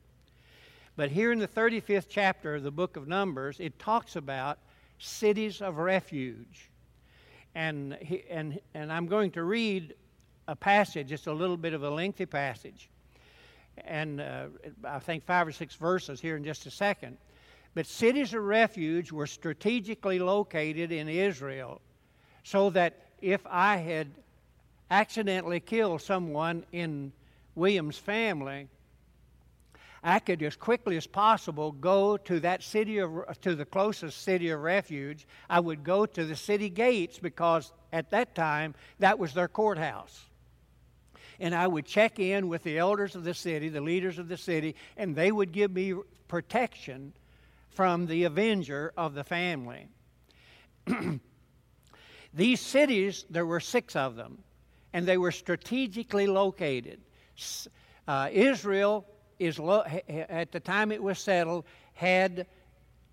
But 0.95 1.09
here 1.09 1.31
in 1.31 1.39
the 1.39 1.47
35th 1.47 2.05
chapter 2.07 2.55
of 2.55 2.63
the 2.63 2.71
book 2.71 2.97
of 2.97 3.07
Numbers, 3.07 3.59
it 3.59 3.79
talks 3.79 4.15
about 4.15 4.59
cities 4.99 5.61
of 5.61 5.77
refuge. 5.77 6.69
And, 7.55 7.97
he, 7.99 8.23
and, 8.29 8.59
and 8.73 8.91
I'm 8.91 9.07
going 9.07 9.31
to 9.31 9.43
read 9.43 9.95
a 10.47 10.55
passage, 10.55 11.11
it's 11.11 11.27
a 11.27 11.33
little 11.33 11.57
bit 11.57 11.73
of 11.73 11.83
a 11.83 11.89
lengthy 11.89 12.25
passage, 12.25 12.89
and 13.77 14.21
uh, 14.21 14.47
I 14.83 14.99
think 14.99 15.25
five 15.25 15.47
or 15.47 15.51
six 15.51 15.75
verses 15.75 16.19
here 16.19 16.35
in 16.35 16.43
just 16.43 16.65
a 16.65 16.71
second. 16.71 17.17
But 17.75 17.88
cities 17.88 18.33
of 18.33 18.43
refuge 18.43 19.12
were 19.12 19.27
strategically 19.27 20.19
located 20.19 20.91
in 20.91 21.09
Israel 21.09 21.81
so 22.43 22.69
that 22.71 22.99
if 23.21 23.41
I 23.47 23.77
had 23.77 24.07
accidentally 24.91 25.59
killed 25.59 26.01
someone 26.01 26.65
in 26.71 27.12
William's 27.55 27.97
family, 27.97 28.67
I 30.03 30.19
could 30.19 30.43
as 30.43 30.55
quickly 30.55 30.97
as 30.97 31.07
possible 31.07 31.71
go 31.71 32.17
to 32.17 32.39
that 32.41 32.62
city 32.62 32.97
of, 32.99 33.25
to 33.41 33.55
the 33.55 33.65
closest 33.65 34.21
city 34.21 34.49
of 34.49 34.59
refuge. 34.59 35.25
I 35.49 35.62
would 35.62 35.83
go 35.83 36.05
to 36.05 36.25
the 36.25 36.36
city 36.36 36.69
gates 36.69 37.17
because 37.17 37.71
at 37.93 38.12
that 38.12 38.36
time 38.36 38.75
that 38.99 39.17
was 39.17 39.33
their 39.33 39.47
courthouse. 39.47 40.25
And 41.39 41.55
I 41.55 41.67
would 41.67 41.86
check 41.86 42.19
in 42.19 42.49
with 42.49 42.63
the 42.63 42.77
elders 42.77 43.15
of 43.15 43.23
the 43.23 43.33
city, 43.33 43.69
the 43.69 43.81
leaders 43.81 44.19
of 44.19 44.27
the 44.27 44.38
city, 44.38 44.75
and 44.97 45.15
they 45.15 45.31
would 45.31 45.51
give 45.53 45.71
me 45.71 45.95
protection 46.27 47.13
from 47.73 48.05
the 48.07 48.23
avenger 48.23 48.93
of 48.97 49.13
the 49.13 49.23
family. 49.23 49.88
These 52.33 52.62
cities, 52.62 53.25
there 53.29 53.45
were 53.45 53.59
six 53.59 53.95
of 53.95 54.15
them, 54.15 54.39
and 54.93 55.05
they 55.05 55.17
were 55.17 55.31
strategically 55.31 56.27
located. 56.27 57.01
Uh, 58.07 58.29
Israel 58.31 59.05
is 59.39 59.59
lo- 59.59 59.83
at 60.07 60.51
the 60.51 60.59
time 60.59 60.91
it 60.91 61.01
was 61.01 61.19
settled 61.19 61.65
had 61.93 62.47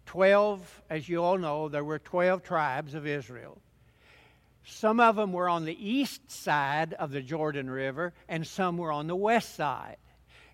12 0.06 0.82
as 0.90 1.08
you 1.08 1.22
all 1.22 1.38
know 1.38 1.68
there 1.68 1.84
were 1.84 1.98
12 1.98 2.42
tribes 2.42 2.94
of 2.94 3.06
israel 3.06 3.58
some 4.64 5.00
of 5.00 5.16
them 5.16 5.32
were 5.32 5.48
on 5.48 5.64
the 5.64 5.88
east 5.88 6.30
side 6.30 6.94
of 6.94 7.10
the 7.10 7.20
jordan 7.20 7.68
river 7.68 8.12
and 8.28 8.46
some 8.46 8.76
were 8.76 8.92
on 8.92 9.06
the 9.06 9.16
west 9.16 9.54
side 9.54 9.96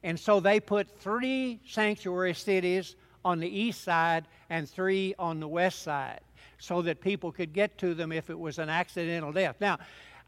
and 0.02 0.18
so 0.18 0.40
they 0.40 0.60
put 0.60 0.88
three 1.00 1.60
sanctuary 1.66 2.34
cities 2.34 2.96
on 3.26 3.40
the 3.40 3.48
east 3.48 3.82
side 3.82 4.24
and 4.48 4.68
three 4.68 5.14
on 5.18 5.40
the 5.40 5.48
west 5.48 5.82
side 5.82 6.20
so 6.58 6.80
that 6.80 7.00
people 7.00 7.30
could 7.30 7.52
get 7.52 7.76
to 7.76 7.92
them 7.92 8.12
if 8.12 8.30
it 8.30 8.38
was 8.38 8.58
an 8.58 8.68
accidental 8.70 9.32
death 9.32 9.56
now 9.60 9.78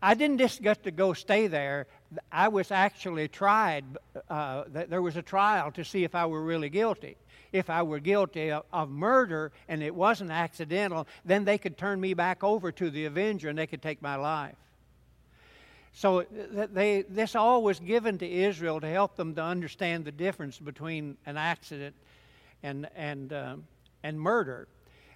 I 0.01 0.15
didn't 0.15 0.39
just 0.39 0.63
get 0.63 0.85
to 0.85 0.91
go 0.91 1.13
stay 1.13 1.49
there. 1.49 1.87
I 2.31 2.49
was 2.49 2.71
actually 2.71 3.29
tried. 3.29 3.85
Uh, 4.31 4.65
there 4.69 5.03
was 5.03 5.17
a 5.17 5.23
trial 5.23 5.73
to 5.73 5.85
see 5.85 6.05
if 6.05 6.15
I 6.15 6.25
were 6.27 6.43
really 6.43 6.69
guilty. 6.69 7.17
If 7.51 7.69
I 7.71 7.83
were 7.83 7.99
guilty 7.99 8.53
of, 8.53 8.91
murder 8.91 9.53
and 9.69 9.83
it 9.83 9.95
wasn't 9.95 10.31
accidental, 10.31 11.07
then 11.25 11.45
they 11.45 11.59
could 11.59 11.77
turn 11.77 12.01
me 12.01 12.15
back 12.15 12.45
over 12.45 12.71
to 12.73 12.91
the 12.91 13.07
avenger 13.07 13.49
and 13.49 13.59
they 13.59 13.67
could 13.67 13.83
take 13.83 14.01
my 14.01 14.17
life. 14.17 14.55
So 15.95 16.25
they, 16.31 17.03
this 17.09 17.35
all 17.35 17.63
was 17.63 17.81
given 17.81 18.19
to 18.19 18.31
Israel 18.31 18.81
to 18.81 18.87
help 18.87 19.17
them 19.17 19.35
to 19.35 19.43
understand 19.43 20.05
the 20.05 20.13
difference 20.13 20.59
between 20.59 21.17
an 21.27 21.37
accident 21.37 21.97
and, 22.63 22.89
and, 22.95 23.33
um, 23.33 23.67
and 24.03 24.21
murder. 24.21 24.69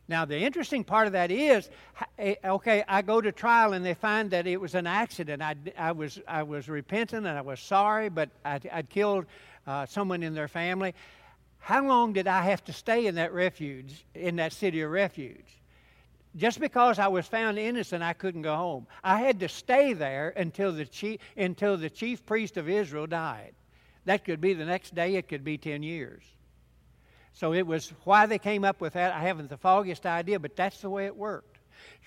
Now, 0.09 0.25
the 0.25 0.39
interesting 0.39 0.85
part 0.85 1.07
of 1.07 1.13
that 1.13 1.31
is 1.31 1.71
eh, 2.19 2.35
okay, 2.45 2.85
I 2.89 3.03
go 3.03 3.21
to 3.21 3.33
trial 3.33 3.73
and 3.73 3.85
they 3.85 3.95
find 3.95 4.31
that 4.33 4.47
it 4.47 4.61
was 4.61 4.75
an 4.75 4.87
accident. 4.87 5.43
I, 5.43 5.55
I, 5.79 5.93
was, 5.93 6.21
I 6.27 6.43
was 6.43 6.69
repentant 6.69 7.27
and 7.27 7.39
I 7.39 7.41
was 7.41 7.61
sorry, 7.61 8.09
but 8.09 8.29
I'd, 8.45 8.69
I'd 8.73 8.91
killed 8.91 9.27
uh, 9.67 9.87
someone 9.87 10.23
in 10.23 10.35
their 10.35 10.49
family. 10.49 10.95
How 11.59 11.87
long 11.87 12.13
did 12.13 12.27
I 12.27 12.43
have 12.43 12.65
to 12.65 12.73
stay 12.73 13.07
in 13.07 13.15
that 13.15 13.33
refuge, 13.33 14.05
in 14.15 14.37
that 14.37 14.53
city 14.53 14.81
of 14.81 14.91
refuge? 14.91 15.61
Just 16.35 16.59
because 16.59 16.99
I 16.99 17.09
was 17.09 17.27
found 17.27 17.59
innocent, 17.59 18.03
I 18.03 18.15
couldn't 18.15 18.43
go 18.43 18.57
home. 18.57 18.87
I 19.05 19.21
had 19.21 19.39
to 19.41 19.49
stay 19.49 19.93
there 19.93 20.31
until 20.31 20.73
the 20.73 20.87
chief, 20.87 21.21
until 21.37 21.77
the 21.77 21.91
chief 21.91 22.25
priest 22.25 22.57
of 22.57 22.69
Israel 22.69 23.07
died. 23.07 23.53
That 24.07 24.25
could 24.25 24.41
be 24.41 24.55
the 24.55 24.65
next 24.65 24.95
day, 24.95 25.15
it 25.15 25.29
could 25.29 25.45
be 25.45 25.59
10 25.59 25.83
years. 25.83 26.23
So 27.35 27.53
it 27.55 27.67
was 27.67 27.93
why 28.05 28.27
they 28.27 28.39
came 28.39 28.65
up 28.65 28.81
with 28.81 28.93
that, 28.93 29.15
I 29.15 29.21
haven't 29.21 29.49
the 29.49 29.57
foggiest 29.57 30.07
idea, 30.07 30.39
but 30.39 30.55
that's 30.57 30.81
the 30.81 30.91
way 30.91 31.07
it 31.07 31.17
worked. 31.17 31.59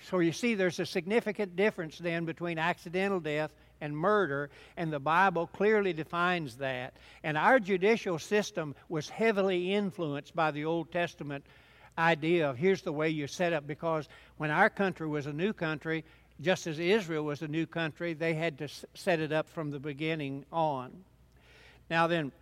So 0.08 0.20
you 0.20 0.32
see, 0.32 0.54
there's 0.54 0.80
a 0.80 0.86
significant 0.86 1.56
difference 1.56 1.98
then 1.98 2.24
between 2.24 2.58
accidental 2.58 3.20
death 3.20 3.52
and 3.80 3.96
murder, 3.96 4.50
and 4.76 4.92
the 4.92 5.00
Bible 5.00 5.48
clearly 5.48 5.92
defines 5.92 6.56
that. 6.56 6.94
And 7.22 7.36
our 7.36 7.58
judicial 7.58 8.18
system 8.18 8.74
was 8.88 9.08
heavily 9.08 9.74
influenced 9.74 10.34
by 10.34 10.50
the 10.50 10.64
Old 10.64 10.92
Testament 10.92 11.44
idea 11.98 12.48
of 12.48 12.56
here's 12.56 12.82
the 12.82 12.92
way 12.92 13.08
you 13.08 13.26
set 13.26 13.52
up, 13.52 13.66
because 13.66 14.08
when 14.36 14.50
our 14.50 14.70
country 14.70 15.06
was 15.06 15.26
a 15.26 15.32
new 15.32 15.52
country, 15.52 16.04
just 16.40 16.66
as 16.66 16.78
Israel 16.78 17.24
was 17.24 17.42
a 17.42 17.48
new 17.48 17.66
country, 17.66 18.14
they 18.14 18.34
had 18.34 18.58
to 18.58 18.68
set 18.94 19.20
it 19.20 19.32
up 19.32 19.48
from 19.48 19.70
the 19.70 19.80
beginning 19.80 20.44
on. 20.52 20.92
Now, 21.90 22.06
then, 22.06 22.32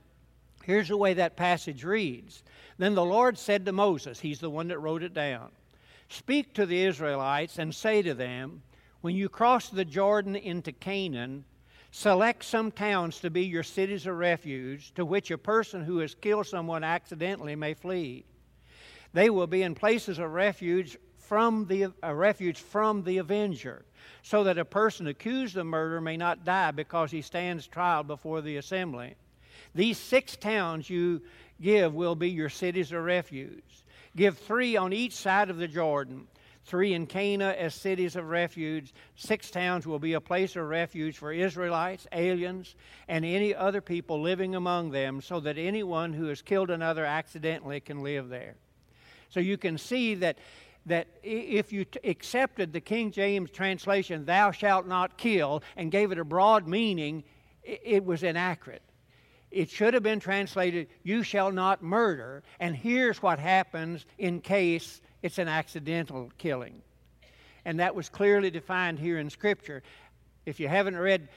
here's 0.64 0.88
the 0.88 0.96
way 0.96 1.14
that 1.14 1.36
passage 1.36 1.84
reads 1.84 2.42
then 2.76 2.94
the 2.94 3.04
Lord 3.04 3.38
said 3.38 3.64
to 3.66 3.72
Moses, 3.72 4.20
he's 4.20 4.40
the 4.40 4.50
one 4.50 4.68
that 4.68 4.80
wrote 4.80 5.02
it 5.02 5.14
down, 5.14 5.50
Speak 6.08 6.54
to 6.54 6.66
the 6.66 6.82
Israelites 6.82 7.58
and 7.58 7.74
say 7.74 8.02
to 8.02 8.14
them, 8.14 8.62
When 9.00 9.14
you 9.14 9.28
cross 9.28 9.68
the 9.68 9.84
Jordan 9.84 10.36
into 10.36 10.72
Canaan, 10.72 11.44
select 11.90 12.44
some 12.44 12.72
towns 12.72 13.20
to 13.20 13.30
be 13.30 13.44
your 13.44 13.62
cities 13.62 14.06
of 14.06 14.16
refuge, 14.16 14.92
to 14.94 15.04
which 15.04 15.30
a 15.30 15.38
person 15.38 15.84
who 15.84 15.98
has 15.98 16.14
killed 16.14 16.46
someone 16.46 16.84
accidentally 16.84 17.54
may 17.54 17.74
flee. 17.74 18.24
They 19.12 19.30
will 19.30 19.46
be 19.46 19.62
in 19.62 19.74
places 19.76 20.18
of 20.18 20.32
refuge 20.32 20.98
from 21.16 21.66
the 21.66 21.86
a 22.02 22.14
refuge 22.14 22.58
from 22.58 23.04
the 23.04 23.18
avenger, 23.18 23.84
so 24.22 24.44
that 24.44 24.58
a 24.58 24.64
person 24.64 25.06
accused 25.06 25.56
of 25.56 25.66
murder 25.66 26.00
may 26.00 26.16
not 26.16 26.44
die 26.44 26.72
because 26.72 27.10
he 27.10 27.22
stands 27.22 27.66
trial 27.66 28.02
before 28.02 28.42
the 28.42 28.56
assembly. 28.56 29.14
These 29.74 29.98
six 29.98 30.36
towns 30.36 30.88
you 30.88 31.22
give 31.60 31.94
will 31.94 32.14
be 32.14 32.30
your 32.30 32.48
cities 32.48 32.92
of 32.92 33.02
refuge. 33.04 33.62
Give 34.16 34.38
three 34.38 34.76
on 34.76 34.92
each 34.92 35.14
side 35.14 35.50
of 35.50 35.56
the 35.56 35.68
Jordan 35.68 36.26
three 36.64 36.94
in 36.94 37.06
Canaan 37.06 37.54
as 37.56 37.74
cities 37.74 38.16
of 38.16 38.28
refuge. 38.28 38.94
Six 39.16 39.50
towns 39.50 39.86
will 39.86 39.98
be 39.98 40.14
a 40.14 40.20
place 40.20 40.56
of 40.56 40.66
refuge 40.66 41.18
for 41.18 41.32
Israelites, 41.32 42.06
aliens, 42.12 42.74
and 43.06 43.24
any 43.24 43.54
other 43.54 43.80
people 43.80 44.20
living 44.20 44.54
among 44.54 44.90
them, 44.90 45.20
so 45.20 45.40
that 45.40 45.58
anyone 45.58 46.12
who 46.12 46.26
has 46.26 46.42
killed 46.42 46.70
another 46.70 47.04
accidentally 47.04 47.80
can 47.80 48.02
live 48.02 48.28
there. 48.28 48.54
So 49.30 49.40
you 49.40 49.56
can 49.56 49.78
see 49.78 50.14
that. 50.16 50.38
That 50.86 51.06
if 51.22 51.72
you 51.72 51.86
t- 51.86 51.98
accepted 52.04 52.74
the 52.74 52.80
King 52.82 53.10
James 53.10 53.50
translation, 53.50 54.26
thou 54.26 54.50
shalt 54.50 54.86
not 54.86 55.16
kill, 55.16 55.62
and 55.78 55.90
gave 55.90 56.12
it 56.12 56.18
a 56.18 56.26
broad 56.26 56.68
meaning, 56.68 57.24
it, 57.62 57.80
it 57.82 58.04
was 58.04 58.22
inaccurate 58.22 58.82
it 59.54 59.70
should 59.70 59.94
have 59.94 60.02
been 60.02 60.20
translated, 60.20 60.88
You 61.02 61.22
shall 61.22 61.52
not 61.52 61.82
murder, 61.82 62.42
and 62.58 62.74
here's 62.74 63.22
what 63.22 63.38
happens 63.38 64.04
in 64.18 64.40
case 64.40 65.00
it's 65.22 65.38
an 65.38 65.48
accidental 65.48 66.30
killing. 66.38 66.82
And 67.64 67.80
that 67.80 67.94
was 67.94 68.08
clearly 68.08 68.50
defined 68.50 68.98
here 68.98 69.18
in 69.18 69.30
Scripture. 69.30 69.82
If 70.44 70.60
you 70.60 70.68
haven't 70.68 70.96
read 70.96 71.28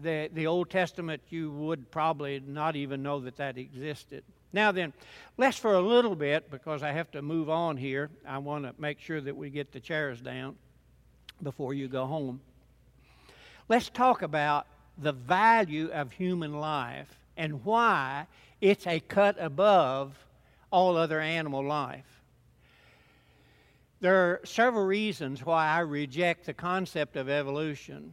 the, 0.00 0.30
the 0.32 0.46
Old 0.46 0.70
Testament, 0.70 1.20
you 1.28 1.50
would 1.50 1.90
probably 1.90 2.40
not 2.46 2.76
even 2.76 3.02
know 3.02 3.20
that 3.20 3.36
that 3.36 3.58
existed. 3.58 4.24
Now, 4.52 4.70
then, 4.70 4.92
let's 5.36 5.58
for 5.58 5.74
a 5.74 5.80
little 5.80 6.14
bit, 6.14 6.50
because 6.50 6.82
I 6.82 6.92
have 6.92 7.10
to 7.10 7.22
move 7.22 7.50
on 7.50 7.76
here, 7.76 8.08
I 8.26 8.38
want 8.38 8.64
to 8.64 8.74
make 8.78 9.00
sure 9.00 9.20
that 9.20 9.36
we 9.36 9.50
get 9.50 9.72
the 9.72 9.80
chairs 9.80 10.20
down 10.20 10.56
before 11.42 11.74
you 11.74 11.88
go 11.88 12.06
home. 12.06 12.40
Let's 13.68 13.90
talk 13.90 14.22
about 14.22 14.66
the 14.96 15.12
value 15.12 15.90
of 15.90 16.12
human 16.12 16.54
life 16.60 17.08
and 17.36 17.64
why 17.64 18.26
it's 18.60 18.86
a 18.86 19.00
cut 19.00 19.36
above 19.38 20.16
all 20.70 20.96
other 20.96 21.20
animal 21.20 21.64
life. 21.64 22.22
There 24.00 24.16
are 24.16 24.40
several 24.44 24.84
reasons 24.84 25.44
why 25.44 25.66
I 25.66 25.80
reject 25.80 26.46
the 26.46 26.54
concept 26.54 27.16
of 27.16 27.28
evolution. 27.28 28.12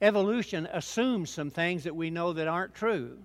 Evolution 0.00 0.68
assumes 0.72 1.30
some 1.30 1.50
things 1.50 1.84
that 1.84 1.94
we 1.94 2.10
know 2.10 2.32
that 2.32 2.48
aren't 2.48 2.74
true. 2.74 3.18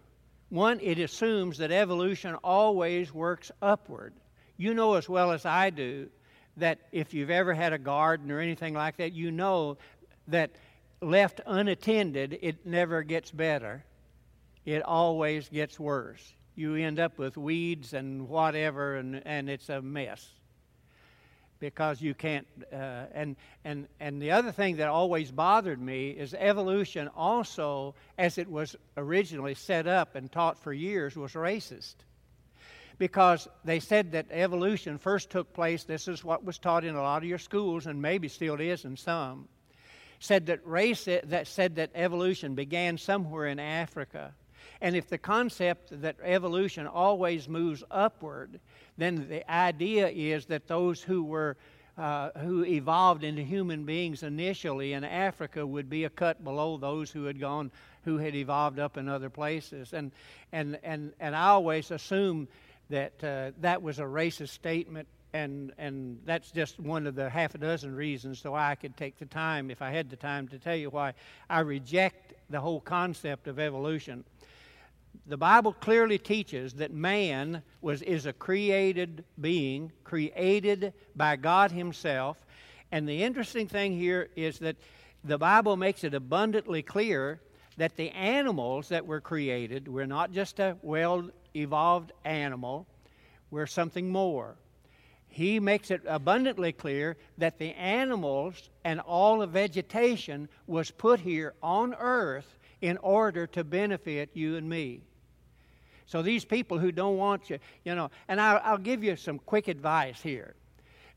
One, 0.50 0.80
it 0.80 1.00
assumes 1.00 1.58
that 1.58 1.72
evolution 1.72 2.36
always 2.36 3.14
works 3.14 3.52
upward. 3.62 4.14
You 4.58 4.74
know 4.74 4.94
as 4.94 5.10
well 5.10 5.32
as 5.32 5.46
I 5.46 5.70
do 5.70 6.10
that 6.58 6.80
if 6.92 7.14
you've 7.14 7.30
ever 7.30 7.54
had 7.54 7.74
a 7.74 7.78
garden 7.78 8.32
or 8.32 8.40
anything 8.40 8.74
like 8.74 8.98
that, 8.98 9.14
you 9.14 9.32
know 9.32 9.78
that 10.28 10.52
left 11.02 11.42
unattended, 11.46 12.40
it 12.42 12.66
never 12.66 13.04
gets 13.04 13.30
better 13.30 13.84
it 14.68 14.84
always 14.84 15.48
gets 15.50 15.80
worse. 15.80 16.22
You 16.56 16.76
end 16.76 17.00
up 17.00 17.18
with 17.18 17.38
weeds 17.38 17.94
and 17.94 18.28
whatever, 18.28 18.98
and, 18.98 19.22
and 19.26 19.50
it's 19.50 19.70
a 19.70 19.82
mess. 19.82 20.28
because 21.60 22.02
you 22.02 22.14
can't. 22.14 22.48
Uh, 22.72 23.06
and 23.14 23.36
and 23.64 23.88
and 24.00 24.22
the 24.22 24.32
other 24.32 24.52
thing 24.52 24.78
that 24.78 24.88
always 24.90 25.32
bothered 25.32 25.82
me 25.82 26.10
is 26.10 26.34
evolution. 26.34 27.10
Also, 27.16 27.96
as 28.18 28.38
it 28.38 28.50
was 28.50 28.76
originally 28.96 29.54
set 29.56 29.88
up 29.88 30.16
and 30.16 30.32
taught 30.32 30.60
for 30.60 30.74
years, 30.74 31.16
was 31.16 31.34
racist. 31.34 31.96
Because 32.98 33.48
they 33.64 33.80
said 33.80 34.14
that 34.14 34.26
evolution 34.32 34.98
first 34.98 35.30
took 35.30 35.54
place. 35.54 35.84
This 35.84 36.08
is 36.08 36.24
what 36.24 36.44
was 36.44 36.58
taught 36.58 36.84
in 36.84 36.96
a 36.96 37.02
lot 37.02 37.22
of 37.22 37.30
your 37.30 37.38
schools, 37.38 37.86
and 37.86 38.02
maybe 38.02 38.28
still 38.28 38.60
is 38.60 38.86
in 38.86 38.98
some. 38.98 39.48
Said 40.20 40.48
that 40.48 40.66
race 40.66 41.06
that 41.06 41.46
said 41.46 41.76
that 41.76 41.92
evolution 41.94 42.56
began 42.56 42.98
somewhere 42.98 43.46
in 43.46 43.60
Africa. 43.60 44.34
And 44.82 44.96
if 44.96 45.08
the 45.08 45.18
concept 45.18 46.02
that 46.02 46.18
evolution 46.24 46.88
always 46.88 47.50
moves 47.50 47.84
upward, 47.90 48.60
then 48.98 49.28
the 49.30 49.50
idea 49.52 50.08
is 50.10 50.46
that 50.48 50.68
those 50.68 51.02
who 51.02 51.24
were 51.24 51.58
uh, 51.98 52.30
who 52.38 52.64
evolved 52.64 53.24
into 53.24 53.42
human 53.42 53.84
beings 53.84 54.22
initially 54.22 54.94
in 54.94 55.04
Africa 55.04 55.66
would 55.66 55.90
be 55.90 56.04
a 56.04 56.10
cut 56.12 56.44
below 56.44 56.78
those 56.78 57.10
who 57.10 57.24
had 57.24 57.40
gone 57.40 57.72
who 58.06 58.18
had 58.18 58.36
evolved 58.36 58.78
up 58.78 58.98
in 58.98 59.10
other 59.10 59.32
places. 59.32 59.94
And 59.94 60.12
and 60.52 60.78
and 60.84 61.14
and 61.20 61.36
I 61.36 61.48
always 61.48 61.90
assume 61.90 62.48
that 62.90 63.24
uh, 63.24 63.52
that 63.62 63.82
was 63.82 64.00
a 64.00 64.04
racist 64.04 64.50
statement. 64.50 65.08
And, 65.34 65.74
and 65.78 66.20
that's 66.26 66.52
just 66.52 66.80
one 66.80 67.06
of 67.06 67.14
the 67.14 67.30
half 67.30 67.54
a 67.54 67.58
dozen 67.58 67.94
reasons 67.94 68.40
so 68.40 68.56
I 68.56 68.76
could 68.76 68.96
take 68.96 69.20
the 69.20 69.26
time, 69.26 69.70
if 69.70 69.82
I 69.82 69.92
had 69.92 70.10
the 70.10 70.16
time, 70.16 70.48
to 70.48 70.58
tell 70.58 70.76
you 70.76 70.90
why 70.90 71.14
I 71.50 71.60
reject 71.60 72.34
the 72.50 72.62
whole 72.62 72.80
concept 72.80 73.48
of 73.48 73.60
evolution 73.60 74.24
the 75.26 75.38
Bible 75.38 75.74
clearly 75.74 76.18
teaches 76.18 76.74
that 76.74 76.94
man 76.94 77.62
was, 77.82 78.02
is 78.02 78.26
a 78.26 78.34
created 78.34 79.24
being, 79.40 79.92
created 80.04 80.94
by 81.16 81.36
God 81.36 81.72
Himself. 81.72 82.46
And 82.92 83.08
the 83.08 83.24
interesting 83.24 83.68
thing 83.68 83.98
here 83.98 84.30
is 84.36 84.60
that 84.60 84.78
the 85.24 85.38
Bible 85.38 85.76
makes 85.76 86.04
it 86.04 86.14
abundantly 86.14 86.82
clear 86.82 87.42
that 87.78 87.96
the 87.96 88.10
animals 88.12 88.90
that 88.90 89.06
were 89.06 89.22
created 89.22 89.88
were 89.88 90.08
not 90.08 90.32
just 90.32 90.60
a 90.60 90.78
well 90.82 91.30
evolved 91.56 92.12
animal, 92.26 92.88
we're 93.52 93.68
something 93.68 94.10
more. 94.10 94.56
He 95.30 95.60
makes 95.60 95.92
it 95.92 96.02
abundantly 96.08 96.72
clear 96.72 97.18
that 97.38 97.60
the 97.60 97.74
animals 97.74 98.70
and 98.84 99.00
all 99.00 99.40
the 99.40 99.48
vegetation 99.48 100.50
was 100.66 100.90
put 100.90 101.20
here 101.20 101.54
on 101.62 101.94
earth 102.00 102.57
in 102.82 102.98
order 102.98 103.48
to 103.48 103.64
benefit 103.64 104.30
you 104.34 104.56
and 104.56 104.68
me. 104.68 105.02
So 106.06 106.22
these 106.22 106.46
people 106.46 106.80
who 106.80 106.92
don't 106.92 107.18
want 107.18 107.50
you, 107.50 107.60
you 107.84 107.94
know, 107.94 108.10
and 108.28 108.40
I'll, 108.40 108.62
I'll 108.64 108.78
give 108.78 109.04
you 109.04 109.16
some 109.16 109.40
quick 109.40 109.68
advice 109.68 110.22
here. 110.22 110.56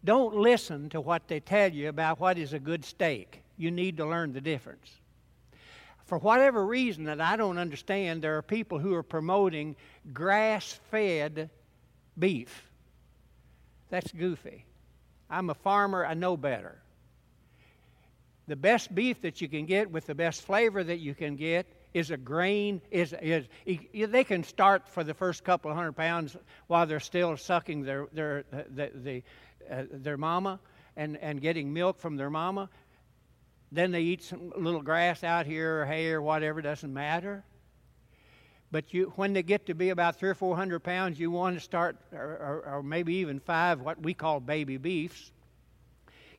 Don't 0.05 0.35
listen 0.35 0.89
to 0.91 1.01
what 1.01 1.29
they 1.29 1.41
tell 1.41 1.73
you 1.73 1.89
about 1.89 2.19
what 2.19 2.39
is 2.39 2.53
a 2.53 2.59
good 2.59 2.85
steak. 2.85 3.43
You 3.57 3.71
need 3.71 3.99
to 3.99 4.07
learn 4.07 4.33
the 4.33 4.41
difference. 4.41 4.91
For 6.07 6.19
whatever 6.19 6.67
reason 6.67 7.05
that 7.05 7.21
I 7.21 7.37
don't 7.37 7.59
understand, 7.59 8.21
there 8.21 8.37
are 8.37 8.43
people 8.43 8.81
who 8.81 8.95
are 8.95 9.03
promoting 9.03 9.77
grass 10.13 10.81
fed 10.91 11.51
beef. 12.19 12.69
That's 13.91 14.11
goofy. 14.11 14.65
I'm 15.29 15.51
a 15.51 15.55
farmer, 15.55 16.05
I 16.05 16.15
know 16.15 16.37
better. 16.37 16.83
The 18.51 18.57
best 18.57 18.93
beef 18.93 19.21
that 19.21 19.41
you 19.41 19.47
can 19.47 19.65
get 19.65 19.93
with 19.93 20.07
the 20.07 20.15
best 20.17 20.43
flavor 20.43 20.83
that 20.83 20.99
you 20.99 21.15
can 21.15 21.37
get 21.37 21.69
is 21.95 22.11
a 22.11 22.17
grain 22.17 22.83
is 22.91 23.15
is 23.23 23.47
they 23.95 24.25
can 24.25 24.43
start 24.43 24.89
for 24.89 25.05
the 25.05 25.15
first 25.15 25.45
couple 25.45 25.71
of 25.71 25.77
hundred 25.77 25.93
pounds 25.93 26.37
while 26.67 26.85
they're 26.85 26.99
still 26.99 27.37
sucking 27.37 27.83
their 27.83 28.09
their 28.13 28.45
the, 28.51 28.91
the 28.93 29.23
uh, 29.71 29.85
their 29.93 30.17
mama 30.17 30.59
and 30.97 31.17
and 31.19 31.41
getting 31.41 31.73
milk 31.73 32.01
from 32.01 32.17
their 32.17 32.29
mama. 32.29 32.69
Then 33.71 33.93
they 33.93 34.01
eat 34.01 34.25
some 34.25 34.53
little 34.57 34.83
grass 34.83 35.23
out 35.23 35.47
here 35.47 35.83
or 35.83 35.87
hay 35.87 36.11
or 36.11 36.21
whatever 36.21 36.61
doesn't 36.61 36.93
matter. 36.93 37.45
But 38.73 38.93
you 38.93 39.13
when 39.15 39.33
they 39.33 39.45
get 39.45 39.67
to 39.67 39.77
be 39.77 39.91
about 39.91 40.17
three 40.17 40.31
or 40.31 40.35
four 40.35 40.57
hundred 40.57 40.81
pounds 40.81 41.21
you 41.21 41.31
want 41.31 41.55
to 41.55 41.61
start 41.61 41.99
or, 42.13 42.19
or, 42.19 42.65
or 42.67 42.83
maybe 42.83 43.15
even 43.15 43.39
five 43.39 43.81
what 43.81 44.03
we 44.03 44.13
call 44.13 44.41
baby 44.41 44.77
beefs. 44.77 45.31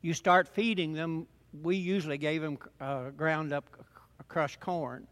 You 0.02 0.12
start 0.12 0.46
feeding 0.46 0.92
them 0.92 1.26
we 1.62 1.76
usually 1.76 2.18
gave 2.18 2.42
them 2.42 2.58
uh, 2.80 3.10
ground 3.10 3.52
up 3.52 3.64
crushed 4.28 4.60
corn 4.60 5.06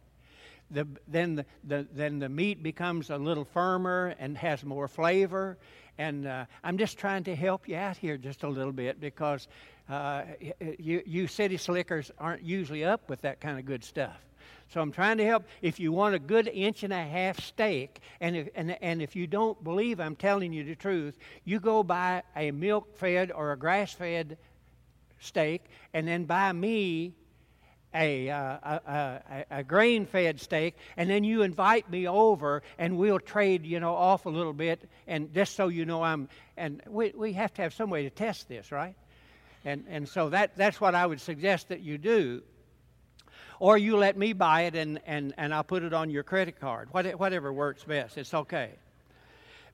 the, 0.71 0.87
then, 1.09 1.37
the, 1.37 1.47
the, 1.65 1.87
then 1.93 2.19
the 2.19 2.29
meat 2.29 2.63
becomes 2.63 3.11
a 3.11 3.17
little 3.17 3.45
firmer 3.45 4.15
and 4.19 4.37
has 4.39 4.65
more 4.65 4.89
flavor. 4.89 5.59
And 5.99 6.27
uh, 6.27 6.47
I'm 6.65 6.79
just 6.79 6.97
trying 6.97 7.25
to 7.25 7.37
help 7.37 7.69
you 7.69 7.77
out 7.77 7.97
here 7.97 8.17
just 8.17 8.43
a 8.43 8.49
little 8.49 8.73
bit 8.73 9.01
because 9.01 9.49
uh, 9.89 10.23
you, 10.79 11.03
you 11.05 11.27
city 11.27 11.57
slickers 11.57 12.11
aren't 12.19 12.43
usually 12.43 12.85
up 12.85 13.09
with 13.11 13.21
that 13.23 13.41
kind 13.41 13.59
of 13.59 13.67
good 13.67 13.85
stuff. 13.85 14.17
So 14.73 14.81
I'm 14.81 14.93
trying 14.93 15.19
to 15.19 15.27
help. 15.27 15.45
If 15.63 15.81
you 15.81 15.91
want 15.91 16.15
a 16.15 16.19
good 16.21 16.47
inch 16.47 16.85
and 16.85 16.93
a 16.93 17.03
half 17.03 17.41
steak, 17.41 18.01
and 18.21 18.37
if, 18.37 18.49
and, 18.55 18.79
and 18.81 19.03
if 19.03 19.17
you 19.17 19.27
don't 19.27 19.63
believe 19.65 19.99
I'm 19.99 20.15
telling 20.15 20.53
you 20.53 20.63
the 20.63 20.77
truth, 20.77 21.19
you 21.45 21.59
go 21.59 21.83
buy 21.83 22.23
a 22.37 22.53
milk 22.53 22.97
fed 22.97 23.33
or 23.33 23.51
a 23.51 23.59
grass 23.59 23.93
fed 23.93 24.39
steak 25.21 25.65
and 25.95 26.07
then 26.07 26.25
buy 26.25 26.53
me 26.53 27.15
a, 27.95 28.31
uh, 28.31 28.39
a, 28.63 28.81
a, 28.87 29.45
a 29.59 29.65
grain 29.65 30.07
fed 30.07 30.41
steak, 30.41 30.77
and 30.97 31.11
then 31.11 31.25
you 31.25 31.43
invite 31.43 31.91
me 31.91 32.07
over 32.07 32.63
and 32.79 32.97
we'll 32.97 33.19
trade, 33.19 33.67
you 33.67 33.81
know, 33.81 33.95
off 33.95 34.27
a 34.27 34.31
little 34.31 34.53
bit, 34.53 34.89
and 35.07 35.33
just 35.35 35.57
so 35.57 35.69
you 35.69 35.85
know 35.85 36.03
I'm, 36.03 36.29
and 36.57 36.83
we, 36.89 37.13
we 37.17 37.33
have 37.33 37.53
to 37.55 37.63
have 37.63 37.75
some 37.75 37.91
way 37.91 38.05
to 38.05 38.11
test 38.11 38.49
this, 38.49 38.71
right? 38.71 38.95
And, 39.65 39.85
and 39.89 40.09
so 40.09 40.31
that, 40.31 40.57
that's 40.57 40.81
what 40.81 40.95
I 40.95 41.05
would 41.05 41.21
suggest 41.21 41.69
that 41.69 41.81
you 41.81 41.99
do. 41.99 42.43
Or 43.59 43.77
you 43.77 43.99
let 43.99 44.17
me 44.17 44.33
buy 44.33 44.63
it 44.63 44.75
and, 44.75 45.01
and, 45.05 45.35
and 45.37 45.53
I'll 45.53 45.65
put 45.65 45.83
it 45.83 45.93
on 45.93 46.09
your 46.09 46.23
credit 46.23 46.61
card. 46.61 46.89
Whatever 46.93 47.53
works 47.53 47.85
best, 47.85 48.17
it's 48.17 48.33
okay. 48.33 48.71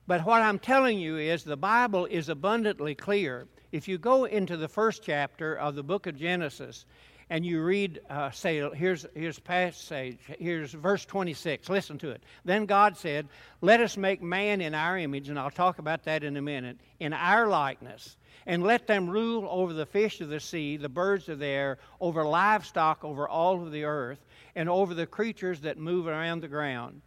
But 0.07 0.25
what 0.25 0.41
I'm 0.41 0.59
telling 0.59 0.99
you 0.99 1.17
is 1.17 1.43
the 1.43 1.55
Bible 1.55 2.05
is 2.05 2.27
abundantly 2.27 2.95
clear. 2.95 3.47
If 3.71 3.87
you 3.87 3.97
go 3.97 4.25
into 4.25 4.55
the 4.55 4.67
first 4.67 5.03
chapter 5.03 5.55
of 5.55 5.75
the 5.75 5.83
book 5.83 6.07
of 6.07 6.17
Genesis, 6.17 6.85
and 7.29 7.45
you 7.45 7.61
read, 7.61 7.99
uh, 8.09 8.31
say, 8.31 8.69
here's, 8.73 9.05
here's 9.13 9.37
passage, 9.39 10.17
here's 10.39 10.71
verse 10.71 11.03
26. 11.05 11.69
Listen 11.69 11.97
to 11.97 12.11
it. 12.11 12.23
Then 12.45 12.65
God 12.65 12.95
said, 12.95 13.27
Let 13.59 13.81
us 13.81 13.97
make 13.97 14.21
man 14.21 14.61
in 14.61 14.73
our 14.73 14.97
image, 14.97 15.27
and 15.27 15.37
I'll 15.37 15.51
talk 15.51 15.79
about 15.79 16.05
that 16.05 16.23
in 16.23 16.37
a 16.37 16.41
minute, 16.41 16.77
in 17.01 17.11
our 17.11 17.47
likeness, 17.47 18.15
and 18.45 18.63
let 18.63 18.87
them 18.87 19.09
rule 19.09 19.45
over 19.49 19.73
the 19.73 19.85
fish 19.85 20.21
of 20.21 20.29
the 20.29 20.39
sea, 20.39 20.77
the 20.77 20.87
birds 20.87 21.27
of 21.27 21.39
the 21.39 21.47
air, 21.47 21.79
over 21.99 22.23
livestock, 22.23 23.03
over 23.03 23.27
all 23.27 23.61
of 23.61 23.73
the 23.73 23.83
earth, 23.83 24.25
and 24.55 24.69
over 24.69 24.93
the 24.93 25.05
creatures 25.05 25.59
that 25.61 25.77
move 25.77 26.07
around 26.07 26.39
the 26.41 26.47
ground. 26.47 27.01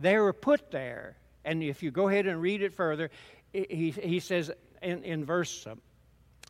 They 0.00 0.18
were 0.18 0.32
put 0.32 0.72
there, 0.72 1.16
and 1.44 1.62
if 1.62 1.84
you 1.84 1.92
go 1.92 2.08
ahead 2.08 2.26
and 2.26 2.42
read 2.42 2.62
it 2.62 2.74
further, 2.74 3.10
he, 3.52 3.94
he 4.02 4.18
says 4.18 4.50
in, 4.82 5.04
in 5.04 5.24
verse 5.24 5.66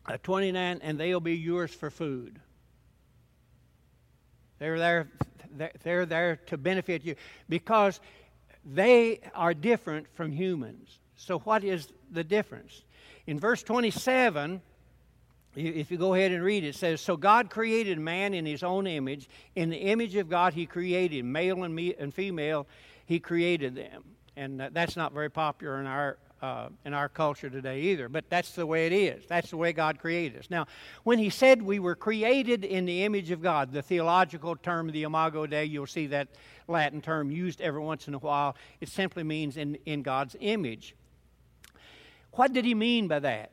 uh, 0.05 0.17
29, 0.23 0.79
and 0.81 0.99
they'll 0.99 1.19
be 1.19 1.35
yours 1.35 1.73
for 1.73 1.89
food. 1.89 2.39
They're 4.59 4.77
there, 4.77 5.07
they're 5.83 6.05
there 6.05 6.35
to 6.47 6.57
benefit 6.57 7.03
you 7.03 7.15
because 7.49 7.99
they 8.63 9.19
are 9.33 9.53
different 9.53 10.07
from 10.13 10.31
humans. 10.31 10.99
So, 11.15 11.39
what 11.39 11.63
is 11.63 11.87
the 12.11 12.23
difference? 12.23 12.83
In 13.27 13.39
verse 13.39 13.63
27, 13.63 14.61
if 15.55 15.91
you 15.91 15.97
go 15.97 16.13
ahead 16.13 16.31
and 16.31 16.43
read 16.43 16.63
it, 16.63 16.69
it 16.69 16.75
says, 16.75 17.01
So 17.01 17.17
God 17.17 17.49
created 17.49 17.99
man 17.99 18.33
in 18.33 18.45
his 18.45 18.63
own 18.63 18.87
image. 18.87 19.27
In 19.55 19.69
the 19.69 19.77
image 19.77 20.15
of 20.15 20.29
God, 20.29 20.53
he 20.53 20.65
created 20.65 21.25
male 21.25 21.63
and, 21.63 21.77
and 21.77 22.13
female, 22.13 22.67
he 23.05 23.19
created 23.19 23.75
them. 23.75 24.03
And 24.35 24.59
that's 24.59 24.95
not 24.95 25.11
very 25.11 25.29
popular 25.29 25.79
in 25.79 25.85
our 25.85 26.17
uh, 26.41 26.69
in 26.85 26.93
our 26.93 27.07
culture 27.07 27.49
today 27.49 27.81
either, 27.81 28.09
but 28.09 28.29
that's 28.29 28.53
the 28.53 28.65
way 28.65 28.87
it 28.87 28.93
is. 28.93 29.25
That's 29.27 29.51
the 29.51 29.57
way 29.57 29.73
God 29.73 29.99
created 29.99 30.39
us. 30.39 30.49
Now, 30.49 30.65
when 31.03 31.19
He 31.19 31.29
said 31.29 31.61
we 31.61 31.79
were 31.79 31.95
created 31.95 32.65
in 32.65 32.85
the 32.85 33.03
image 33.03 33.31
of 33.31 33.41
God, 33.41 33.71
the 33.71 33.81
theological 33.81 34.55
term, 34.55 34.91
the 34.91 35.03
imago 35.03 35.45
Dei, 35.45 35.65
you'll 35.65 35.85
see 35.85 36.07
that 36.07 36.29
Latin 36.67 37.01
term 37.01 37.31
used 37.31 37.61
every 37.61 37.81
once 37.81 38.07
in 38.07 38.13
a 38.13 38.19
while. 38.19 38.55
It 38.79 38.89
simply 38.89 39.23
means 39.23 39.57
in, 39.57 39.77
in 39.85 40.01
God's 40.01 40.35
image. 40.39 40.95
What 42.31 42.53
did 42.53 42.65
He 42.65 42.73
mean 42.73 43.07
by 43.07 43.19
that? 43.19 43.51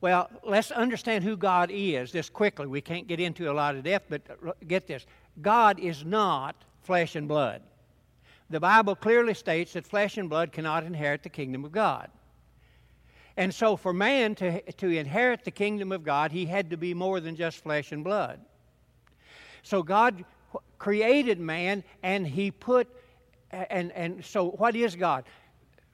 Well, 0.00 0.30
let's 0.44 0.70
understand 0.70 1.24
who 1.24 1.36
God 1.36 1.70
is 1.72 2.12
just 2.12 2.32
quickly. 2.32 2.66
We 2.66 2.80
can't 2.80 3.06
get 3.06 3.20
into 3.20 3.50
a 3.50 3.54
lot 3.54 3.76
of 3.76 3.84
depth, 3.84 4.06
but 4.10 4.68
get 4.68 4.86
this 4.86 5.06
God 5.40 5.78
is 5.80 6.04
not 6.04 6.56
flesh 6.82 7.16
and 7.16 7.26
blood 7.26 7.62
the 8.52 8.60
Bible 8.60 8.94
clearly 8.94 9.34
states 9.34 9.72
that 9.72 9.86
flesh 9.86 10.18
and 10.18 10.28
blood 10.28 10.52
cannot 10.52 10.84
inherit 10.84 11.22
the 11.22 11.28
kingdom 11.28 11.64
of 11.64 11.72
God. 11.72 12.10
And 13.36 13.52
so, 13.54 13.76
for 13.76 13.92
man 13.92 14.34
to, 14.36 14.60
to 14.72 14.88
inherit 14.90 15.44
the 15.44 15.50
kingdom 15.50 15.90
of 15.90 16.04
God, 16.04 16.32
he 16.32 16.44
had 16.44 16.70
to 16.70 16.76
be 16.76 16.92
more 16.92 17.18
than 17.18 17.34
just 17.34 17.62
flesh 17.62 17.90
and 17.90 18.04
blood. 18.04 18.40
So, 19.62 19.82
God 19.82 20.24
created 20.78 21.40
man 21.40 21.82
and 22.02 22.26
he 22.26 22.50
put, 22.50 22.88
and, 23.50 23.90
and 23.92 24.24
so 24.24 24.50
what 24.50 24.76
is 24.76 24.96
God? 24.96 25.24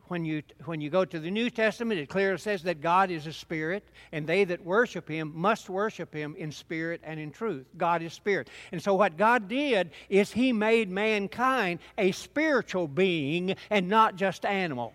When 0.08 0.24
you, 0.24 0.42
when 0.64 0.80
you 0.80 0.90
go 0.90 1.04
to 1.04 1.18
the 1.18 1.30
New 1.30 1.50
Testament, 1.50 2.00
it 2.00 2.08
clearly 2.08 2.38
says 2.38 2.62
that 2.64 2.80
God 2.80 3.10
is 3.10 3.26
a 3.26 3.32
spirit, 3.32 3.84
and 4.12 4.26
they 4.26 4.44
that 4.44 4.64
worship 4.64 5.08
him 5.08 5.32
must 5.34 5.70
worship 5.70 6.12
him 6.12 6.34
in 6.36 6.50
spirit 6.52 7.00
and 7.04 7.20
in 7.20 7.30
truth. 7.30 7.66
God 7.76 8.02
is 8.02 8.12
spirit. 8.12 8.48
And 8.72 8.82
so, 8.82 8.94
what 8.94 9.16
God 9.16 9.48
did 9.48 9.90
is 10.08 10.32
he 10.32 10.52
made 10.52 10.90
mankind 10.90 11.80
a 11.96 12.12
spiritual 12.12 12.88
being 12.88 13.56
and 13.70 13.88
not 13.88 14.16
just 14.16 14.44
animal. 14.44 14.92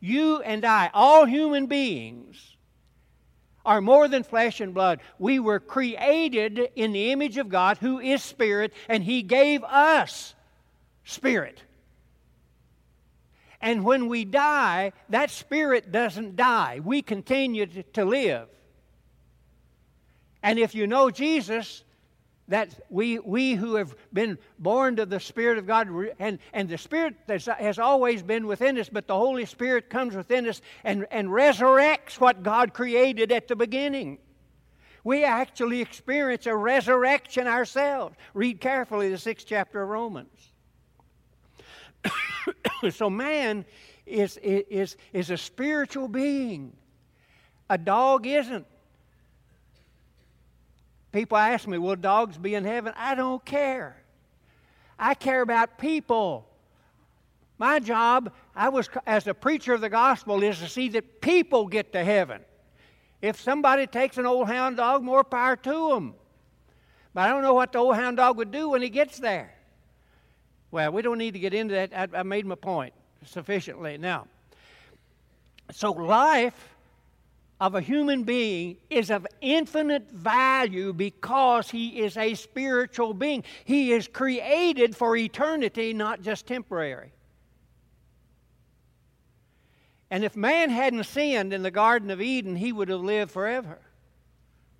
You 0.00 0.42
and 0.42 0.64
I, 0.64 0.90
all 0.92 1.24
human 1.24 1.66
beings, 1.66 2.54
are 3.64 3.80
more 3.80 4.08
than 4.08 4.22
flesh 4.22 4.60
and 4.60 4.74
blood. 4.74 5.00
We 5.18 5.38
were 5.38 5.60
created 5.60 6.70
in 6.76 6.92
the 6.92 7.12
image 7.12 7.38
of 7.38 7.48
God, 7.48 7.78
who 7.78 7.98
is 7.98 8.22
spirit, 8.22 8.72
and 8.88 9.02
he 9.02 9.22
gave 9.22 9.64
us 9.64 10.34
spirit. 11.04 11.62
And 13.64 13.82
when 13.82 14.08
we 14.08 14.26
die, 14.26 14.92
that 15.08 15.30
spirit 15.30 15.90
doesn't 15.90 16.36
die. 16.36 16.82
We 16.84 17.00
continue 17.00 17.64
to 17.94 18.04
live. 18.04 18.46
And 20.42 20.58
if 20.58 20.74
you 20.74 20.86
know 20.86 21.10
Jesus, 21.10 21.82
that 22.48 22.78
we, 22.90 23.18
we 23.20 23.54
who 23.54 23.76
have 23.76 23.96
been 24.12 24.36
born 24.58 24.96
to 24.96 25.06
the 25.06 25.18
Spirit 25.18 25.56
of 25.56 25.66
God, 25.66 25.88
and, 26.18 26.40
and 26.52 26.68
the 26.68 26.76
Spirit 26.76 27.14
has 27.26 27.78
always 27.78 28.22
been 28.22 28.46
within 28.46 28.78
us, 28.78 28.90
but 28.90 29.06
the 29.06 29.16
Holy 29.16 29.46
Spirit 29.46 29.88
comes 29.88 30.14
within 30.14 30.46
us 30.46 30.60
and, 30.84 31.06
and 31.10 31.28
resurrects 31.28 32.20
what 32.20 32.42
God 32.42 32.74
created 32.74 33.32
at 33.32 33.48
the 33.48 33.56
beginning. 33.56 34.18
We 35.04 35.24
actually 35.24 35.80
experience 35.80 36.44
a 36.44 36.54
resurrection 36.54 37.46
ourselves. 37.46 38.14
Read 38.34 38.60
carefully 38.60 39.08
the 39.08 39.16
sixth 39.16 39.46
chapter 39.48 39.82
of 39.82 39.88
Romans. 39.88 40.50
so 42.90 43.10
man 43.10 43.64
is, 44.06 44.36
is, 44.38 44.96
is 45.12 45.30
a 45.30 45.36
spiritual 45.36 46.08
being. 46.08 46.72
A 47.70 47.78
dog 47.78 48.26
isn't. 48.26 48.66
People 51.12 51.38
ask 51.38 51.68
me, 51.68 51.78
will 51.78 51.96
dogs 51.96 52.36
be 52.36 52.54
in 52.54 52.64
heaven? 52.64 52.92
I 52.96 53.14
don't 53.14 53.44
care. 53.44 54.02
I 54.98 55.14
care 55.14 55.42
about 55.42 55.78
people. 55.78 56.48
My 57.56 57.78
job, 57.78 58.32
I 58.54 58.68
was 58.68 58.88
as 59.06 59.26
a 59.26 59.34
preacher 59.34 59.74
of 59.74 59.80
the 59.80 59.88
gospel, 59.88 60.42
is 60.42 60.58
to 60.58 60.68
see 60.68 60.88
that 60.90 61.20
people 61.20 61.66
get 61.66 61.92
to 61.92 62.02
heaven. 62.02 62.40
If 63.22 63.40
somebody 63.40 63.86
takes 63.86 64.18
an 64.18 64.26
old 64.26 64.48
hound 64.48 64.76
dog, 64.76 65.02
more 65.02 65.24
power 65.24 65.56
to 65.56 65.88
them. 65.90 66.14
But 67.14 67.22
I 67.22 67.28
don't 67.28 67.42
know 67.42 67.54
what 67.54 67.72
the 67.72 67.78
old 67.78 67.94
hound 67.94 68.16
dog 68.16 68.36
would 68.36 68.50
do 68.50 68.70
when 68.70 68.82
he 68.82 68.90
gets 68.90 69.18
there. 69.18 69.54
Well, 70.74 70.90
we 70.90 71.02
don't 71.02 71.18
need 71.18 71.34
to 71.34 71.38
get 71.38 71.54
into 71.54 71.72
that. 71.74 71.92
I, 71.94 72.18
I 72.18 72.22
made 72.24 72.44
my 72.46 72.56
point 72.56 72.92
sufficiently. 73.24 73.96
Now, 73.96 74.26
so 75.70 75.92
life 75.92 76.74
of 77.60 77.76
a 77.76 77.80
human 77.80 78.24
being 78.24 78.78
is 78.90 79.12
of 79.12 79.24
infinite 79.40 80.10
value 80.10 80.92
because 80.92 81.70
he 81.70 82.00
is 82.00 82.16
a 82.16 82.34
spiritual 82.34 83.14
being. 83.14 83.44
He 83.64 83.92
is 83.92 84.08
created 84.08 84.96
for 84.96 85.16
eternity, 85.16 85.94
not 85.94 86.22
just 86.22 86.44
temporary. 86.44 87.12
And 90.10 90.24
if 90.24 90.34
man 90.34 90.70
hadn't 90.70 91.04
sinned 91.04 91.52
in 91.52 91.62
the 91.62 91.70
Garden 91.70 92.10
of 92.10 92.20
Eden, 92.20 92.56
he 92.56 92.72
would 92.72 92.88
have 92.88 93.00
lived 93.00 93.30
forever. 93.30 93.78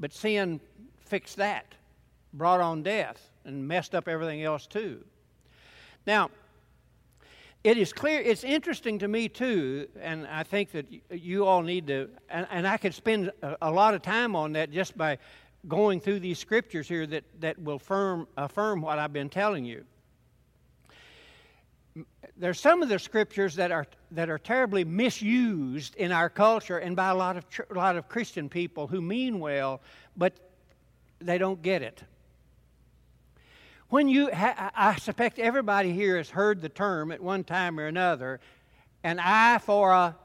But 0.01 0.13
sin 0.13 0.59
fixed 1.05 1.37
that, 1.37 1.73
brought 2.33 2.61
on 2.61 2.83
death, 2.83 3.31
and 3.45 3.69
messed 3.69 3.95
up 3.95 4.09
everything 4.09 4.43
else 4.43 4.67
too. 4.67 5.05
Now, 6.07 6.31
it 7.65 7.79
is 7.79 7.95
clear, 7.95 8.21
it's 8.21 8.45
interesting 8.45 8.99
to 8.99 9.09
me 9.09 9.27
too, 9.27 9.89
and 9.99 10.27
I 10.27 10.43
think 10.43 10.73
that 10.73 10.87
you 11.11 11.47
all 11.47 11.63
need 11.63 11.87
to, 11.87 12.11
and, 12.29 12.47
and 12.51 12.69
I 12.69 12.77
could 12.77 12.93
spend 12.93 13.33
a, 13.43 13.57
a, 13.63 13.71
lot 13.71 13.95
of 13.95 14.03
time 14.03 14.37
on 14.37 14.53
that 14.53 14.71
just 14.71 14.99
by 14.99 15.17
going 15.67 15.99
through 15.99 16.21
these 16.21 16.39
scriptures 16.39 16.87
here 16.87 17.07
that, 17.07 17.25
that 17.41 17.59
will 17.59 17.79
firm, 17.79 18.29
affirm 18.37 18.83
what 18.83 18.99
I've 18.99 19.15
been 19.15 19.31
telling 19.31 19.65
you. 19.65 19.83
There's 22.37 22.61
some 22.61 22.83
of 22.83 22.91
the 22.91 22.99
scriptures 22.99 23.55
that 23.55 23.73
are, 23.73 23.87
that 24.11 24.29
are 24.29 24.39
terribly 24.39 24.85
misused 24.85 25.95
in 25.97 26.13
our 26.13 26.29
culture 26.29 26.79
and 26.79 26.95
by 26.95 27.09
a 27.09 27.15
lot 27.15 27.39
of, 27.39 27.47
a 27.71 27.75
lot 27.75 27.97
of 27.97 28.11
Christian 28.11 28.51
people 28.51 28.87
who 28.87 29.01
mean 29.01 29.39
well, 29.39 29.81
but 30.19 30.35
they 31.19 31.39
don't 31.39 31.63
get 31.63 31.81
it. 31.81 32.03
When 33.89 34.09
you, 34.09 34.31
I 34.33 34.97
suspect 34.97 35.39
everybody 35.39 35.93
here 35.93 36.17
has 36.17 36.31
heard 36.31 36.63
the 36.63 36.69
term 36.69 37.13
at 37.13 37.21
one 37.21 37.45
time 37.45 37.79
or 37.79 37.87
another 37.87 38.41
an 39.03 39.21
eye 39.21 39.59
for 39.59 39.93
a, 39.93 40.17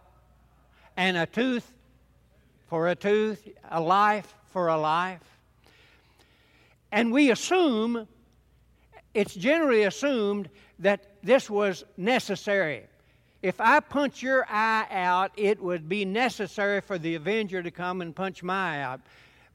and 0.95 1.17
a 1.17 1.26
tooth 1.26 1.69
for 2.67 2.88
a 2.88 2.95
tooth, 2.95 3.48
a 3.69 3.82
life 3.82 4.34
for 4.52 4.69
a 4.69 4.78
life. 4.78 5.24
And 6.91 7.12
we 7.12 7.32
assume, 7.32 8.08
it's 9.13 9.36
generally 9.36 9.84
assumed 9.84 10.50
that 10.80 11.22
this 11.22 11.50
was 11.50 11.84
necessary. 11.98 12.84
If 13.41 13.60
I 13.60 13.80
punch 13.80 14.22
your 14.22 14.45
eye 14.50 14.88
out, 14.89 15.32
it 15.36 15.62
would 15.62 15.89
be 15.89 16.06
necessary 16.06 16.82
for 16.82 16.98
the 16.98 17.15
avenger 17.15 17.62
to 17.62 17.72
come 17.72 18.02
and 18.02 18.15
punch 18.15 18.43
my 18.43 18.78
eye 18.78 18.82
out. 18.82 19.02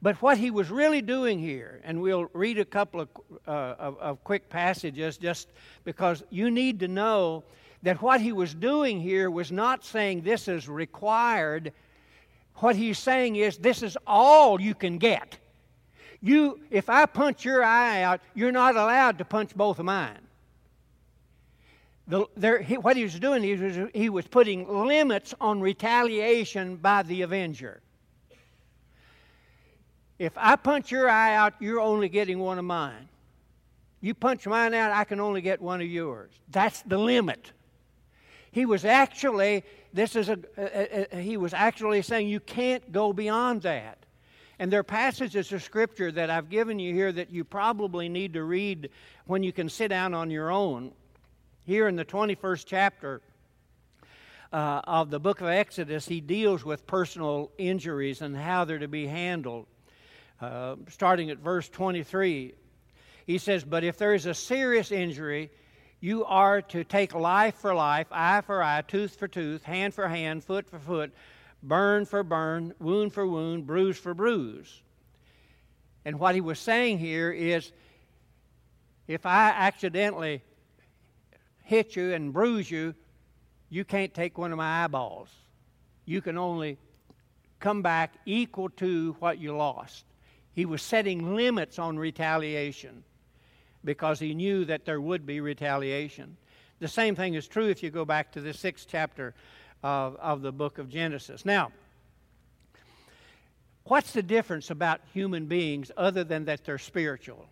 But 0.05 0.21
what 0.21 0.37
he 0.37 0.51
was 0.51 0.69
really 0.69 1.01
doing 1.01 1.39
here, 1.39 1.81
and 1.83 1.99
we'll 1.99 2.29
read 2.31 2.59
a 2.59 2.63
couple 2.63 3.01
of, 3.01 3.09
uh, 3.47 3.73
of, 3.79 3.97
of 3.97 4.23
quick 4.23 4.49
passages 4.49 5.17
just 5.17 5.47
because 5.83 6.21
you 6.29 6.51
need 6.51 6.81
to 6.81 6.87
know 6.87 7.43
that 7.81 7.99
what 8.03 8.21
he 8.21 8.31
was 8.31 8.53
doing 8.53 9.01
here 9.01 9.31
was 9.31 9.51
not 9.51 9.83
saying 9.83 10.21
this 10.21 10.47
is 10.47 10.69
required. 10.69 11.73
What 12.57 12.75
he's 12.75 12.99
saying 12.99 13.37
is 13.37 13.57
this 13.57 13.81
is 13.81 13.97
all 14.05 14.61
you 14.61 14.75
can 14.75 14.99
get. 14.99 15.39
You, 16.21 16.59
if 16.69 16.87
I 16.87 17.07
punch 17.07 17.43
your 17.43 17.63
eye 17.63 18.03
out, 18.03 18.21
you're 18.35 18.51
not 18.51 18.75
allowed 18.75 19.17
to 19.17 19.25
punch 19.25 19.55
both 19.55 19.79
of 19.79 19.85
mine. 19.85 20.19
The, 22.07 22.27
there, 22.37 22.61
he, 22.61 22.77
what 22.77 22.95
he 22.95 23.01
was 23.01 23.19
doing, 23.19 23.59
was, 23.59 23.89
he 23.95 24.09
was 24.09 24.27
putting 24.27 24.71
limits 24.85 25.33
on 25.41 25.61
retaliation 25.61 26.75
by 26.75 27.01
the 27.01 27.23
avenger. 27.23 27.81
If 30.17 30.33
I 30.37 30.55
punch 30.55 30.91
your 30.91 31.09
eye 31.09 31.35
out, 31.35 31.53
you're 31.59 31.81
only 31.81 32.09
getting 32.09 32.39
one 32.39 32.57
of 32.57 32.65
mine. 32.65 33.09
You 34.01 34.13
punch 34.13 34.45
mine 34.47 34.73
out, 34.73 34.91
I 34.91 35.03
can 35.03 35.19
only 35.19 35.41
get 35.41 35.61
one 35.61 35.81
of 35.81 35.87
yours. 35.87 36.31
That's 36.49 36.81
the 36.83 36.97
limit. 36.97 37.51
He 38.51 38.65
was 38.65 38.85
actually, 38.85 39.63
this 39.93 40.15
is 40.15 40.29
a, 40.29 40.37
a, 40.57 41.07
a, 41.11 41.19
he 41.19 41.37
was 41.37 41.53
actually 41.53 42.01
saying 42.01 42.29
you 42.29 42.39
can't 42.39 42.91
go 42.91 43.11
beyond 43.11 43.63
that. 43.63 43.97
And 44.59 44.71
there 44.71 44.79
are 44.79 44.83
passages 44.83 45.51
of 45.51 45.61
Scripture 45.61 46.11
that 46.13 46.29
I've 46.29 46.49
given 46.49 46.79
you 46.79 46.93
here 46.93 47.11
that 47.11 47.29
you 47.31 47.43
probably 47.43 48.07
need 48.07 48.33
to 48.33 48.43
read 48.43 48.89
when 49.25 49.43
you 49.43 49.51
can 49.51 49.67
sit 49.67 49.89
down 49.89 50.13
on 50.13 50.31
your 50.31 50.51
own. 50.51 50.91
Here 51.65 51.87
in 51.89 51.97
the 51.97 52.05
21st 52.05 52.63
chapter 52.65 53.21
uh, 54.53 54.81
of 54.85 55.09
the 55.09 55.19
book 55.19 55.41
of 55.41 55.47
Exodus, 55.47 56.07
he 56.07 56.21
deals 56.21 56.63
with 56.63 56.87
personal 56.87 57.51
injuries 57.57 58.21
and 58.21 58.37
how 58.37 58.63
they're 58.63 58.79
to 58.79 58.87
be 58.87 59.07
handled. 59.07 59.65
Uh, 60.41 60.75
starting 60.89 61.29
at 61.29 61.37
verse 61.37 61.69
23. 61.69 62.53
He 63.25 63.37
says, 63.37 63.63
But 63.63 63.83
if 63.83 63.97
there 63.97 64.13
is 64.13 64.25
a 64.25 64.33
serious 64.33 64.91
injury, 64.91 65.49
you 66.01 66.25
are 66.25 66.61
to 66.61 66.83
take 66.83 67.15
life 67.15 67.55
for 67.55 67.73
life, 67.73 68.07
eye 68.11 68.41
for 68.41 68.61
eye, 68.61 68.83
tooth 68.87 69.15
for 69.15 69.27
tooth, 69.27 69.63
hand 69.63 69.93
for 69.93 70.07
hand, 70.07 70.43
foot 70.43 70.69
for 70.69 70.79
foot, 70.79 71.13
burn 71.63 72.05
for 72.05 72.21
burn, 72.21 72.73
wound 72.79 73.13
for 73.13 73.25
wound, 73.25 73.65
bruise 73.65 73.97
for 73.97 74.13
bruise. 74.13 74.81
And 76.03 76.19
what 76.19 76.35
he 76.35 76.41
was 76.41 76.59
saying 76.59 76.99
here 76.99 77.31
is 77.31 77.71
if 79.07 79.25
I 79.25 79.49
accidentally 79.49 80.43
hit 81.63 81.95
you 81.95 82.13
and 82.13 82.33
bruise 82.33 82.69
you, 82.69 82.93
you 83.69 83.83
can't 83.83 84.13
take 84.13 84.37
one 84.37 84.51
of 84.51 84.57
my 84.57 84.83
eyeballs. 84.83 85.29
You 86.05 86.21
can 86.21 86.37
only 86.37 86.77
come 87.59 87.81
back 87.81 88.13
equal 88.25 88.69
to 88.69 89.15
what 89.19 89.39
you 89.39 89.55
lost. 89.55 90.05
He 90.55 90.65
was 90.65 90.81
setting 90.81 91.35
limits 91.35 91.77
on 91.77 91.99
retaliation 91.99 93.03
because 93.83 94.19
he 94.19 94.33
knew 94.33 94.63
that 94.65 94.85
there 94.85 95.01
would 95.01 95.25
be 95.25 95.41
retaliation. 95.41 96.37
The 96.79 96.87
same 96.87 97.13
thing 97.13 97.33
is 97.33 97.45
true 97.45 97.67
if 97.67 97.83
you 97.83 97.91
go 97.91 98.05
back 98.05 98.31
to 98.31 98.41
the 98.41 98.53
sixth 98.53 98.87
chapter 98.89 99.33
of, 99.83 100.15
of 100.15 100.41
the 100.41 100.53
book 100.53 100.77
of 100.77 100.89
Genesis. 100.89 101.45
Now, 101.45 101.73
what's 103.83 104.13
the 104.13 104.23
difference 104.23 104.71
about 104.71 105.01
human 105.13 105.45
beings 105.45 105.91
other 105.97 106.23
than 106.23 106.45
that 106.45 106.63
they're 106.63 106.77
spiritual? 106.77 107.47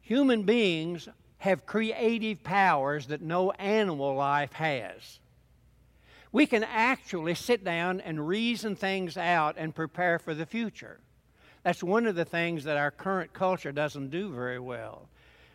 Human 0.00 0.44
beings 0.44 1.10
have 1.38 1.66
creative 1.66 2.42
powers 2.42 3.06
that 3.08 3.20
no 3.20 3.50
animal 3.52 4.14
life 4.14 4.54
has. 4.54 5.20
We 6.32 6.46
can 6.46 6.64
actually 6.64 7.34
sit 7.34 7.64
down 7.64 8.00
and 8.00 8.26
reason 8.26 8.76
things 8.76 9.18
out 9.18 9.56
and 9.58 9.74
prepare 9.74 10.18
for 10.18 10.32
the 10.32 10.46
future. 10.46 11.00
That's 11.62 11.82
one 11.82 12.06
of 12.06 12.14
the 12.14 12.24
things 12.24 12.64
that 12.64 12.76
our 12.76 12.90
current 12.90 13.32
culture 13.32 13.72
doesn't 13.72 14.10
do 14.10 14.32
very 14.32 14.58
well. 14.58 15.08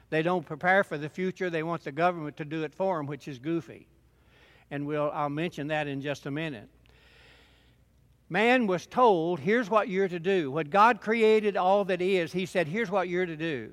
They 0.10 0.22
don't 0.22 0.46
prepare 0.46 0.84
for 0.84 0.98
the 0.98 1.10
future, 1.10 1.50
they 1.50 1.64
want 1.64 1.84
the 1.84 1.92
government 1.92 2.38
to 2.38 2.46
do 2.46 2.64
it 2.64 2.74
for 2.74 2.98
them, 2.98 3.08
which 3.08 3.28
is 3.28 3.40
goofy. 3.40 3.88
And 4.72 4.86
we'll, 4.86 5.12
I'll 5.12 5.30
mention 5.30 5.68
that 5.68 5.88
in 5.88 6.02
just 6.02 6.26
a 6.26 6.32
minute. 6.32 6.70
Man 8.30 8.66
was 8.66 8.88
told, 8.88 9.40
here's 9.40 9.70
what 9.70 9.88
you're 9.88 10.08
to 10.08 10.20
do. 10.20 10.52
When 10.52 10.70
God 10.70 11.02
created 11.02 11.58
all 11.58 11.86
that 11.86 12.02
is, 12.02 12.32
He 12.32 12.46
said, 12.46 12.68
here's 12.68 12.90
what 12.90 13.08
you're 13.08 13.26
to 13.26 13.36
do. 13.36 13.72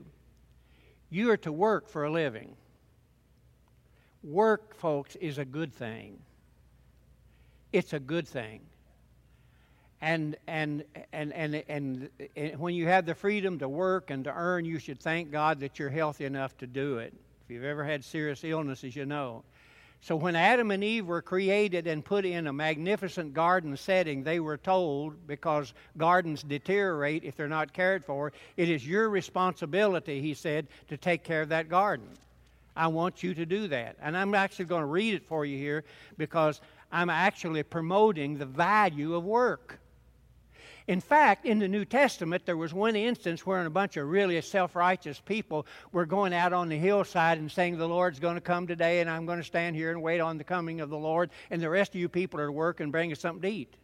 You 1.11 1.31
are 1.31 1.37
to 1.39 1.53
work 1.53 1.89
for 1.89 2.05
a 2.05 2.11
living. 2.11 2.57
Work, 4.23 4.75
folks, 4.77 5.17
is 5.17 5.39
a 5.39 5.45
good 5.45 5.75
thing. 5.75 6.19
It's 7.73 7.93
a 7.93 8.01
good 8.01 8.29
thing. 8.29 8.61
And, 10.03 10.37
and, 10.49 10.85
and, 11.13 11.33
and, 11.33 11.63
and, 11.69 12.11
when 12.59 12.75
you 12.75 12.89
have 12.89 13.07
the 13.07 13.15
freedom 13.15 13.61
to 13.61 13.69
work 13.69 14.11
and 14.11 14.25
to 14.25 14.35
earn, 14.35 14.65
you 14.65 14.81
should 14.81 14.99
thank 14.99 15.31
God 15.31 15.61
that 15.61 15.79
you're 15.79 15.91
healthy 15.91 16.25
enough 16.25 16.59
to 16.59 16.67
do 16.67 16.99
it. 16.99 17.15
If 17.45 17.51
you've 17.51 17.63
ever 17.63 17.85
had 17.85 18.05
serious 18.05 18.43
illnesses, 18.43 18.97
you 18.97 19.07
know. 19.07 19.45
So 20.01 20.17
when 20.17 20.35
Adam 20.35 20.73
and 20.73 20.83
Eve 20.83 21.07
were 21.07 21.23
created 21.23 21.87
and 21.87 22.05
put 22.05 22.25
in 22.25 22.49
a 22.49 22.53
magnificent 22.53 23.33
garden 23.33 23.77
setting, 23.77 24.25
they 24.25 24.41
were 24.41 24.57
told, 24.57 25.29
because 25.29 25.73
gardens 25.97 26.43
deteriorate 26.43 27.23
if 27.23 27.37
they're 27.37 27.47
not 27.47 27.73
cared 27.73 28.05
for, 28.05 28.33
it 28.57 28.69
is 28.69 28.85
your 28.85 29.09
responsibility, 29.09 30.21
he 30.21 30.35
said, 30.35 30.67
to 30.89 30.97
take 30.97 31.23
care 31.23 31.43
of 31.43 31.51
that 31.51 31.69
garden. 31.69 32.09
I 32.75 32.89
want 32.89 33.23
you 33.23 33.35
to 33.35 33.47
do 33.47 33.69
that. 33.69 33.95
And 34.03 34.17
I'm 34.17 34.35
actually 34.35 34.65
going 34.65 34.83
to 34.83 34.87
read 34.87 35.15
it 35.15 35.25
for 35.25 35.47
you 35.47 35.57
here 35.57 35.85
because 36.19 36.61
I'm 36.91 37.09
actually 37.09 37.63
promoting 37.63 38.37
the 38.37 38.47
value 38.47 39.15
of 39.15 39.23
work. 39.23 39.79
In 40.89 41.01
fact, 41.01 41.47
in 41.47 41.59
the 41.59 41.69
New 41.69 41.85
Testament, 41.85 42.45
there 42.45 42.57
was 42.57 42.75
one 42.75 42.97
instance 42.97 43.47
where 43.47 43.65
a 43.65 43.71
bunch 43.71 43.97
of 43.97 44.09
really 44.09 44.41
self 44.41 44.75
righteous 44.75 45.21
people 45.21 45.67
were 45.93 46.07
going 46.07 46.35
out 46.35 46.53
on 46.53 46.69
the 46.69 46.79
hillside 46.79 47.39
and 47.39 47.51
saying, 47.51 47.79
The 47.79 47.89
Lord's 47.89 48.19
going 48.19 48.35
to 48.35 48.41
come 48.41 48.67
today, 48.67 49.01
and 49.01 49.09
I'm 49.09 49.27
going 49.27 49.39
to 49.39 49.45
stand 49.45 49.77
here 49.77 49.91
and 49.91 50.03
wait 50.03 50.21
on 50.21 50.39
the 50.39 50.45
coming 50.45 50.81
of 50.81 50.91
the 50.91 50.99
Lord, 50.99 51.31
and 51.51 51.63
the 51.63 51.71
rest 51.71 51.95
of 51.95 52.01
you 52.01 52.09
people 52.09 52.41
are 52.41 52.47
to 52.47 52.53
work 52.53 52.81
and 52.81 52.91
bring 52.91 53.13
us 53.13 53.21
something 53.21 53.43
to 53.43 53.57
eat. 53.57 53.77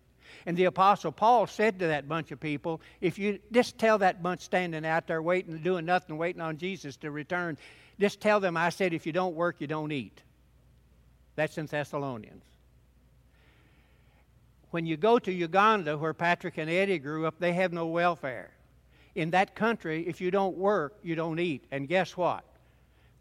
And 0.44 0.56
the 0.56 0.64
Apostle 0.64 1.12
Paul 1.12 1.46
said 1.46 1.78
to 1.78 1.86
that 1.86 2.08
bunch 2.08 2.32
of 2.32 2.40
people, 2.40 2.80
If 3.00 3.18
you 3.18 3.38
just 3.52 3.78
tell 3.78 3.98
that 3.98 4.22
bunch 4.22 4.40
standing 4.40 4.84
out 4.84 5.06
there 5.06 5.22
waiting, 5.22 5.58
doing 5.58 5.84
nothing, 5.84 6.18
waiting 6.18 6.42
on 6.42 6.58
Jesus 6.58 6.96
to 6.98 7.10
return, 7.10 7.56
just 7.98 8.20
tell 8.20 8.40
them, 8.40 8.56
I 8.56 8.68
said, 8.68 8.92
if 8.92 9.06
you 9.06 9.12
don't 9.12 9.34
work, 9.34 9.56
you 9.60 9.66
don't 9.66 9.90
eat. 9.90 10.22
That's 11.34 11.58
in 11.58 11.66
Thessalonians. 11.66 12.44
When 14.70 14.84
you 14.84 14.96
go 14.96 15.18
to 15.18 15.32
Uganda, 15.32 15.96
where 15.96 16.14
Patrick 16.14 16.58
and 16.58 16.68
Eddie 16.68 16.98
grew 16.98 17.26
up, 17.26 17.38
they 17.38 17.52
have 17.54 17.72
no 17.72 17.86
welfare. 17.86 18.50
In 19.14 19.30
that 19.30 19.54
country, 19.54 20.06
if 20.06 20.20
you 20.20 20.30
don't 20.30 20.56
work, 20.56 20.98
you 21.02 21.14
don't 21.14 21.40
eat. 21.40 21.64
And 21.70 21.88
guess 21.88 22.16
what? 22.16 22.44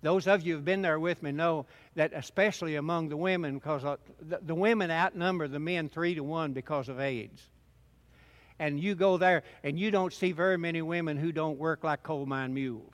Those 0.02 0.28
of 0.28 0.46
you 0.46 0.56
who've 0.56 0.66
been 0.66 0.82
there 0.82 1.00
with 1.00 1.24
me 1.24 1.32
know 1.32 1.66
that, 1.96 2.12
especially 2.14 2.76
among 2.76 3.10
the 3.10 3.18
women, 3.18 3.56
because 3.56 3.84
uh, 3.84 3.98
the, 4.22 4.54
women 4.54 4.92
outnumber 4.92 5.48
the 5.48 5.60
men 5.60 5.90
three 5.90 6.14
to 6.16 6.24
one 6.24 6.54
because 6.54 6.88
of 6.90 7.00
AIDS. 7.00 7.42
And 8.60 8.80
you 8.80 8.96
go 8.96 9.18
there, 9.18 9.44
and 9.64 9.80
you 9.80 9.90
don't 9.90 10.14
see 10.14 10.34
very 10.34 10.58
many 10.58 10.82
women 10.82 11.18
who 11.18 11.32
don't 11.32 11.58
work 11.58 11.84
like 11.84 12.04
coal 12.04 12.26
mine 12.26 12.54
mules. 12.54 12.94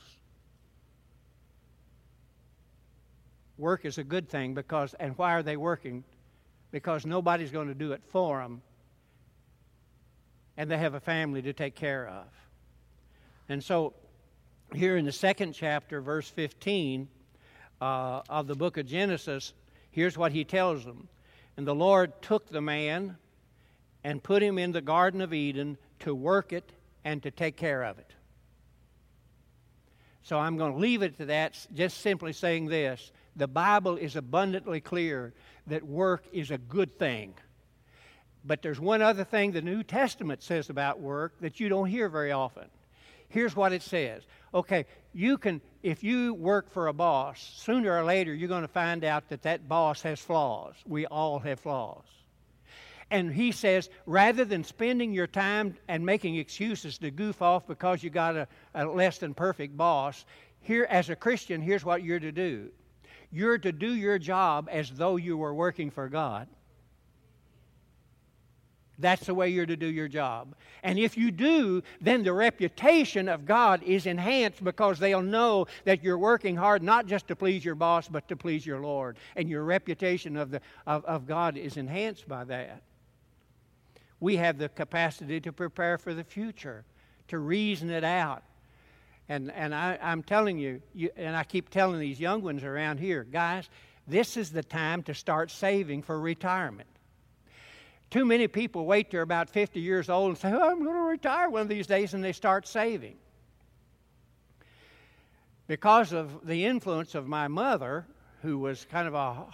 Work 3.57 3.85
is 3.85 3.97
a 3.97 4.03
good 4.03 4.29
thing 4.29 4.53
because, 4.53 4.93
and 4.99 5.17
why 5.17 5.33
are 5.33 5.43
they 5.43 5.57
working? 5.57 6.03
Because 6.73 7.05
nobody's 7.05 7.51
going 7.51 7.67
to 7.67 7.75
do 7.75 7.91
it 7.91 8.01
for 8.07 8.41
them. 8.41 8.63
And 10.57 10.69
they 10.69 10.77
have 10.77 10.95
a 10.95 10.99
family 10.99 11.43
to 11.43 11.53
take 11.53 11.75
care 11.75 12.07
of. 12.07 12.25
And 13.47 13.63
so, 13.63 13.93
here 14.73 14.97
in 14.97 15.05
the 15.05 15.11
second 15.11 15.53
chapter, 15.53 16.01
verse 16.01 16.27
15 16.27 17.07
uh, 17.79 18.21
of 18.27 18.47
the 18.47 18.55
book 18.55 18.77
of 18.77 18.87
Genesis, 18.87 19.53
here's 19.91 20.17
what 20.17 20.31
he 20.31 20.43
tells 20.43 20.83
them. 20.83 21.07
And 21.57 21.67
the 21.67 21.75
Lord 21.75 22.19
took 22.23 22.49
the 22.49 22.61
man 22.61 23.17
and 24.03 24.21
put 24.23 24.41
him 24.41 24.57
in 24.57 24.71
the 24.71 24.81
Garden 24.81 25.21
of 25.21 25.31
Eden 25.31 25.77
to 25.99 26.15
work 26.15 26.53
it 26.53 26.71
and 27.05 27.21
to 27.21 27.29
take 27.29 27.55
care 27.55 27.83
of 27.83 27.99
it. 27.99 28.13
So 30.23 30.39
I'm 30.39 30.57
going 30.57 30.71
to 30.71 30.79
leave 30.79 31.03
it 31.03 31.17
to 31.17 31.25
that, 31.25 31.67
just 31.75 31.99
simply 31.99 32.33
saying 32.33 32.65
this. 32.65 33.11
The 33.35 33.47
Bible 33.47 33.97
is 33.97 34.15
abundantly 34.15 34.81
clear 34.81 35.33
that 35.67 35.83
work 35.83 36.25
is 36.31 36.51
a 36.51 36.57
good 36.57 36.97
thing. 36.97 37.33
But 38.45 38.61
there's 38.61 38.79
one 38.79 39.01
other 39.01 39.23
thing 39.23 39.51
the 39.51 39.61
New 39.61 39.83
Testament 39.83 40.43
says 40.43 40.69
about 40.69 40.99
work 40.99 41.39
that 41.39 41.59
you 41.59 41.69
don't 41.69 41.87
hear 41.87 42.09
very 42.09 42.31
often. 42.31 42.65
Here's 43.29 43.55
what 43.55 43.73
it 43.73 43.81
says. 43.81 44.23
Okay, 44.53 44.85
you 45.13 45.37
can, 45.37 45.61
if 45.81 46.03
you 46.03 46.33
work 46.35 46.69
for 46.69 46.87
a 46.87 46.93
boss, 46.93 47.53
sooner 47.57 47.97
or 47.97 48.03
later 48.03 48.33
you're 48.33 48.49
going 48.49 48.61
to 48.61 48.67
find 48.67 49.03
out 49.03 49.29
that 49.29 49.41
that 49.43 49.67
boss 49.67 50.01
has 50.03 50.19
flaws. 50.19 50.75
We 50.85 51.07
all 51.07 51.39
have 51.39 51.59
flaws. 51.59 52.03
And 53.09 53.33
he 53.33 53.51
says, 53.51 53.89
rather 54.05 54.45
than 54.45 54.63
spending 54.63 55.13
your 55.13 55.27
time 55.27 55.75
and 55.87 56.05
making 56.05 56.35
excuses 56.35 56.97
to 56.99 57.11
goof 57.11 57.41
off 57.41 57.67
because 57.67 58.03
you 58.03 58.09
got 58.09 58.35
a, 58.35 58.47
a 58.75 58.85
less 58.85 59.19
than 59.19 59.33
perfect 59.33 59.77
boss, 59.77 60.25
here 60.61 60.87
as 60.89 61.09
a 61.09 61.15
Christian, 61.15 61.61
here's 61.61 61.85
what 61.85 62.03
you're 62.03 62.19
to 62.19 62.31
do 62.31 62.69
you're 63.33 63.57
to 63.57 63.71
do 63.71 63.93
your 63.93 64.19
job 64.19 64.69
as 64.71 64.91
though 64.91 65.15
you 65.15 65.35
were 65.35 65.53
working 65.53 65.89
for 65.89 66.07
God. 66.07 66.47
That's 68.99 69.25
the 69.25 69.33
way 69.33 69.49
you're 69.49 69.65
to 69.65 69.75
do 69.75 69.87
your 69.87 70.07
job. 70.07 70.53
And 70.83 70.99
if 70.99 71.17
you 71.17 71.31
do, 71.31 71.81
then 71.99 72.23
the 72.23 72.31
reputation 72.31 73.27
of 73.27 73.45
God 73.47 73.81
is 73.81 74.05
enhanced 74.05 74.63
because 74.63 74.99
they'll 74.99 75.23
know 75.23 75.65
that 75.83 76.03
you're 76.03 76.19
working 76.19 76.55
hard 76.55 76.83
not 76.83 77.07
just 77.07 77.27
to 77.29 77.35
please 77.35 77.65
your 77.65 77.73
boss, 77.73 78.07
but 78.07 78.27
to 78.27 78.35
please 78.35 78.67
your 78.67 78.81
Lord. 78.81 79.17
And 79.35 79.49
your 79.49 79.63
reputation 79.63 80.37
of, 80.37 80.51
the, 80.51 80.61
of, 80.85 81.03
of 81.05 81.25
God 81.25 81.57
is 81.57 81.77
enhanced 81.77 82.27
by 82.27 82.43
that. 82.43 82.83
We 84.19 84.35
have 84.37 84.59
the 84.59 84.69
capacity 84.69 85.41
to 85.41 85.51
prepare 85.51 85.97
for 85.97 86.13
the 86.13 86.23
future, 86.23 86.85
to 87.29 87.39
reason 87.39 87.89
it 87.89 88.03
out, 88.03 88.43
and, 89.29 89.51
and 89.51 89.73
I, 89.73 89.97
am 90.01 90.21
telling 90.23 90.57
you, 90.57 90.81
you, 90.93 91.09
and 91.15 91.35
I 91.35 91.43
keep 91.43 91.69
telling 91.69 91.99
these 91.99 92.19
young 92.19 92.41
ones 92.41 92.63
around 92.63 92.99
here, 92.99 93.23
guys, 93.23 93.69
this 94.07 94.35
is 94.35 94.51
the 94.51 94.63
time 94.63 95.03
to 95.03 95.13
start 95.13 95.49
saving 95.49 96.03
for 96.03 96.19
retirement. 96.19 96.89
Too 98.09 98.25
many 98.25 98.47
people 98.47 98.85
wait 98.85 99.09
till 99.09 99.17
they're 99.17 99.21
about 99.21 99.49
50 99.49 99.79
years 99.79 100.09
old 100.09 100.29
and 100.29 100.37
say, 100.37 100.51
oh, 100.51 100.71
I'm 100.71 100.83
going 100.83 100.95
to 100.95 101.01
retire 101.01 101.49
one 101.49 101.61
of 101.61 101.69
these 101.69 101.87
days, 101.87 102.13
and 102.13 102.23
they 102.23 102.33
start 102.33 102.67
saving. 102.67 103.15
Because 105.67 106.11
of 106.11 106.45
the 106.45 106.65
influence 106.65 107.15
of 107.15 107.27
my 107.27 107.47
mother, 107.47 108.05
who 108.41 108.59
was 108.59 108.85
kind 108.91 109.07
of 109.07 109.13
a 109.13 109.45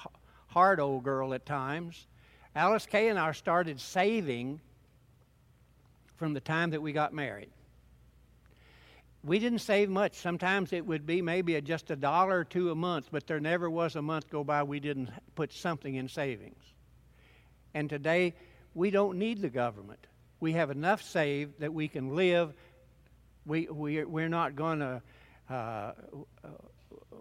hard 0.47 0.79
old 0.79 1.03
girl 1.03 1.33
at 1.35 1.45
times, 1.45 2.07
Alice 2.55 2.87
Kay 2.87 3.09
and 3.09 3.19
I 3.19 3.31
started 3.33 3.79
saving 3.79 4.59
from 6.17 6.33
the 6.33 6.41
time 6.41 6.71
that 6.71 6.81
we 6.81 6.91
got 6.91 7.13
married 7.13 7.51
we 9.23 9.39
didn't 9.39 9.59
save 9.59 9.89
much. 9.89 10.15
Sometimes 10.15 10.71
it 10.71 10.85
would 10.85 11.05
be 11.05 11.21
maybe 11.21 11.59
just 11.61 11.91
a 11.91 11.95
dollar 11.95 12.39
or 12.39 12.43
two 12.43 12.71
a 12.71 12.75
month, 12.75 13.09
but 13.11 13.27
there 13.27 13.39
never 13.39 13.69
was 13.69 13.95
a 13.95 14.01
month 14.01 14.29
go 14.29 14.43
by 14.43 14.63
we 14.63 14.79
didn't 14.79 15.09
put 15.35 15.51
something 15.51 15.95
in 15.95 16.07
savings. 16.07 16.63
And 17.73 17.89
today, 17.89 18.33
we 18.73 18.91
don't 18.91 19.17
need 19.19 19.41
the 19.41 19.49
government. 19.49 19.99
We 20.39 20.53
have 20.53 20.71
enough 20.71 21.01
saved 21.01 21.59
that 21.59 21.73
we 21.73 21.87
can 21.87 22.15
live. 22.15 22.53
We, 23.45 23.67
we, 23.67 24.03
we're 24.05 24.29
not 24.29 24.55
going 24.55 24.79
to 24.79 25.01
uh, 25.49 25.91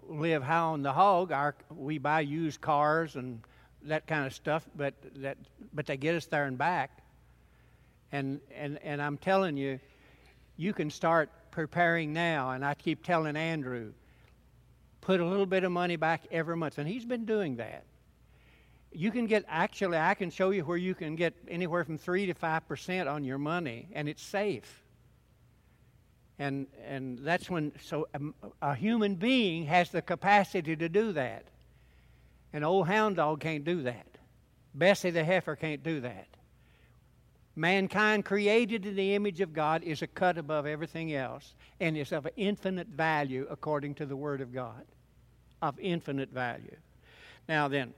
live 0.07 0.41
high 0.41 0.57
on 0.57 0.83
the 0.83 0.93
hog. 0.93 1.31
Our, 1.31 1.55
we 1.69 1.97
buy 1.97 2.21
used 2.21 2.61
cars 2.61 3.15
and 3.15 3.41
that 3.83 4.07
kind 4.07 4.25
of 4.25 4.33
stuff, 4.33 4.65
but, 4.75 4.93
that, 5.17 5.37
but 5.73 5.85
they 5.85 5.97
get 5.97 6.15
us 6.15 6.25
there 6.27 6.45
and 6.45 6.57
back. 6.57 6.91
And, 8.11 8.39
and, 8.55 8.79
and 8.83 9.01
I'm 9.01 9.17
telling 9.17 9.57
you, 9.57 9.79
you 10.57 10.73
can 10.73 10.89
start 10.89 11.29
preparing 11.51 12.13
now, 12.13 12.51
and 12.51 12.65
I 12.65 12.73
keep 12.73 13.03
telling 13.03 13.35
Andrew, 13.35 13.93
put 15.01 15.19
a 15.19 15.25
little 15.25 15.45
bit 15.45 15.63
of 15.63 15.71
money 15.71 15.95
back 15.95 16.23
every 16.31 16.55
month, 16.55 16.77
and 16.77 16.87
he's 16.87 17.05
been 17.05 17.25
doing 17.25 17.57
that. 17.57 17.83
You 18.91 19.11
can 19.11 19.27
get 19.27 19.45
actually, 19.47 19.97
I 19.97 20.15
can 20.15 20.31
show 20.31 20.49
you 20.49 20.63
where 20.63 20.77
you 20.77 20.95
can 20.95 21.15
get 21.15 21.33
anywhere 21.47 21.83
from 21.83 21.97
three 21.97 22.25
to 22.25 22.33
five 22.33 22.67
percent 22.67 23.07
on 23.07 23.23
your 23.23 23.37
money, 23.37 23.87
and 23.93 24.09
it's 24.09 24.23
safe. 24.23 24.83
And 26.39 26.67
and 26.85 27.19
that's 27.19 27.49
when 27.49 27.73
so 27.83 28.07
a, 28.13 28.69
a 28.71 28.75
human 28.75 29.15
being 29.15 29.65
has 29.65 29.91
the 29.91 30.01
capacity 30.01 30.75
to 30.75 30.89
do 30.89 31.11
that. 31.11 31.43
An 32.53 32.63
old 32.63 32.87
hound 32.87 33.17
dog 33.17 33.41
can't 33.41 33.63
do 33.63 33.83
that. 33.83 34.07
Bessie 34.73 35.11
the 35.11 35.23
heifer 35.23 35.55
can't 35.55 35.83
do 35.83 35.99
that. 36.01 36.27
Mankind 37.59 38.23
created 38.23 38.85
in 38.85 38.95
the 38.95 39.15
image 39.15 39.41
of 39.41 39.51
God 39.51 39.83
is 39.83 40.01
a 40.01 40.07
cut 40.07 40.37
above 40.37 40.65
everything 40.65 41.13
else 41.13 41.55
and 41.81 41.97
is 41.97 42.13
of 42.13 42.25
infinite 42.37 42.87
value 42.87 43.45
according 43.49 43.95
to 43.95 44.05
the 44.05 44.15
Word 44.15 44.39
of 44.39 44.53
God. 44.53 44.85
Of 45.61 45.77
infinite 45.77 46.29
value. 46.31 46.77
Now 47.49 47.67
then, 47.67 47.93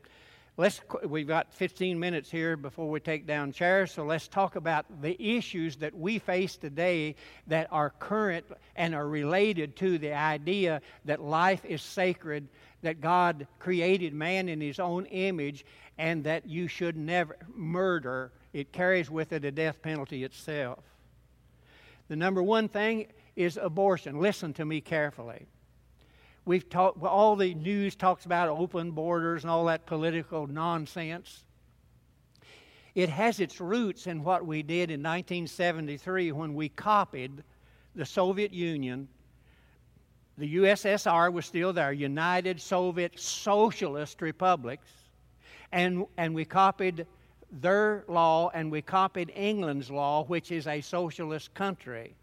let's 0.58 0.82
we've 1.06 1.28
got 1.28 1.54
15 1.54 2.00
minutes 2.00 2.32
here 2.32 2.58
before 2.58 2.90
we 2.90 3.00
take 3.00 3.28
down 3.28 3.52
chairs 3.52 3.92
so 3.92 4.04
let's 4.04 4.28
talk 4.28 4.56
about 4.56 4.86
the 5.02 5.38
issues 5.38 5.76
that 5.76 5.96
we 5.96 6.18
face 6.18 6.58
today 6.58 7.16
that 7.46 7.68
are 7.72 7.92
current 7.92 8.46
and 8.76 8.96
are 8.96 9.08
related 9.08 9.76
to 9.76 10.00
the 10.00 10.14
idea 10.14 10.82
that 11.06 11.22
life 11.22 11.64
is 11.66 11.82
sacred 11.82 12.50
that 12.82 13.00
god 13.00 13.48
created 13.60 14.14
man 14.14 14.50
in 14.50 14.60
his 14.60 14.80
own 14.80 15.06
image 15.06 15.66
and 15.98 16.24
that 16.26 16.46
you 16.46 16.68
should 16.68 16.98
never 16.98 17.38
murder 17.56 18.32
it 18.54 18.72
carries 18.72 19.10
with 19.10 19.32
it 19.32 19.46
a 19.46 19.52
death 19.52 19.82
penalty 19.82 20.24
itself 20.24 20.80
the 22.08 22.16
number 22.16 22.44
one 22.44 22.68
thing 22.68 23.08
is 23.36 23.58
abortion 23.58 24.20
listen 24.20 24.54
to 24.54 24.66
me 24.66 24.82
carefully 24.82 25.48
We've 26.44 26.68
talked, 26.68 27.04
all 27.04 27.36
the 27.36 27.54
news 27.54 27.96
talks 27.96 28.26
about 28.26 28.50
open 28.50 28.92
borders 28.92 29.44
and 29.44 29.52
all 29.52 29.66
that 29.66 29.86
political 29.86 30.48
nonsense. 30.48 31.44
It 32.96 33.10
has 33.10 33.40
its 33.40 33.62
roots 33.62 34.08
in 34.08 34.24
what 34.24 34.46
we 34.46 34.64
did 34.64 34.90
in 34.90 35.02
1973 35.02 36.32
when 36.32 36.56
we 36.56 36.70
copied 36.70 37.44
the 37.96 38.06
Soviet 38.06 38.52
Union. 38.52 39.08
The 40.38 40.56
USSR 40.56 41.32
was 41.32 41.46
still 41.46 41.74
there, 41.74 41.94
United 41.94 42.60
Soviet 42.60 43.20
Socialist 43.20 44.22
Republics. 44.22 44.88
And, 45.72 46.06
and 46.18 46.34
we 46.34 46.44
copied 46.44 47.06
their 47.52 48.06
law 48.08 48.50
and 48.54 48.72
we 48.72 48.82
copied 48.82 49.32
England's 49.36 49.92
law, 49.92 50.24
which 50.24 50.52
is 50.52 50.68
a 50.68 50.82
socialist 50.82 51.54
country 51.54 52.16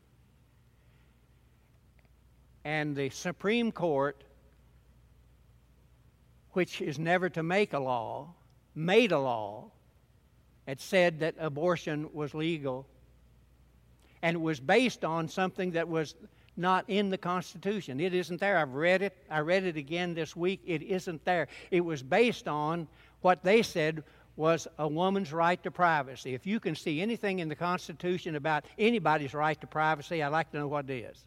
and 2.68 2.94
the 2.94 3.08
Supreme 3.08 3.72
Court, 3.72 4.22
which 6.52 6.82
is 6.82 6.98
never 6.98 7.30
to 7.30 7.42
make 7.42 7.72
a 7.72 7.78
law, 7.78 8.34
made 8.74 9.10
a 9.10 9.18
law 9.18 9.70
that 10.66 10.78
said 10.78 11.20
that 11.20 11.34
abortion 11.38 12.10
was 12.12 12.34
legal. 12.34 12.86
And 14.20 14.34
it 14.34 14.40
was 14.40 14.60
based 14.60 15.02
on 15.02 15.28
something 15.28 15.70
that 15.70 15.88
was 15.88 16.14
not 16.58 16.84
in 16.88 17.08
the 17.08 17.16
Constitution. 17.16 18.00
It 18.00 18.12
isn't 18.12 18.38
there. 18.38 18.58
I've 18.58 18.74
read 18.74 19.00
it. 19.00 19.16
I 19.30 19.38
read 19.38 19.64
it 19.64 19.78
again 19.78 20.12
this 20.12 20.36
week. 20.36 20.60
It 20.66 20.82
isn't 20.82 21.24
there. 21.24 21.48
It 21.70 21.80
was 21.80 22.02
based 22.02 22.48
on 22.48 22.86
what 23.22 23.42
they 23.42 23.62
said 23.62 24.04
was 24.38 24.68
a 24.78 24.86
woman's 24.86 25.32
right 25.32 25.60
to 25.64 25.70
privacy. 25.70 26.32
If 26.32 26.46
you 26.46 26.60
can 26.60 26.76
see 26.76 27.02
anything 27.02 27.40
in 27.40 27.48
the 27.48 27.56
Constitution 27.56 28.36
about 28.36 28.64
anybody's 28.78 29.34
right 29.34 29.60
to 29.60 29.66
privacy, 29.66 30.22
I'd 30.22 30.28
like 30.28 30.52
to 30.52 30.58
know 30.58 30.68
what 30.68 30.88
it 30.88 31.04
is. 31.10 31.24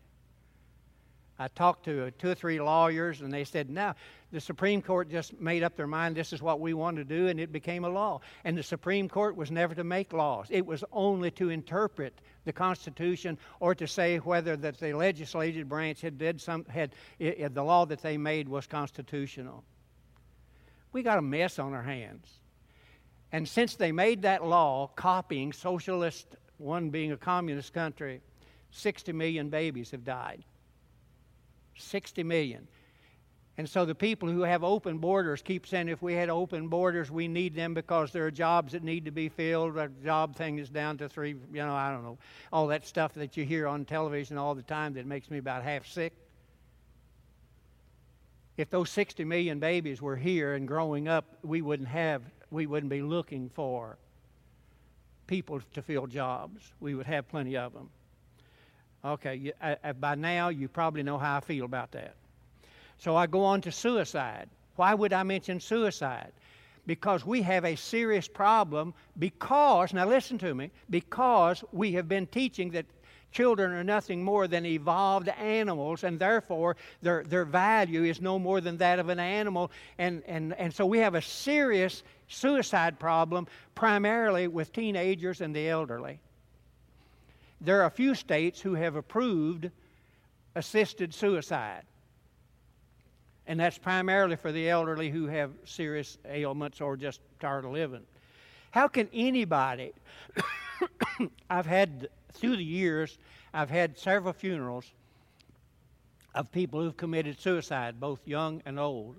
I 1.37 1.49
talked 1.49 1.83
to 1.85 2.11
two 2.11 2.29
or 2.29 2.35
three 2.35 2.61
lawyers, 2.61 3.19
and 3.19 3.33
they 3.33 3.43
said, 3.43 3.69
"Now, 3.69 3.95
the 4.31 4.39
Supreme 4.39 4.81
Court 4.81 5.09
just 5.09 5.41
made 5.41 5.61
up 5.61 5.75
their 5.75 5.87
mind. 5.87 6.15
This 6.15 6.31
is 6.31 6.41
what 6.41 6.61
we 6.61 6.73
want 6.73 6.97
to 6.97 7.03
do, 7.03 7.27
and 7.27 7.39
it 7.39 7.51
became 7.51 7.83
a 7.83 7.89
law." 7.89 8.21
And 8.45 8.57
the 8.57 8.63
Supreme 8.63 9.09
Court 9.09 9.35
was 9.35 9.51
never 9.51 9.75
to 9.75 9.83
make 9.83 10.13
laws; 10.13 10.47
it 10.49 10.65
was 10.65 10.83
only 10.93 11.31
to 11.31 11.49
interpret 11.49 12.21
the 12.45 12.53
Constitution 12.53 13.37
or 13.59 13.75
to 13.75 13.87
say 13.87 14.17
whether 14.19 14.55
that 14.55 14.77
the 14.77 14.93
legislative 14.93 15.67
branch 15.67 15.99
had 15.99 16.17
did 16.17 16.39
some 16.39 16.63
had 16.65 16.93
the 17.19 17.63
law 17.63 17.85
that 17.87 18.01
they 18.01 18.17
made 18.17 18.47
was 18.47 18.67
constitutional. 18.67 19.65
We 20.93 21.03
got 21.03 21.17
a 21.17 21.23
mess 21.23 21.59
on 21.59 21.73
our 21.73 21.83
hands. 21.83 22.40
And 23.31 23.47
since 23.47 23.75
they 23.75 23.91
made 23.91 24.23
that 24.23 24.45
law, 24.45 24.87
copying 24.95 25.53
socialist, 25.53 26.27
one 26.57 26.89
being 26.89 27.11
a 27.11 27.17
communist 27.17 27.73
country, 27.73 28.21
60 28.71 29.13
million 29.13 29.49
babies 29.49 29.91
have 29.91 30.03
died. 30.03 30.43
60 31.77 32.23
million. 32.23 32.67
And 33.57 33.69
so 33.69 33.85
the 33.85 33.95
people 33.95 34.29
who 34.29 34.41
have 34.41 34.63
open 34.63 34.97
borders 34.97 35.41
keep 35.41 35.67
saying 35.67 35.89
if 35.89 36.01
we 36.01 36.13
had 36.13 36.29
open 36.29 36.67
borders, 36.67 37.11
we 37.11 37.27
need 37.27 37.53
them 37.53 37.73
because 37.73 38.11
there 38.11 38.25
are 38.25 38.31
jobs 38.31 38.71
that 38.71 38.83
need 38.83 39.05
to 39.05 39.11
be 39.11 39.29
filled. 39.29 39.75
The 39.75 39.91
job 40.03 40.35
thing 40.35 40.57
is 40.57 40.69
down 40.69 40.97
to 40.99 41.09
three, 41.09 41.35
you 41.53 41.65
know, 41.65 41.73
I 41.73 41.91
don't 41.91 42.03
know, 42.03 42.17
all 42.51 42.67
that 42.67 42.87
stuff 42.87 43.13
that 43.15 43.35
you 43.35 43.45
hear 43.45 43.67
on 43.67 43.85
television 43.85 44.37
all 44.37 44.55
the 44.55 44.63
time 44.63 44.93
that 44.93 45.05
makes 45.05 45.29
me 45.29 45.37
about 45.37 45.63
half 45.63 45.85
sick. 45.85 46.13
If 48.57 48.69
those 48.69 48.89
60 48.89 49.25
million 49.25 49.59
babies 49.59 50.01
were 50.01 50.15
here 50.15 50.53
and 50.53 50.67
growing 50.67 51.07
up, 51.07 51.37
we 51.43 51.61
wouldn't 51.61 51.89
have, 51.89 52.21
we 52.51 52.67
wouldn't 52.67 52.89
be 52.89 53.01
looking 53.01 53.49
for 53.49 53.97
people 55.25 55.61
to 55.73 55.81
fill 55.81 56.05
jobs. 56.05 56.73
We 56.79 56.93
would 56.93 57.07
have 57.07 57.27
plenty 57.29 57.57
of 57.57 57.73
them. 57.73 57.89
Okay, 59.03 59.35
you, 59.35 59.53
by 59.99 60.15
now 60.15 60.49
you 60.49 60.67
probably 60.67 61.01
know 61.01 61.17
how 61.17 61.37
I 61.37 61.39
feel 61.39 61.65
about 61.65 61.91
that. 61.93 62.13
So 62.99 63.15
I 63.15 63.25
go 63.25 63.43
on 63.43 63.61
to 63.61 63.71
suicide. 63.71 64.47
Why 64.75 64.93
would 64.93 65.13
I 65.13 65.23
mention 65.23 65.59
suicide? 65.59 66.31
Because 66.85 67.25
we 67.25 67.41
have 67.41 67.65
a 67.65 67.75
serious 67.75 68.27
problem 68.27 68.93
because, 69.17 69.93
now 69.93 70.07
listen 70.07 70.37
to 70.39 70.53
me, 70.53 70.69
because 70.89 71.63
we 71.71 71.93
have 71.93 72.07
been 72.07 72.27
teaching 72.27 72.69
that 72.71 72.85
children 73.31 73.71
are 73.71 73.83
nothing 73.83 74.23
more 74.23 74.47
than 74.47 74.65
evolved 74.65 75.29
animals, 75.29 76.03
and 76.03 76.19
therefore 76.19 76.75
their, 77.01 77.23
their 77.23 77.45
value 77.45 78.03
is 78.03 78.21
no 78.21 78.37
more 78.37 78.61
than 78.61 78.77
that 78.77 78.99
of 78.99 79.09
an 79.09 79.19
animal. 79.19 79.71
And, 79.97 80.21
and, 80.27 80.53
and 80.53 80.73
so 80.73 80.85
we 80.85 80.99
have 80.99 81.15
a 81.15 81.21
serious 81.21 82.03
suicide 82.31 82.99
problem, 82.99 83.47
primarily 83.75 84.47
with 84.47 84.73
teenagers 84.73 85.41
and 85.41 85.55
the 85.55 85.69
elderly 85.69 86.19
there 87.61 87.79
are 87.81 87.85
a 87.85 87.91
few 87.91 88.15
states 88.15 88.59
who 88.59 88.73
have 88.73 88.95
approved 88.95 89.69
assisted 90.55 91.13
suicide. 91.13 91.83
And 93.47 93.59
that's 93.59 93.77
primarily 93.77 94.35
for 94.35 94.51
the 94.51 94.69
elderly 94.69 95.09
who 95.09 95.27
have 95.27 95.51
serious 95.63 96.17
ailments 96.27 96.81
or 96.81 96.97
just 96.97 97.21
tired 97.39 97.65
of 97.65 97.71
living. 97.71 98.03
How 98.71 98.87
can 98.87 99.09
anybody, 99.13 99.93
I've 101.49 101.65
had, 101.65 102.09
through 102.33 102.57
the 102.57 102.63
years, 102.63 103.19
I've 103.53 103.69
had 103.69 103.97
several 103.97 104.33
funerals 104.33 104.85
of 106.33 106.51
people 106.51 106.81
who've 106.81 106.97
committed 106.97 107.39
suicide, 107.39 107.99
both 107.99 108.25
young 108.25 108.61
and 108.65 108.79
old. 108.79 109.17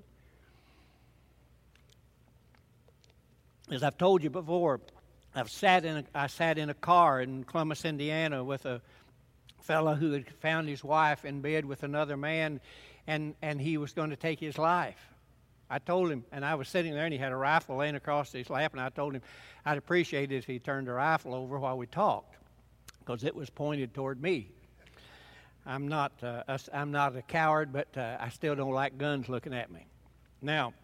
As 3.73 3.83
I've 3.83 3.97
told 3.97 4.23
you 4.23 4.29
before, 4.29 4.83
I've 5.35 5.51
sat 5.51 5.87
in 5.87 5.97
a, 5.97 6.05
I 6.15 6.27
sat 6.27 6.59
in 6.59 6.69
a 6.69 6.75
car 6.75 7.23
in 7.23 7.43
Columbus, 7.45 7.87
Indiana, 7.87 8.45
with 8.45 8.67
a 8.67 8.83
fellow 9.63 9.95
who 9.95 10.13
had 10.13 10.29
found 10.29 10.69
his 10.69 10.85
wife 10.85 11.25
in 11.25 11.41
bed 11.41 11.65
with 11.65 11.83
another 11.83 12.19
man, 12.19 12.61
and 13.07 13.35
and 13.41 13.59
he 13.59 13.79
was 13.79 13.95
going 13.95 14.11
to 14.11 14.17
take 14.17 14.39
his 14.39 14.59
life. 14.59 15.09
I 15.71 15.79
told 15.79 16.11
him, 16.11 16.23
and 16.33 16.45
I 16.45 16.55
was 16.55 16.69
sitting 16.69 16.93
there, 16.93 17.05
and 17.05 17.15
he 17.15 17.19
had 17.19 17.33
a 17.33 17.37
rifle 17.37 17.77
laying 17.79 17.95
across 17.95 18.31
his 18.31 18.51
lap, 18.51 18.73
and 18.73 18.81
I 18.83 18.91
told 18.91 19.15
him 19.15 19.23
I'd 19.65 19.79
appreciate 19.79 20.31
it 20.33 20.37
if 20.37 20.45
he 20.45 20.59
turned 20.59 20.87
the 20.87 20.93
rifle 20.93 21.35
over 21.35 21.59
while 21.59 21.79
we 21.79 21.87
talked, 21.87 22.37
because 22.99 23.25
it 23.25 23.35
was 23.35 23.49
pointed 23.49 23.95
toward 23.95 24.21
me. 24.21 24.51
I'm 25.65 25.89
not 25.89 26.13
uh, 26.23 26.43
a, 26.47 26.61
I'm 26.75 26.91
not 26.91 27.17
a 27.17 27.23
coward, 27.23 27.73
but 27.73 27.89
uh, 27.97 28.19
I 28.21 28.29
still 28.29 28.55
don't 28.55 28.73
like 28.73 28.99
guns 28.99 29.31
looking 29.31 29.55
at 29.55 29.71
me. 29.71 29.87
Now, 30.43 30.75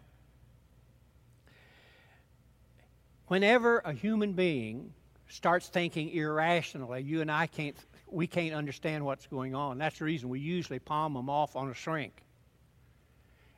Whenever 3.29 3.77
a 3.85 3.93
human 3.93 4.33
being 4.33 4.91
starts 5.27 5.67
thinking 5.67 6.09
irrationally, 6.09 7.03
you 7.03 7.21
and 7.21 7.31
I 7.31 7.45
can't, 7.45 7.77
we 8.09 8.25
can't 8.25 8.55
understand 8.55 9.05
what's 9.05 9.27
going 9.27 9.53
on. 9.53 9.77
That's 9.77 9.99
the 9.99 10.05
reason 10.05 10.29
we 10.29 10.39
usually 10.39 10.79
palm 10.79 11.13
them 11.13 11.29
off 11.29 11.55
on 11.55 11.69
a 11.69 11.75
shrink 11.75 12.23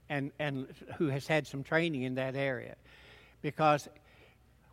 and, 0.09 0.31
and 0.39 0.67
who 0.97 1.07
has 1.07 1.25
had 1.25 1.47
some 1.47 1.63
training 1.63 2.03
in 2.03 2.15
that 2.15 2.35
area. 2.35 2.75
Because 3.41 3.87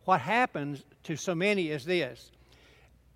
what 0.03 0.19
happens 0.19 0.83
to 1.03 1.15
so 1.15 1.33
many 1.33 1.69
is 1.69 1.85
this, 1.85 2.29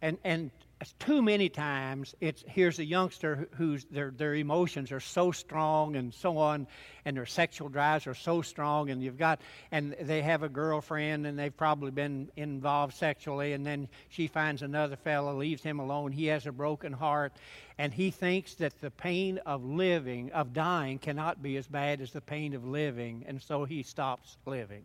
and, 0.02 0.18
and 0.24 0.52
too 0.92 1.22
many 1.22 1.50
times. 1.50 2.14
It's 2.20 2.44
here's 2.48 2.80
a 2.80 2.84
youngster 2.84 3.48
whose 3.56 3.86
their, 3.86 4.12
their 4.12 4.36
emotions 4.36 4.92
are 4.92 5.00
so 5.00 5.32
strong 5.32 5.96
and 5.96 6.14
so 6.14 6.38
on 6.38 6.68
and 7.06 7.16
their 7.16 7.26
sexual 7.26 7.70
drives 7.70 8.08
are 8.08 8.14
so 8.14 8.42
strong 8.42 8.90
and 8.90 9.02
you've 9.02 9.18
got 9.18 9.40
and 9.72 9.96
they 10.02 10.22
have 10.22 10.44
a 10.44 10.50
girlfriend 10.50 11.26
and 11.26 11.40
they've 11.40 11.56
probably 11.56 11.92
been 11.92 12.30
involved 12.36 12.96
sexually 12.96 13.54
and 13.54 13.66
then 13.66 13.88
she 14.10 14.28
finds 14.28 14.62
another 14.62 14.96
fellow 14.96 15.38
leaves 15.38 15.64
him 15.64 15.80
alone. 15.80 16.12
He 16.12 16.26
has 16.28 16.46
a 16.48 16.52
broken 16.52 16.92
heart 16.92 17.34
and 17.78 17.94
he 17.94 18.12
thinks 18.12 18.56
that 18.56 18.80
the 18.82 18.92
pain 18.92 19.38
of 19.46 19.64
living 19.64 20.32
of 20.32 20.54
dying 20.54 21.00
cannot 21.00 21.42
be 21.42 21.58
as 21.58 21.68
bad 21.68 22.02
as 22.02 22.12
the 22.12 22.22
pain 22.22 22.54
of 22.54 22.66
living 22.66 23.24
and 23.28 23.42
so 23.42 23.66
he 23.66 23.84
stops 23.84 24.38
living 24.46 24.84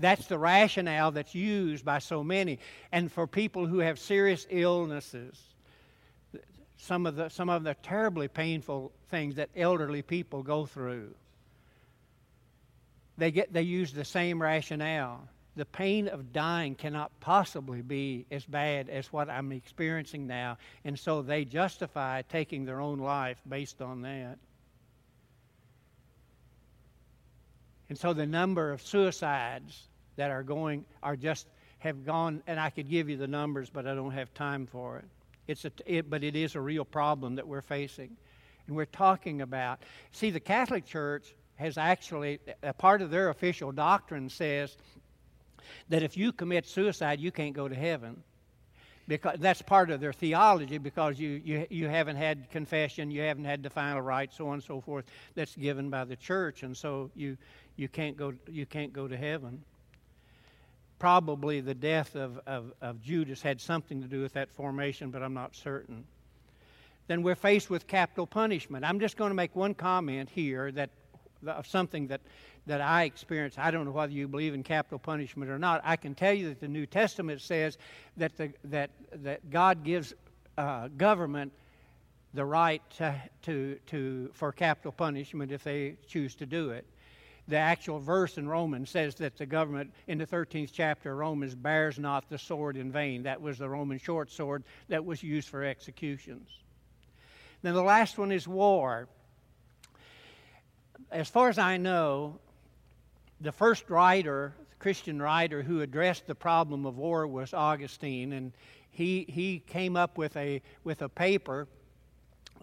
that's 0.00 0.26
the 0.26 0.38
rationale 0.38 1.10
that's 1.12 1.34
used 1.34 1.84
by 1.84 1.98
so 1.98 2.24
many. 2.24 2.58
And 2.90 3.10
for 3.10 3.26
people 3.26 3.66
who 3.66 3.78
have 3.78 3.98
serious 3.98 4.46
illnesses, 4.50 5.38
some 6.76 7.06
of 7.06 7.16
the, 7.16 7.28
some 7.28 7.50
of 7.50 7.62
the 7.62 7.74
terribly 7.74 8.28
painful 8.28 8.92
things 9.10 9.36
that 9.36 9.50
elderly 9.54 10.02
people 10.02 10.42
go 10.42 10.66
through, 10.66 11.14
they, 13.18 13.30
get, 13.30 13.52
they 13.52 13.62
use 13.62 13.92
the 13.92 14.04
same 14.04 14.40
rationale. 14.40 15.28
The 15.56 15.66
pain 15.66 16.08
of 16.08 16.32
dying 16.32 16.74
cannot 16.74 17.10
possibly 17.20 17.82
be 17.82 18.24
as 18.30 18.44
bad 18.44 18.88
as 18.88 19.12
what 19.12 19.28
I'm 19.28 19.52
experiencing 19.52 20.26
now. 20.26 20.56
And 20.84 20.98
so 20.98 21.20
they 21.20 21.44
justify 21.44 22.22
taking 22.22 22.64
their 22.64 22.80
own 22.80 22.98
life 22.98 23.38
based 23.46 23.82
on 23.82 24.02
that. 24.02 24.38
And 27.90 27.98
so 27.98 28.12
the 28.12 28.24
number 28.24 28.70
of 28.70 28.80
suicides 28.80 29.88
that 30.20 30.30
are 30.30 30.42
going 30.42 30.84
are 31.02 31.16
just 31.16 31.46
have 31.78 32.04
gone, 32.04 32.42
and 32.46 32.60
I 32.60 32.68
could 32.68 32.90
give 32.90 33.08
you 33.08 33.16
the 33.16 33.26
numbers, 33.26 33.70
but 33.70 33.86
I 33.86 33.94
don't 33.94 34.10
have 34.10 34.34
time 34.34 34.66
for 34.66 34.98
it. 34.98 35.06
It's 35.48 35.64
a, 35.64 35.72
it, 35.86 36.10
but 36.10 36.22
it 36.22 36.36
is 36.36 36.56
a 36.56 36.60
real 36.60 36.84
problem 36.84 37.36
that 37.36 37.48
we're 37.48 37.62
facing. 37.62 38.14
And 38.66 38.76
we're 38.76 38.84
talking 38.84 39.40
about. 39.40 39.82
See, 40.12 40.28
the 40.28 40.38
Catholic 40.38 40.84
Church 40.84 41.34
has 41.56 41.78
actually, 41.78 42.38
a 42.62 42.74
part 42.74 43.00
of 43.00 43.10
their 43.10 43.30
official 43.30 43.72
doctrine 43.72 44.28
says 44.28 44.76
that 45.88 46.02
if 46.02 46.18
you 46.18 46.32
commit 46.32 46.66
suicide, 46.66 47.18
you 47.18 47.32
can't 47.32 47.54
go 47.54 47.66
to 47.66 47.74
heaven. 47.74 48.22
Because 49.08 49.38
that's 49.38 49.62
part 49.62 49.90
of 49.90 50.00
their 50.00 50.12
theology 50.12 50.76
because 50.76 51.18
you, 51.18 51.40
you, 51.42 51.66
you 51.70 51.88
haven't 51.88 52.16
had 52.16 52.50
confession, 52.50 53.10
you 53.10 53.22
haven't 53.22 53.46
had 53.46 53.62
the 53.62 53.70
final 53.70 54.02
rite, 54.02 54.34
so 54.34 54.48
on 54.48 54.54
and 54.54 54.62
so 54.62 54.82
forth, 54.82 55.06
that's 55.34 55.56
given 55.56 55.88
by 55.88 56.04
the 56.04 56.14
church, 56.14 56.62
and 56.62 56.76
so 56.76 57.10
you, 57.16 57.38
you, 57.76 57.88
can't, 57.88 58.18
go, 58.18 58.34
you 58.48 58.66
can't 58.66 58.92
go 58.92 59.08
to 59.08 59.16
heaven 59.16 59.64
probably 61.00 61.60
the 61.60 61.74
death 61.74 62.14
of, 62.14 62.38
of, 62.46 62.72
of, 62.80 63.02
Judas 63.02 63.42
had 63.42 63.60
something 63.60 64.02
to 64.02 64.06
do 64.06 64.20
with 64.20 64.34
that 64.34 64.52
formation, 64.52 65.10
but 65.10 65.22
I'm 65.22 65.34
not 65.34 65.56
certain. 65.56 66.04
Then 67.08 67.22
we're 67.22 67.34
faced 67.34 67.70
with 67.70 67.88
capital 67.88 68.26
punishment. 68.26 68.84
I'm 68.84 69.00
just 69.00 69.16
going 69.16 69.30
to 69.30 69.34
make 69.34 69.56
one 69.56 69.74
comment 69.74 70.28
here 70.30 70.70
that 70.72 70.90
of 71.46 71.66
something 71.66 72.08
that, 72.08 72.20
that 72.66 72.82
I 72.82 73.04
experienced. 73.04 73.58
I 73.58 73.70
don't 73.70 73.86
know 73.86 73.92
whether 73.92 74.12
you 74.12 74.28
believe 74.28 74.52
in 74.52 74.62
capital 74.62 74.98
punishment 74.98 75.50
or 75.50 75.58
not. 75.58 75.80
I 75.84 75.96
can 75.96 76.14
tell 76.14 76.34
you 76.34 76.50
that 76.50 76.60
the 76.60 76.68
New 76.68 76.84
Testament 76.84 77.40
says 77.40 77.78
that, 78.18 78.36
the, 78.36 78.52
that, 78.64 78.90
that 79.12 79.48
God 79.48 79.82
gives 79.82 80.12
uh, 80.58 80.88
government 80.88 81.52
the 82.34 82.44
right 82.44 82.82
to, 82.98 83.20
to, 83.42 83.78
to, 83.86 84.30
for 84.34 84.52
capital 84.52 84.92
punishment 84.92 85.50
if 85.50 85.64
they 85.64 85.96
choose 86.06 86.34
to 86.36 86.46
do 86.46 86.70
it 86.70 86.86
the 87.50 87.56
actual 87.56 87.98
verse 87.98 88.38
in 88.38 88.48
Romans 88.48 88.90
says 88.90 89.16
that 89.16 89.36
the 89.36 89.46
government 89.46 89.92
in 90.06 90.18
the 90.18 90.26
13th 90.26 90.70
chapter 90.72 91.12
of 91.12 91.18
Romans 91.18 91.54
bears 91.54 91.98
not 91.98 92.28
the 92.28 92.38
sword 92.38 92.76
in 92.76 92.90
vain. 92.90 93.24
That 93.24 93.42
was 93.42 93.58
the 93.58 93.68
Roman 93.68 93.98
short 93.98 94.30
sword 94.30 94.62
that 94.88 95.04
was 95.04 95.22
used 95.22 95.48
for 95.48 95.64
executions. 95.64 96.48
Then 97.62 97.74
the 97.74 97.82
last 97.82 98.16
one 98.16 98.32
is 98.32 98.48
war. 98.48 99.08
As 101.10 101.28
far 101.28 101.48
as 101.48 101.58
I 101.58 101.76
know, 101.76 102.38
the 103.40 103.52
first 103.52 103.90
writer, 103.90 104.54
Christian 104.78 105.20
writer, 105.20 105.62
who 105.62 105.82
addressed 105.82 106.26
the 106.26 106.34
problem 106.34 106.86
of 106.86 106.96
war 106.96 107.26
was 107.26 107.52
Augustine, 107.52 108.32
and 108.32 108.52
he, 108.90 109.26
he 109.28 109.62
came 109.66 109.96
up 109.96 110.16
with 110.16 110.36
a, 110.36 110.62
with 110.84 111.02
a 111.02 111.08
paper 111.08 111.66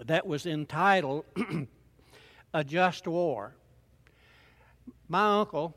that 0.06 0.26
was 0.26 0.46
entitled 0.46 1.26
A 2.54 2.64
Just 2.64 3.08
War. 3.08 3.54
My 5.10 5.40
uncle 5.40 5.76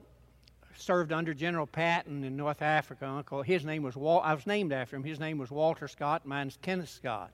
served 0.76 1.12
under 1.12 1.34
General 1.34 1.66
Patton 1.66 2.24
in 2.24 2.36
North 2.36 2.62
Africa. 2.62 3.06
Uncle, 3.06 3.42
his 3.42 3.64
name 3.64 3.82
was 3.82 3.96
Wal- 3.96 4.20
I 4.20 4.34
was 4.34 4.46
named 4.46 4.72
after 4.72 4.96
him. 4.96 5.04
His 5.04 5.20
name 5.20 5.38
was 5.38 5.50
Walter 5.50 5.88
Scott. 5.88 6.26
Mine's 6.26 6.58
Kenneth 6.62 6.88
Scott. 6.88 7.30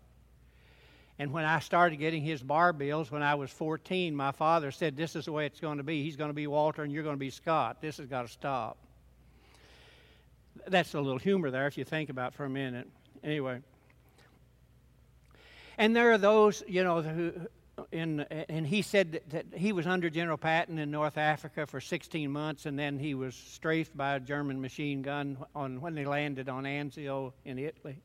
And 1.19 1.33
when 1.33 1.45
I 1.45 1.61
started 1.61 1.97
getting 1.97 2.23
his 2.23 2.43
bar 2.43 2.75
bills 2.75 3.11
when 3.11 3.23
I 3.23 3.37
was 3.37 3.51
14, 3.51 4.15
my 4.15 4.33
father 4.33 4.71
said, 4.71 4.97
This 4.97 5.17
is 5.17 5.25
the 5.25 5.33
way 5.33 5.47
it's 5.47 5.61
going 5.61 5.79
to 5.79 5.85
be. 5.85 6.03
He's 6.03 6.17
going 6.17 6.29
to 6.29 6.35
be 6.35 6.47
Walter 6.47 6.83
and 6.83 6.93
you're 6.93 7.03
going 7.03 7.17
to 7.17 7.21
be 7.21 7.31
Scott. 7.31 7.81
This 7.81 7.97
has 7.97 8.07
got 8.07 8.23
to 8.23 8.29
stop. 8.29 8.77
That's 10.67 10.93
a 10.95 11.01
little 11.01 11.19
humor 11.19 11.51
there 11.51 11.67
if 11.67 11.79
you 11.79 11.85
think 11.85 12.11
about 12.11 12.35
for 12.35 12.45
a 12.45 12.51
minute. 12.51 12.89
Anyway. 13.25 13.61
And 15.79 15.97
there 15.97 16.13
are 16.13 16.19
those, 16.19 16.63
you 16.67 16.85
know, 16.85 17.01
who, 17.01 17.33
in, 17.93 18.21
and 18.21 18.67
he 18.67 18.83
said 18.83 19.21
that, 19.31 19.47
he 19.55 19.73
was 19.73 19.87
under 19.87 20.09
General 20.11 20.39
Patton 20.39 20.79
in 20.79 20.91
North 20.91 21.19
Africa 21.19 21.67
for 21.67 21.81
16 21.81 22.31
months, 22.31 22.67
and 22.67 22.79
then 22.79 22.99
he 22.99 23.15
was 23.15 23.35
strafed 23.35 23.97
by 23.97 24.17
a 24.17 24.21
German 24.21 24.61
machine 24.61 25.03
gun 25.03 25.39
on, 25.55 25.81
when 25.81 25.95
they 25.95 26.05
landed 26.05 26.49
on 26.49 26.65
Anzio 26.65 27.33
in 27.45 27.59
Italy. 27.59 27.99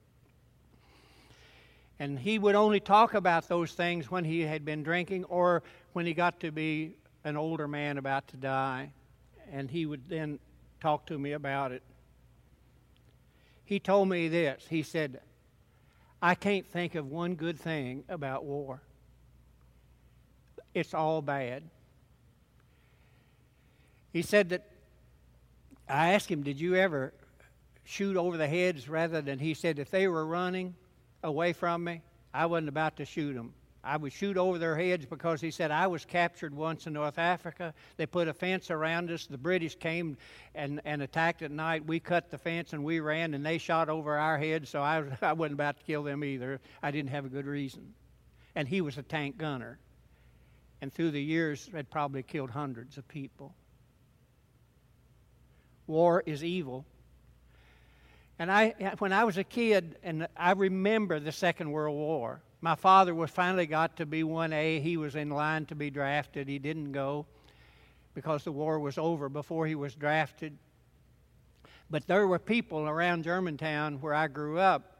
And 2.00 2.18
he 2.18 2.40
would 2.40 2.56
only 2.56 2.80
talk 2.80 3.14
about 3.14 3.48
those 3.48 3.74
things 3.74 4.10
when 4.10 4.24
he 4.24 4.42
had 4.42 4.66
been 4.66 4.82
drinking 4.82 5.26
or 5.26 5.64
when 5.94 6.06
he 6.06 6.14
got 6.14 6.40
to 6.40 6.52
be 6.52 6.96
an 7.24 7.38
older 7.38 7.68
man 7.68 7.98
about 7.98 8.28
to 8.30 8.38
die. 8.38 8.92
And 9.52 9.70
he 9.70 9.86
would 9.86 10.10
then 10.10 10.40
talk 10.80 11.06
to 11.08 11.20
me 11.20 11.34
about 11.34 11.72
it. 11.72 11.84
He 13.66 13.80
told 13.80 14.10
me 14.10 14.28
this 14.28 14.66
He 14.68 14.82
said, 14.82 15.22
I 16.22 16.36
can't 16.36 16.68
think 16.68 16.96
of 16.96 17.08
one 17.08 17.36
good 17.36 17.60
thing 17.60 18.04
about 18.10 18.46
war 18.46 18.82
it's 20.74 20.94
all 20.94 21.22
bad. 21.22 21.64
He 24.14 24.22
said 24.22 24.50
that 24.50 24.68
I 25.88 26.14
asked 26.14 26.30
him, 26.30 26.44
Did 26.44 26.60
you 26.60 26.76
ever 26.76 27.14
shoot 27.84 28.16
over 28.16 28.38
the 28.38 28.48
heads 28.48 28.88
rather 28.88 29.22
than 29.22 29.40
he 29.40 29.54
said, 29.54 29.80
if 29.80 29.92
they 29.92 30.08
were 30.08 30.26
running 30.26 30.76
away 31.24 31.54
from 31.54 31.84
me, 31.84 32.02
I 32.34 32.46
wasn't 32.46 32.70
about 32.70 32.98
to 32.98 33.06
shoot 33.06 33.34
them. 33.34 33.54
I 33.84 33.98
would 33.98 34.14
shoot 34.14 34.38
over 34.38 34.60
their 34.60 34.76
heads 34.76 35.06
because 35.08 35.42
he 35.42 35.50
said, 35.50 35.72
I 35.72 35.88
was 35.88 36.06
captured 36.06 36.54
once 36.54 36.86
in 36.86 36.94
North 36.94 37.18
Africa. 37.18 37.74
They 37.98 38.06
put 38.06 38.28
a 38.28 38.34
fence 38.34 38.70
around 38.70 39.10
us. 39.10 39.26
The 39.26 39.40
British 39.40 39.76
came 39.76 40.18
and, 40.54 40.80
and 40.86 41.02
attacked 41.02 41.42
at 41.42 41.50
night. 41.50 41.86
We 41.88 42.00
cut 42.00 42.30
the 42.30 42.38
fence 42.38 42.74
and 42.74 42.84
we 42.84 43.00
ran, 43.00 43.34
and 43.34 43.44
they 43.44 43.58
shot 43.58 43.90
over 43.90 44.16
our 44.18 44.38
heads, 44.38 44.70
so 44.70 44.82
I, 44.82 45.04
I 45.22 45.34
wasn't 45.34 45.56
about 45.56 45.78
to 45.78 45.84
kill 45.84 46.04
them 46.04 46.24
either. 46.24 46.62
I 46.84 46.92
didn't 46.92 47.10
have 47.10 47.26
a 47.26 47.30
good 47.30 47.48
reason. 47.48 47.94
And 48.54 48.68
he 48.68 48.82
was 48.82 49.00
a 49.00 49.04
tank 49.04 49.38
gunner 49.38 49.80
and 50.82 50.92
through 50.92 51.12
the 51.12 51.22
years 51.22 51.70
had 51.74 51.90
probably 51.90 52.24
killed 52.24 52.50
hundreds 52.50 52.98
of 52.98 53.08
people. 53.08 53.54
War 55.88 56.24
is 56.26 56.44
evil. 56.44 56.86
And 58.40 58.52
I, 58.52 58.96
when 58.98 59.14
I 59.14 59.24
was 59.24 59.38
a 59.38 59.44
kid, 59.44 59.98
and 60.02 60.28
I 60.36 60.54
remember 60.54 61.20
the 61.20 61.32
Second 61.32 61.72
World 61.72 61.96
War, 61.96 62.42
my 62.60 62.76
father 62.76 63.14
was 63.14 63.30
finally 63.30 63.68
got 63.68 63.98
to 63.98 64.06
be 64.06 64.24
1A. 64.24 64.82
He 64.82 64.98
was 64.98 65.16
in 65.16 65.30
line 65.30 65.66
to 65.68 65.76
be 65.76 65.92
drafted. 65.92 66.48
He 66.48 66.58
didn't 66.58 66.92
go 66.92 67.28
because 68.14 68.44
the 68.44 68.52
war 68.52 68.80
was 68.80 68.98
over 68.98 69.30
before 69.30 69.68
he 69.68 69.76
was 69.76 69.94
drafted. 69.94 70.58
But 71.90 72.08
there 72.08 72.28
were 72.28 72.40
people 72.40 72.88
around 72.88 73.24
Germantown 73.24 74.02
where 74.02 74.14
I 74.14 74.28
grew 74.28 74.58
up 74.60 74.91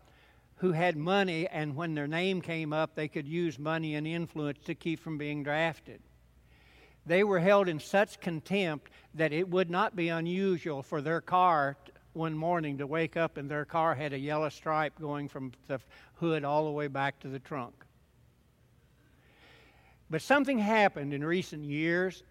who 0.62 0.74
had 0.74 0.96
money, 0.96 1.48
and 1.48 1.76
when 1.76 1.96
their 1.96 2.08
name 2.08 2.40
came 2.40 2.72
up, 2.72 2.94
they 2.94 3.08
could 3.08 3.28
use 3.28 3.58
money 3.58 3.96
and 3.96 4.06
influence 4.06 4.60
to 4.64 4.76
keep 4.76 5.00
from 5.00 5.18
being 5.18 5.42
drafted. 5.42 6.00
They 7.04 7.24
were 7.24 7.40
held 7.40 7.68
in 7.68 7.80
such 7.80 8.20
contempt 8.20 8.92
that 9.16 9.34
it 9.34 9.50
would 9.50 9.72
not 9.72 9.96
be 9.96 10.10
unusual 10.10 10.84
for 10.84 11.02
their 11.02 11.20
car 11.20 11.78
one 12.14 12.38
morning 12.38 12.78
to 12.78 12.86
wake 12.86 13.18
up 13.18 13.38
and 13.38 13.50
their 13.50 13.66
car 13.66 13.96
had 13.96 14.14
a 14.14 14.20
yellow 14.20 14.50
stripe 14.50 14.94
going 15.02 15.28
from 15.28 15.52
the 15.68 15.80
hood 16.18 16.44
all 16.44 16.66
the 16.66 16.72
way 16.72 16.86
back 16.86 17.20
to 17.22 17.28
the 17.28 17.40
trunk. 17.40 17.74
But 20.12 20.22
something 20.22 20.60
happened 20.60 21.12
in 21.12 21.24
recent 21.24 21.66
years. 21.66 22.22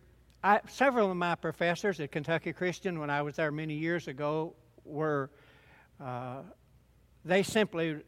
I, 0.45 0.61
several 0.69 1.11
of 1.11 1.17
my 1.17 1.35
professors 1.35 1.99
at 1.99 2.13
Kentucky 2.13 2.53
Christian, 2.53 3.01
when 3.01 3.11
I 3.11 3.23
was 3.23 3.35
there 3.35 3.51
many 3.51 3.75
years 3.75 4.07
ago, 4.07 4.55
were 4.85 5.31
uh, 6.01 6.43
they 7.25 7.43
simply 7.43 8.01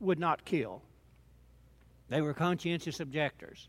would 0.00 0.18
not 0.18 0.44
kill. 0.44 0.82
They 2.08 2.20
were 2.20 2.34
conscientious 2.34 3.00
objectors. 3.00 3.68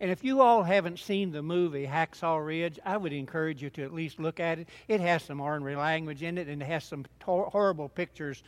And 0.00 0.10
if 0.10 0.24
you 0.24 0.40
all 0.40 0.62
haven't 0.62 0.98
seen 0.98 1.30
the 1.30 1.42
movie 1.42 1.86
Hacksaw 1.86 2.44
Ridge, 2.44 2.78
I 2.84 2.96
would 2.96 3.12
encourage 3.12 3.62
you 3.62 3.70
to 3.70 3.84
at 3.84 3.94
least 3.94 4.18
look 4.18 4.40
at 4.40 4.58
it. 4.58 4.68
It 4.88 5.00
has 5.00 5.22
some 5.22 5.40
ornery 5.40 5.76
language 5.76 6.22
in 6.22 6.36
it 6.36 6.48
and 6.48 6.60
it 6.60 6.66
has 6.66 6.84
some 6.84 7.06
tor- 7.20 7.48
horrible 7.50 7.88
pictures 7.88 8.42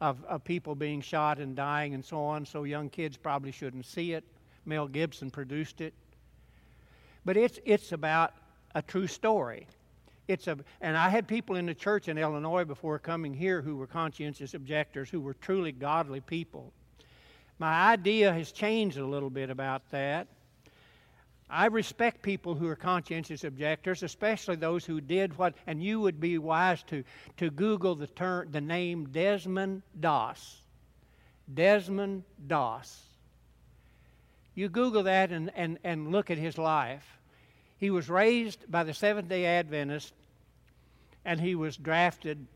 of, 0.00 0.24
of 0.24 0.44
people 0.44 0.74
being 0.74 1.00
shot 1.00 1.38
and 1.38 1.54
dying 1.54 1.94
and 1.94 2.04
so 2.04 2.22
on, 2.22 2.46
so 2.46 2.64
young 2.64 2.88
kids 2.88 3.16
probably 3.16 3.52
shouldn't 3.52 3.86
see 3.86 4.12
it. 4.12 4.24
Mel 4.64 4.86
Gibson 4.86 5.30
produced 5.30 5.80
it. 5.80 5.92
But 7.24 7.36
it's, 7.36 7.58
it's 7.64 7.92
about 7.92 8.34
a 8.74 8.82
true 8.82 9.06
story. 9.06 9.66
It's 10.28 10.46
a, 10.46 10.56
and 10.80 10.96
I 10.96 11.08
had 11.08 11.26
people 11.26 11.56
in 11.56 11.66
the 11.66 11.74
church 11.74 12.08
in 12.08 12.16
Illinois 12.16 12.64
before 12.64 12.98
coming 12.98 13.34
here 13.34 13.60
who 13.60 13.76
were 13.76 13.86
conscientious 13.86 14.54
objectors, 14.54 15.10
who 15.10 15.20
were 15.20 15.34
truly 15.34 15.72
godly 15.72 16.20
people. 16.20 16.72
My 17.58 17.92
idea 17.92 18.32
has 18.32 18.52
changed 18.52 18.98
a 18.98 19.06
little 19.06 19.30
bit 19.30 19.50
about 19.50 19.88
that. 19.90 20.28
I 21.50 21.66
respect 21.66 22.22
people 22.22 22.54
who 22.54 22.66
are 22.68 22.76
conscientious 22.76 23.44
objectors, 23.44 24.02
especially 24.02 24.56
those 24.56 24.86
who 24.86 25.00
did 25.00 25.36
what, 25.36 25.54
and 25.66 25.82
you 25.82 26.00
would 26.00 26.18
be 26.18 26.38
wise 26.38 26.82
to, 26.84 27.04
to 27.36 27.50
Google 27.50 27.94
the, 27.94 28.06
term, 28.06 28.50
the 28.50 28.60
name 28.60 29.08
Desmond 29.10 29.82
Doss. 30.00 30.62
Desmond 31.52 32.24
Doss. 32.46 33.02
You 34.54 34.68
Google 34.68 35.02
that 35.02 35.30
and, 35.30 35.50
and, 35.54 35.78
and 35.84 36.10
look 36.10 36.30
at 36.30 36.38
his 36.38 36.56
life. 36.56 37.18
He 37.82 37.90
was 37.90 38.08
raised 38.08 38.70
by 38.70 38.84
the 38.84 38.94
Seventh 38.94 39.28
day 39.28 39.44
Adventists, 39.44 40.12
and 41.24 41.40
he 41.40 41.56
was 41.56 41.76
drafted 41.76 42.46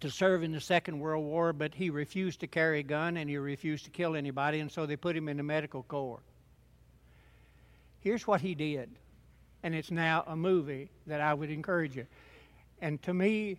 to 0.00 0.10
serve 0.10 0.42
in 0.42 0.52
the 0.52 0.60
Second 0.60 0.98
World 0.98 1.22
War, 1.22 1.52
but 1.52 1.74
he 1.74 1.90
refused 1.90 2.40
to 2.40 2.46
carry 2.46 2.80
a 2.80 2.82
gun 2.82 3.18
and 3.18 3.28
he 3.28 3.36
refused 3.36 3.84
to 3.84 3.90
kill 3.90 4.16
anybody, 4.16 4.60
and 4.60 4.72
so 4.72 4.86
they 4.86 4.96
put 4.96 5.14
him 5.14 5.28
in 5.28 5.36
the 5.36 5.42
medical 5.42 5.82
corps. 5.82 6.22
Here's 8.00 8.26
what 8.26 8.40
he 8.40 8.54
did 8.54 8.88
and 9.62 9.74
it's 9.74 9.90
now 9.90 10.24
a 10.26 10.34
movie 10.34 10.88
that 11.06 11.20
I 11.20 11.34
would 11.34 11.50
encourage 11.50 11.94
you. 11.94 12.06
And 12.80 13.02
to 13.02 13.12
me, 13.12 13.58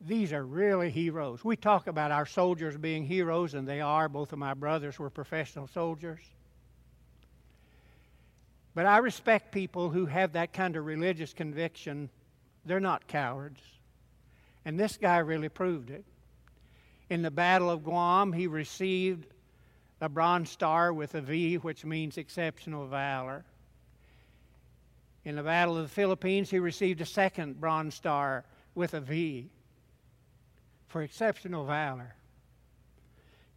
these 0.00 0.32
are 0.32 0.44
really 0.44 0.90
heroes. 0.90 1.44
We 1.44 1.54
talk 1.54 1.86
about 1.86 2.10
our 2.10 2.26
soldiers 2.26 2.76
being 2.76 3.04
heroes, 3.04 3.54
and 3.54 3.68
they 3.68 3.80
are. 3.80 4.08
Both 4.08 4.32
of 4.32 4.40
my 4.40 4.54
brothers 4.54 4.98
were 4.98 5.10
professional 5.10 5.68
soldiers. 5.68 6.18
But 8.74 8.86
I 8.86 8.98
respect 8.98 9.52
people 9.52 9.90
who 9.90 10.06
have 10.06 10.32
that 10.32 10.52
kind 10.52 10.76
of 10.76 10.84
religious 10.84 11.32
conviction. 11.32 12.10
They're 12.64 12.80
not 12.80 13.06
cowards. 13.06 13.60
And 14.64 14.78
this 14.78 14.96
guy 14.96 15.18
really 15.18 15.48
proved 15.48 15.90
it. 15.90 16.04
In 17.10 17.22
the 17.22 17.30
Battle 17.30 17.70
of 17.70 17.84
Guam, 17.84 18.32
he 18.32 18.46
received 18.46 19.26
a 20.00 20.08
Bronze 20.08 20.50
Star 20.50 20.92
with 20.92 21.14
a 21.14 21.20
V, 21.20 21.56
which 21.56 21.84
means 21.84 22.18
exceptional 22.18 22.86
valor. 22.86 23.44
In 25.24 25.36
the 25.36 25.42
Battle 25.42 25.76
of 25.76 25.84
the 25.84 25.94
Philippines, 25.94 26.50
he 26.50 26.58
received 26.58 27.00
a 27.00 27.06
second 27.06 27.60
Bronze 27.60 27.94
Star 27.94 28.44
with 28.74 28.94
a 28.94 29.00
V 29.00 29.48
for 30.88 31.02
exceptional 31.02 31.64
valor. 31.64 32.14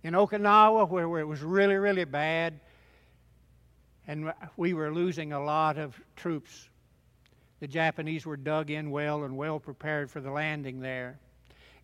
In 0.03 0.13
Okinawa, 0.13 0.88
where, 0.89 1.20
it 1.20 1.26
was 1.26 1.41
really, 1.41 1.76
really 1.76 2.05
bad, 2.05 2.59
and 4.08 4.32
we 4.55 4.74
were 4.74 4.91
losing 4.91 5.34
a 5.34 5.43
lot 5.43 5.78
of 5.78 5.99
troops, 6.16 6.70
the 7.60 7.68
Japanese 7.68 8.26
were 8.26 8.38
dug 8.38 8.70
in 8.70 8.89
well 8.89 9.24
and 9.24 9.36
well 9.36 9.60
prepared 9.60 10.10
for 10.10 10.22
the 10.22 10.32
landing 10.32 10.80
there. 10.80 11.20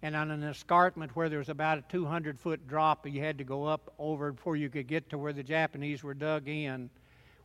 And 0.01 0.15
on 0.15 0.31
an 0.31 0.43
escarpment 0.43 1.15
where 1.15 1.29
there 1.29 1.39
was 1.39 1.49
about 1.49 1.77
a 1.77 1.83
200 1.89 2.39
foot 2.39 2.67
drop, 2.67 3.07
you 3.07 3.21
had 3.21 3.37
to 3.37 3.43
go 3.43 3.65
up 3.65 3.93
over 3.97 4.31
before 4.31 4.55
you 4.55 4.69
could 4.69 4.87
get 4.87 5.09
to 5.09 5.17
where 5.17 5.33
the 5.33 5.43
Japanese 5.43 6.03
were 6.03 6.13
dug 6.13 6.47
in. 6.47 6.89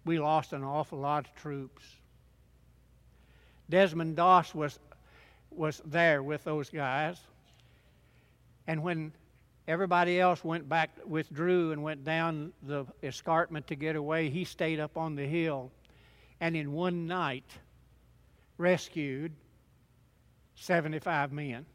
We 0.04 0.18
lost 0.18 0.52
an 0.52 0.64
awful 0.64 0.98
lot 0.98 1.26
of 1.26 1.34
troops. 1.36 1.84
Desmond 3.70 4.16
Doss 4.16 4.54
was, 4.54 4.78
was 5.50 5.82
there 5.84 6.22
with 6.22 6.44
those 6.44 6.70
guys. 6.70 7.18
And 8.66 8.82
when 8.82 9.12
everybody 9.68 10.18
else 10.18 10.42
went 10.42 10.66
back, 10.66 10.90
withdrew, 11.06 11.72
and 11.72 11.82
went 11.82 12.02
down 12.02 12.52
the 12.62 12.86
escarpment 13.02 13.66
to 13.68 13.76
get 13.76 13.94
away, 13.94 14.30
he 14.30 14.44
stayed 14.44 14.80
up 14.80 14.96
on 14.96 15.14
the 15.14 15.26
hill. 15.26 15.70
And 16.40 16.56
in 16.56 16.72
one 16.72 17.06
night, 17.06 17.44
rescued 18.56 19.32
75 20.54 21.32
men. 21.32 21.66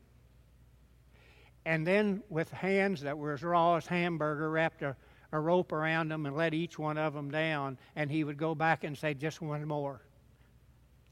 And 1.66 1.88
then, 1.88 2.24
with 2.30 2.52
hands 2.52 3.02
that 3.02 3.18
were 3.18 3.34
as 3.34 3.44
raw 3.44 3.76
as 3.76 3.86
hamburger, 3.86 4.50
wrapped 4.50 4.82
a, 4.82 4.98
a 5.32 5.40
rope 5.40 5.72
around 5.72 6.10
them 6.10 6.26
and 6.26 6.36
let 6.36 6.54
each 6.54 6.78
one 6.78 6.98
of 6.98 7.14
them 7.14 7.32
down. 7.32 7.78
And 7.96 8.12
he 8.12 8.24
would 8.24 8.38
go 8.38 8.56
back 8.56 8.84
and 8.84 8.98
say, 8.98 9.14
Just 9.14 9.40
one 9.40 9.66
more. 9.66 10.02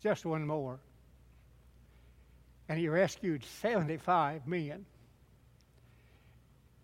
Just 0.02 0.26
one 0.26 0.46
more. 0.46 0.80
And 2.68 2.80
he 2.80 2.90
rescued 2.90 3.46
75 3.46 4.48
men. 4.48 4.86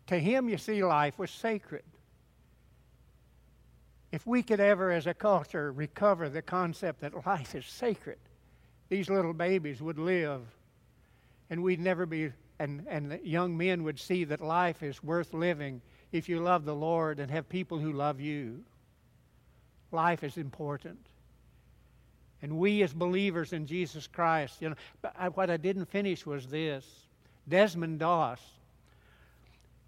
To 0.08 0.18
him, 0.18 0.49
you 0.49 0.58
see, 0.58 0.84
life 0.84 1.20
was 1.20 1.32
sacred. 1.32 1.84
If 4.12 4.26
we 4.26 4.41
could 4.41 4.60
ever, 4.60 4.91
as 4.91 5.05
a 5.05 5.14
culture, 5.14 5.72
recover 5.72 6.30
the 6.30 6.41
concept 6.41 7.01
that 7.01 7.26
life 7.26 7.55
is 7.55 7.66
sacred, 7.66 8.18
these 8.89 9.10
little 9.10 9.34
babies 9.34 9.82
would 9.82 9.99
live 9.99 10.41
and 11.49 11.62
we'd 11.62 11.80
never 11.80 12.05
be, 12.05 12.32
and, 12.60 12.86
and 12.89 13.20
young 13.24 13.55
men 13.55 13.84
would 13.84 13.99
see 13.99 14.24
that 14.26 14.41
life 14.41 14.82
is 14.82 15.03
worth 15.03 15.34
living 15.34 15.82
if 16.12 16.30
you 16.30 16.39
love 16.39 16.64
the 16.66 16.76
Lord 16.76 17.20
and 17.20 17.30
have 17.30 17.49
people 17.49 17.78
who 17.78 17.91
love 17.91 18.20
you. 18.22 18.64
Life 19.91 20.24
is 20.24 20.38
important. 20.38 20.99
And 22.41 22.58
we, 22.58 22.82
as 22.84 22.93
believers 22.93 23.51
in 23.51 23.66
Jesus 23.66 24.08
Christ, 24.08 24.62
you 24.62 24.70
know, 24.70 24.76
But 25.01 25.36
what 25.36 25.49
I 25.49 25.58
didn't 25.58 25.86
finish 25.86 26.26
was 26.26 26.47
this 26.47 26.86
Desmond 27.47 27.99
Doss 27.99 28.41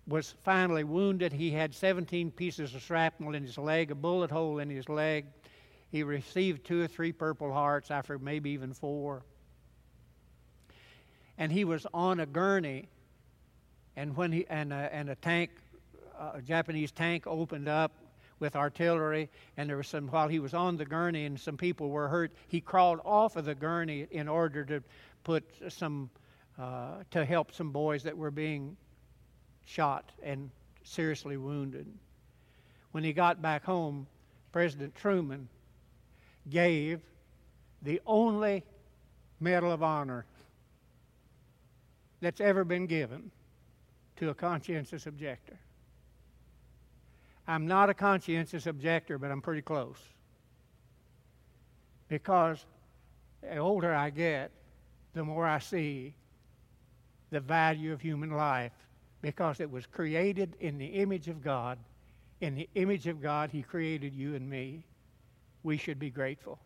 was 0.10 0.34
finally 0.44 0.84
wounded. 0.84 1.32
He 1.32 1.52
had 1.52 1.74
17 1.74 2.32
pieces 2.32 2.74
of 2.74 2.82
shrapnel 2.82 3.36
in 3.36 3.44
his 3.44 3.58
leg, 3.58 3.92
a 3.92 3.96
bullet 3.96 4.32
hole 4.32 4.60
in 4.60 4.70
his 4.70 4.90
leg. 4.90 5.26
He 5.92 6.04
received 6.04 6.66
two 6.66 6.82
or 6.82 6.88
three 6.88 7.12
Purple 7.12 7.54
Hearts 7.54 7.92
after 7.92 8.18
maybe 8.20 8.50
even 8.52 8.74
four. 8.74 9.24
And 11.38 11.52
he 11.52 11.64
was 11.64 11.86
on 11.94 12.20
a 12.20 12.26
gurney, 12.26 12.90
and 13.96 14.16
when 14.16 14.32
he 14.32 14.46
and 14.50 14.74
a, 14.74 14.94
and 14.94 15.10
a 15.10 15.16
tank, 15.16 15.52
a 16.20 16.42
Japanese 16.42 16.92
tank, 16.92 17.26
opened 17.26 17.68
up 17.68 17.94
with 18.40 18.56
artillery, 18.56 19.30
and 19.58 19.70
there 19.70 19.78
was 19.78 19.88
some 19.88 20.08
while 20.08 20.28
he 20.28 20.40
was 20.40 20.54
on 20.54 20.78
the 20.78 20.86
gurney, 20.86 21.26
and 21.26 21.40
some 21.40 21.58
people 21.58 21.90
were 21.90 22.08
hurt. 22.08 22.32
He 22.48 22.62
crawled 22.62 23.00
off 23.06 23.36
of 23.36 23.46
the 23.46 23.56
gurney 23.56 24.08
in 24.12 24.28
order 24.28 24.66
to 24.66 24.84
put 25.24 25.44
some 25.70 26.10
uh, 26.58 27.04
to 27.12 27.24
help 27.24 27.54
some 27.54 27.72
boys 27.72 28.04
that 28.04 28.18
were 28.18 28.32
being 28.32 28.76
shot 29.70 30.12
and 30.24 30.50
seriously 30.84 31.38
wounded. 31.38 31.86
When 32.92 33.04
he 33.04 33.14
got 33.14 33.42
back 33.42 33.64
home, 33.64 34.08
President 34.52 34.96
Truman 34.96 35.48
gave 36.50 37.02
the 37.84 38.02
only 38.08 38.64
Medal 39.40 39.72
of 39.72 39.84
Honor 39.84 40.26
that's 42.20 42.42
ever 42.42 42.64
been 42.64 42.88
given 42.88 43.30
to 44.18 44.30
a 44.30 44.34
conscientious 44.34 45.06
objector. 45.06 45.58
I'm 47.48 47.68
not 47.68 47.90
a 47.90 47.94
conscientious 47.94 48.66
objector, 48.66 49.18
but 49.18 49.32
I'm 49.32 49.42
pretty 49.42 49.62
close. 49.62 50.00
Because 52.08 52.66
the 53.42 53.58
older 53.58 53.94
I 53.94 54.10
get, 54.10 54.52
the 55.14 55.24
more 55.24 55.46
I 55.46 55.60
see 55.60 56.16
the 57.30 57.40
value 57.40 57.94
of 57.94 58.02
human 58.02 58.32
life 58.32 58.74
because 59.22 59.60
it 59.60 59.70
was 59.70 59.86
created 59.86 60.56
in 60.60 60.78
the 60.78 60.86
image 60.86 61.28
of 61.28 61.44
God. 61.44 61.78
In 62.42 62.56
the 62.56 62.70
image 62.76 63.08
of 63.08 63.22
God, 63.22 63.50
He 63.52 63.62
created 63.62 64.14
you 64.14 64.36
and 64.36 64.50
me. 64.50 64.84
We 65.64 65.78
should 65.78 66.00
be 66.00 66.10
grateful. 66.10 66.60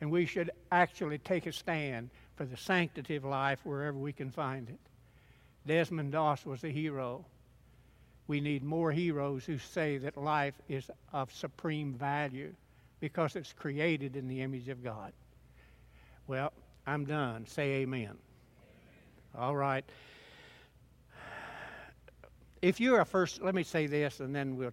And 0.00 0.10
we 0.10 0.26
should 0.26 0.50
actually 0.70 1.18
take 1.18 1.46
a 1.46 1.52
stand 1.52 2.10
for 2.36 2.44
the 2.44 2.56
sanctity 2.56 3.16
of 3.16 3.24
life 3.24 3.60
wherever 3.64 3.98
we 3.98 4.12
can 4.12 4.30
find 4.30 4.68
it. 4.68 4.78
Desmond 5.66 6.12
Doss 6.12 6.46
was 6.46 6.62
a 6.64 6.68
hero. 6.68 7.24
We 8.28 8.40
need 8.40 8.62
more 8.62 8.92
heroes 8.92 9.44
who 9.44 9.58
say 9.58 9.98
that 9.98 10.16
life 10.16 10.54
is 10.68 10.90
of 11.12 11.32
supreme 11.32 11.94
value 11.94 12.52
because 13.00 13.36
it's 13.36 13.52
created 13.52 14.16
in 14.16 14.28
the 14.28 14.42
image 14.42 14.68
of 14.68 14.82
God. 14.82 15.12
Well, 16.26 16.52
I'm 16.86 17.04
done. 17.04 17.46
Say 17.46 17.82
amen. 17.82 18.00
amen. 18.00 18.16
All 19.36 19.56
right. 19.56 19.84
If 22.62 22.80
you're 22.80 23.00
a 23.00 23.04
first, 23.04 23.42
let 23.42 23.54
me 23.54 23.62
say 23.62 23.86
this 23.86 24.20
and 24.20 24.34
then 24.34 24.56
we'll 24.56 24.72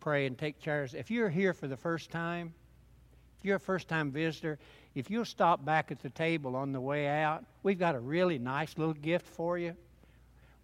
pray 0.00 0.26
and 0.26 0.38
take 0.38 0.60
chairs. 0.60 0.94
If 0.94 1.10
you're 1.10 1.28
here 1.28 1.52
for 1.52 1.66
the 1.66 1.76
first 1.76 2.10
time, 2.10 2.54
if 3.38 3.44
you're 3.44 3.56
a 3.56 3.60
first 3.60 3.88
time 3.88 4.10
visitor, 4.10 4.58
if 4.94 5.10
you'll 5.10 5.24
stop 5.24 5.64
back 5.64 5.90
at 5.90 6.00
the 6.00 6.10
table 6.10 6.56
on 6.56 6.72
the 6.72 6.80
way 6.80 7.08
out, 7.08 7.44
we've 7.62 7.78
got 7.78 7.94
a 7.94 8.00
really 8.00 8.38
nice 8.38 8.78
little 8.78 8.94
gift 8.94 9.26
for 9.26 9.58
you. 9.58 9.76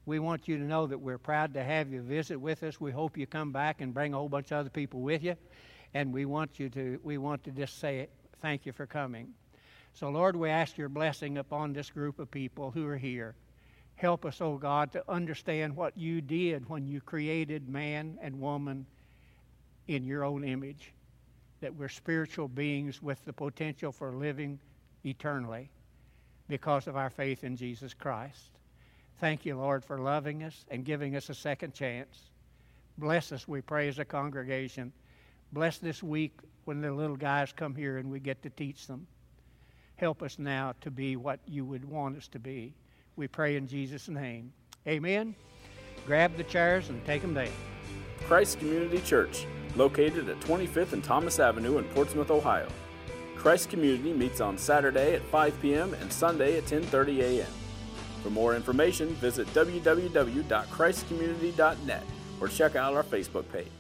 We 0.06 0.18
want 0.18 0.48
you 0.48 0.56
to 0.56 0.64
know 0.64 0.86
that 0.86 0.98
we're 0.98 1.18
proud 1.18 1.54
to 1.54 1.62
have 1.62 1.92
you 1.92 2.00
visit 2.00 2.38
with 2.38 2.62
us. 2.62 2.80
We 2.80 2.90
hope 2.90 3.18
you 3.18 3.26
come 3.26 3.52
back 3.52 3.80
and 3.80 3.92
bring 3.92 4.14
a 4.14 4.16
whole 4.16 4.28
bunch 4.28 4.50
of 4.50 4.58
other 4.58 4.70
people 4.70 5.00
with 5.00 5.22
you. 5.22 5.36
And 5.94 6.12
we 6.12 6.24
want 6.24 6.58
you 6.58 6.68
to 6.70 7.00
we 7.02 7.18
want 7.18 7.44
to 7.44 7.50
just 7.50 7.80
say 7.80 8.08
thank 8.40 8.66
you 8.66 8.72
for 8.72 8.86
coming. 8.86 9.34
So 9.92 10.08
Lord, 10.08 10.36
we 10.36 10.48
ask 10.48 10.78
your 10.78 10.88
blessing 10.88 11.38
upon 11.38 11.72
this 11.72 11.90
group 11.90 12.18
of 12.18 12.30
people 12.30 12.70
who 12.70 12.86
are 12.86 12.96
here. 12.96 13.34
Help 14.00 14.24
us, 14.24 14.40
O 14.40 14.52
oh 14.52 14.56
God, 14.56 14.90
to 14.92 15.04
understand 15.10 15.76
what 15.76 15.94
you 15.94 16.22
did 16.22 16.66
when 16.70 16.86
you 16.86 17.02
created 17.02 17.68
man 17.68 18.18
and 18.22 18.40
woman 18.40 18.86
in 19.88 20.04
your 20.04 20.24
own 20.24 20.42
image, 20.42 20.94
that 21.60 21.74
we're 21.74 21.90
spiritual 21.90 22.48
beings 22.48 23.02
with 23.02 23.22
the 23.26 23.32
potential 23.34 23.92
for 23.92 24.14
living 24.14 24.58
eternally 25.04 25.68
because 26.48 26.86
of 26.86 26.96
our 26.96 27.10
faith 27.10 27.44
in 27.44 27.56
Jesus 27.56 27.92
Christ. 27.92 28.48
Thank 29.18 29.44
you, 29.44 29.58
Lord, 29.58 29.84
for 29.84 29.98
loving 29.98 30.44
us 30.44 30.64
and 30.70 30.82
giving 30.82 31.14
us 31.14 31.28
a 31.28 31.34
second 31.34 31.74
chance. 31.74 32.30
Bless 32.96 33.32
us, 33.32 33.46
we 33.46 33.60
pray, 33.60 33.86
as 33.86 33.98
a 33.98 34.04
congregation. 34.06 34.94
Bless 35.52 35.76
this 35.76 36.02
week 36.02 36.38
when 36.64 36.80
the 36.80 36.90
little 36.90 37.16
guys 37.16 37.52
come 37.52 37.74
here 37.74 37.98
and 37.98 38.10
we 38.10 38.18
get 38.18 38.42
to 38.44 38.48
teach 38.48 38.86
them. 38.86 39.06
Help 39.96 40.22
us 40.22 40.38
now 40.38 40.72
to 40.80 40.90
be 40.90 41.16
what 41.16 41.40
you 41.46 41.66
would 41.66 41.84
want 41.84 42.16
us 42.16 42.28
to 42.28 42.38
be. 42.38 42.72
We 43.16 43.28
pray 43.28 43.56
in 43.56 43.66
Jesus' 43.66 44.08
name. 44.08 44.52
Amen. 44.86 45.34
Grab 46.06 46.36
the 46.36 46.44
chairs 46.44 46.88
and 46.88 47.04
take 47.04 47.22
them 47.22 47.34
down. 47.34 47.48
Christ 48.26 48.58
Community 48.58 49.00
Church, 49.00 49.46
located 49.76 50.28
at 50.28 50.40
25th 50.40 50.92
and 50.92 51.02
Thomas 51.02 51.38
Avenue 51.38 51.78
in 51.78 51.84
Portsmouth, 51.84 52.30
Ohio. 52.30 52.68
Christ 53.36 53.70
Community 53.70 54.12
meets 54.12 54.40
on 54.40 54.58
Saturday 54.58 55.14
at 55.14 55.22
5 55.22 55.62
p.m. 55.62 55.94
and 55.94 56.12
Sunday 56.12 56.58
at 56.58 56.64
10:30 56.64 57.20
a.m. 57.20 57.46
For 58.22 58.30
more 58.30 58.54
information, 58.54 59.08
visit 59.14 59.48
www.christcommunity.net 59.48 62.04
or 62.40 62.48
check 62.48 62.76
out 62.76 62.94
our 62.94 63.02
Facebook 63.02 63.50
page. 63.50 63.79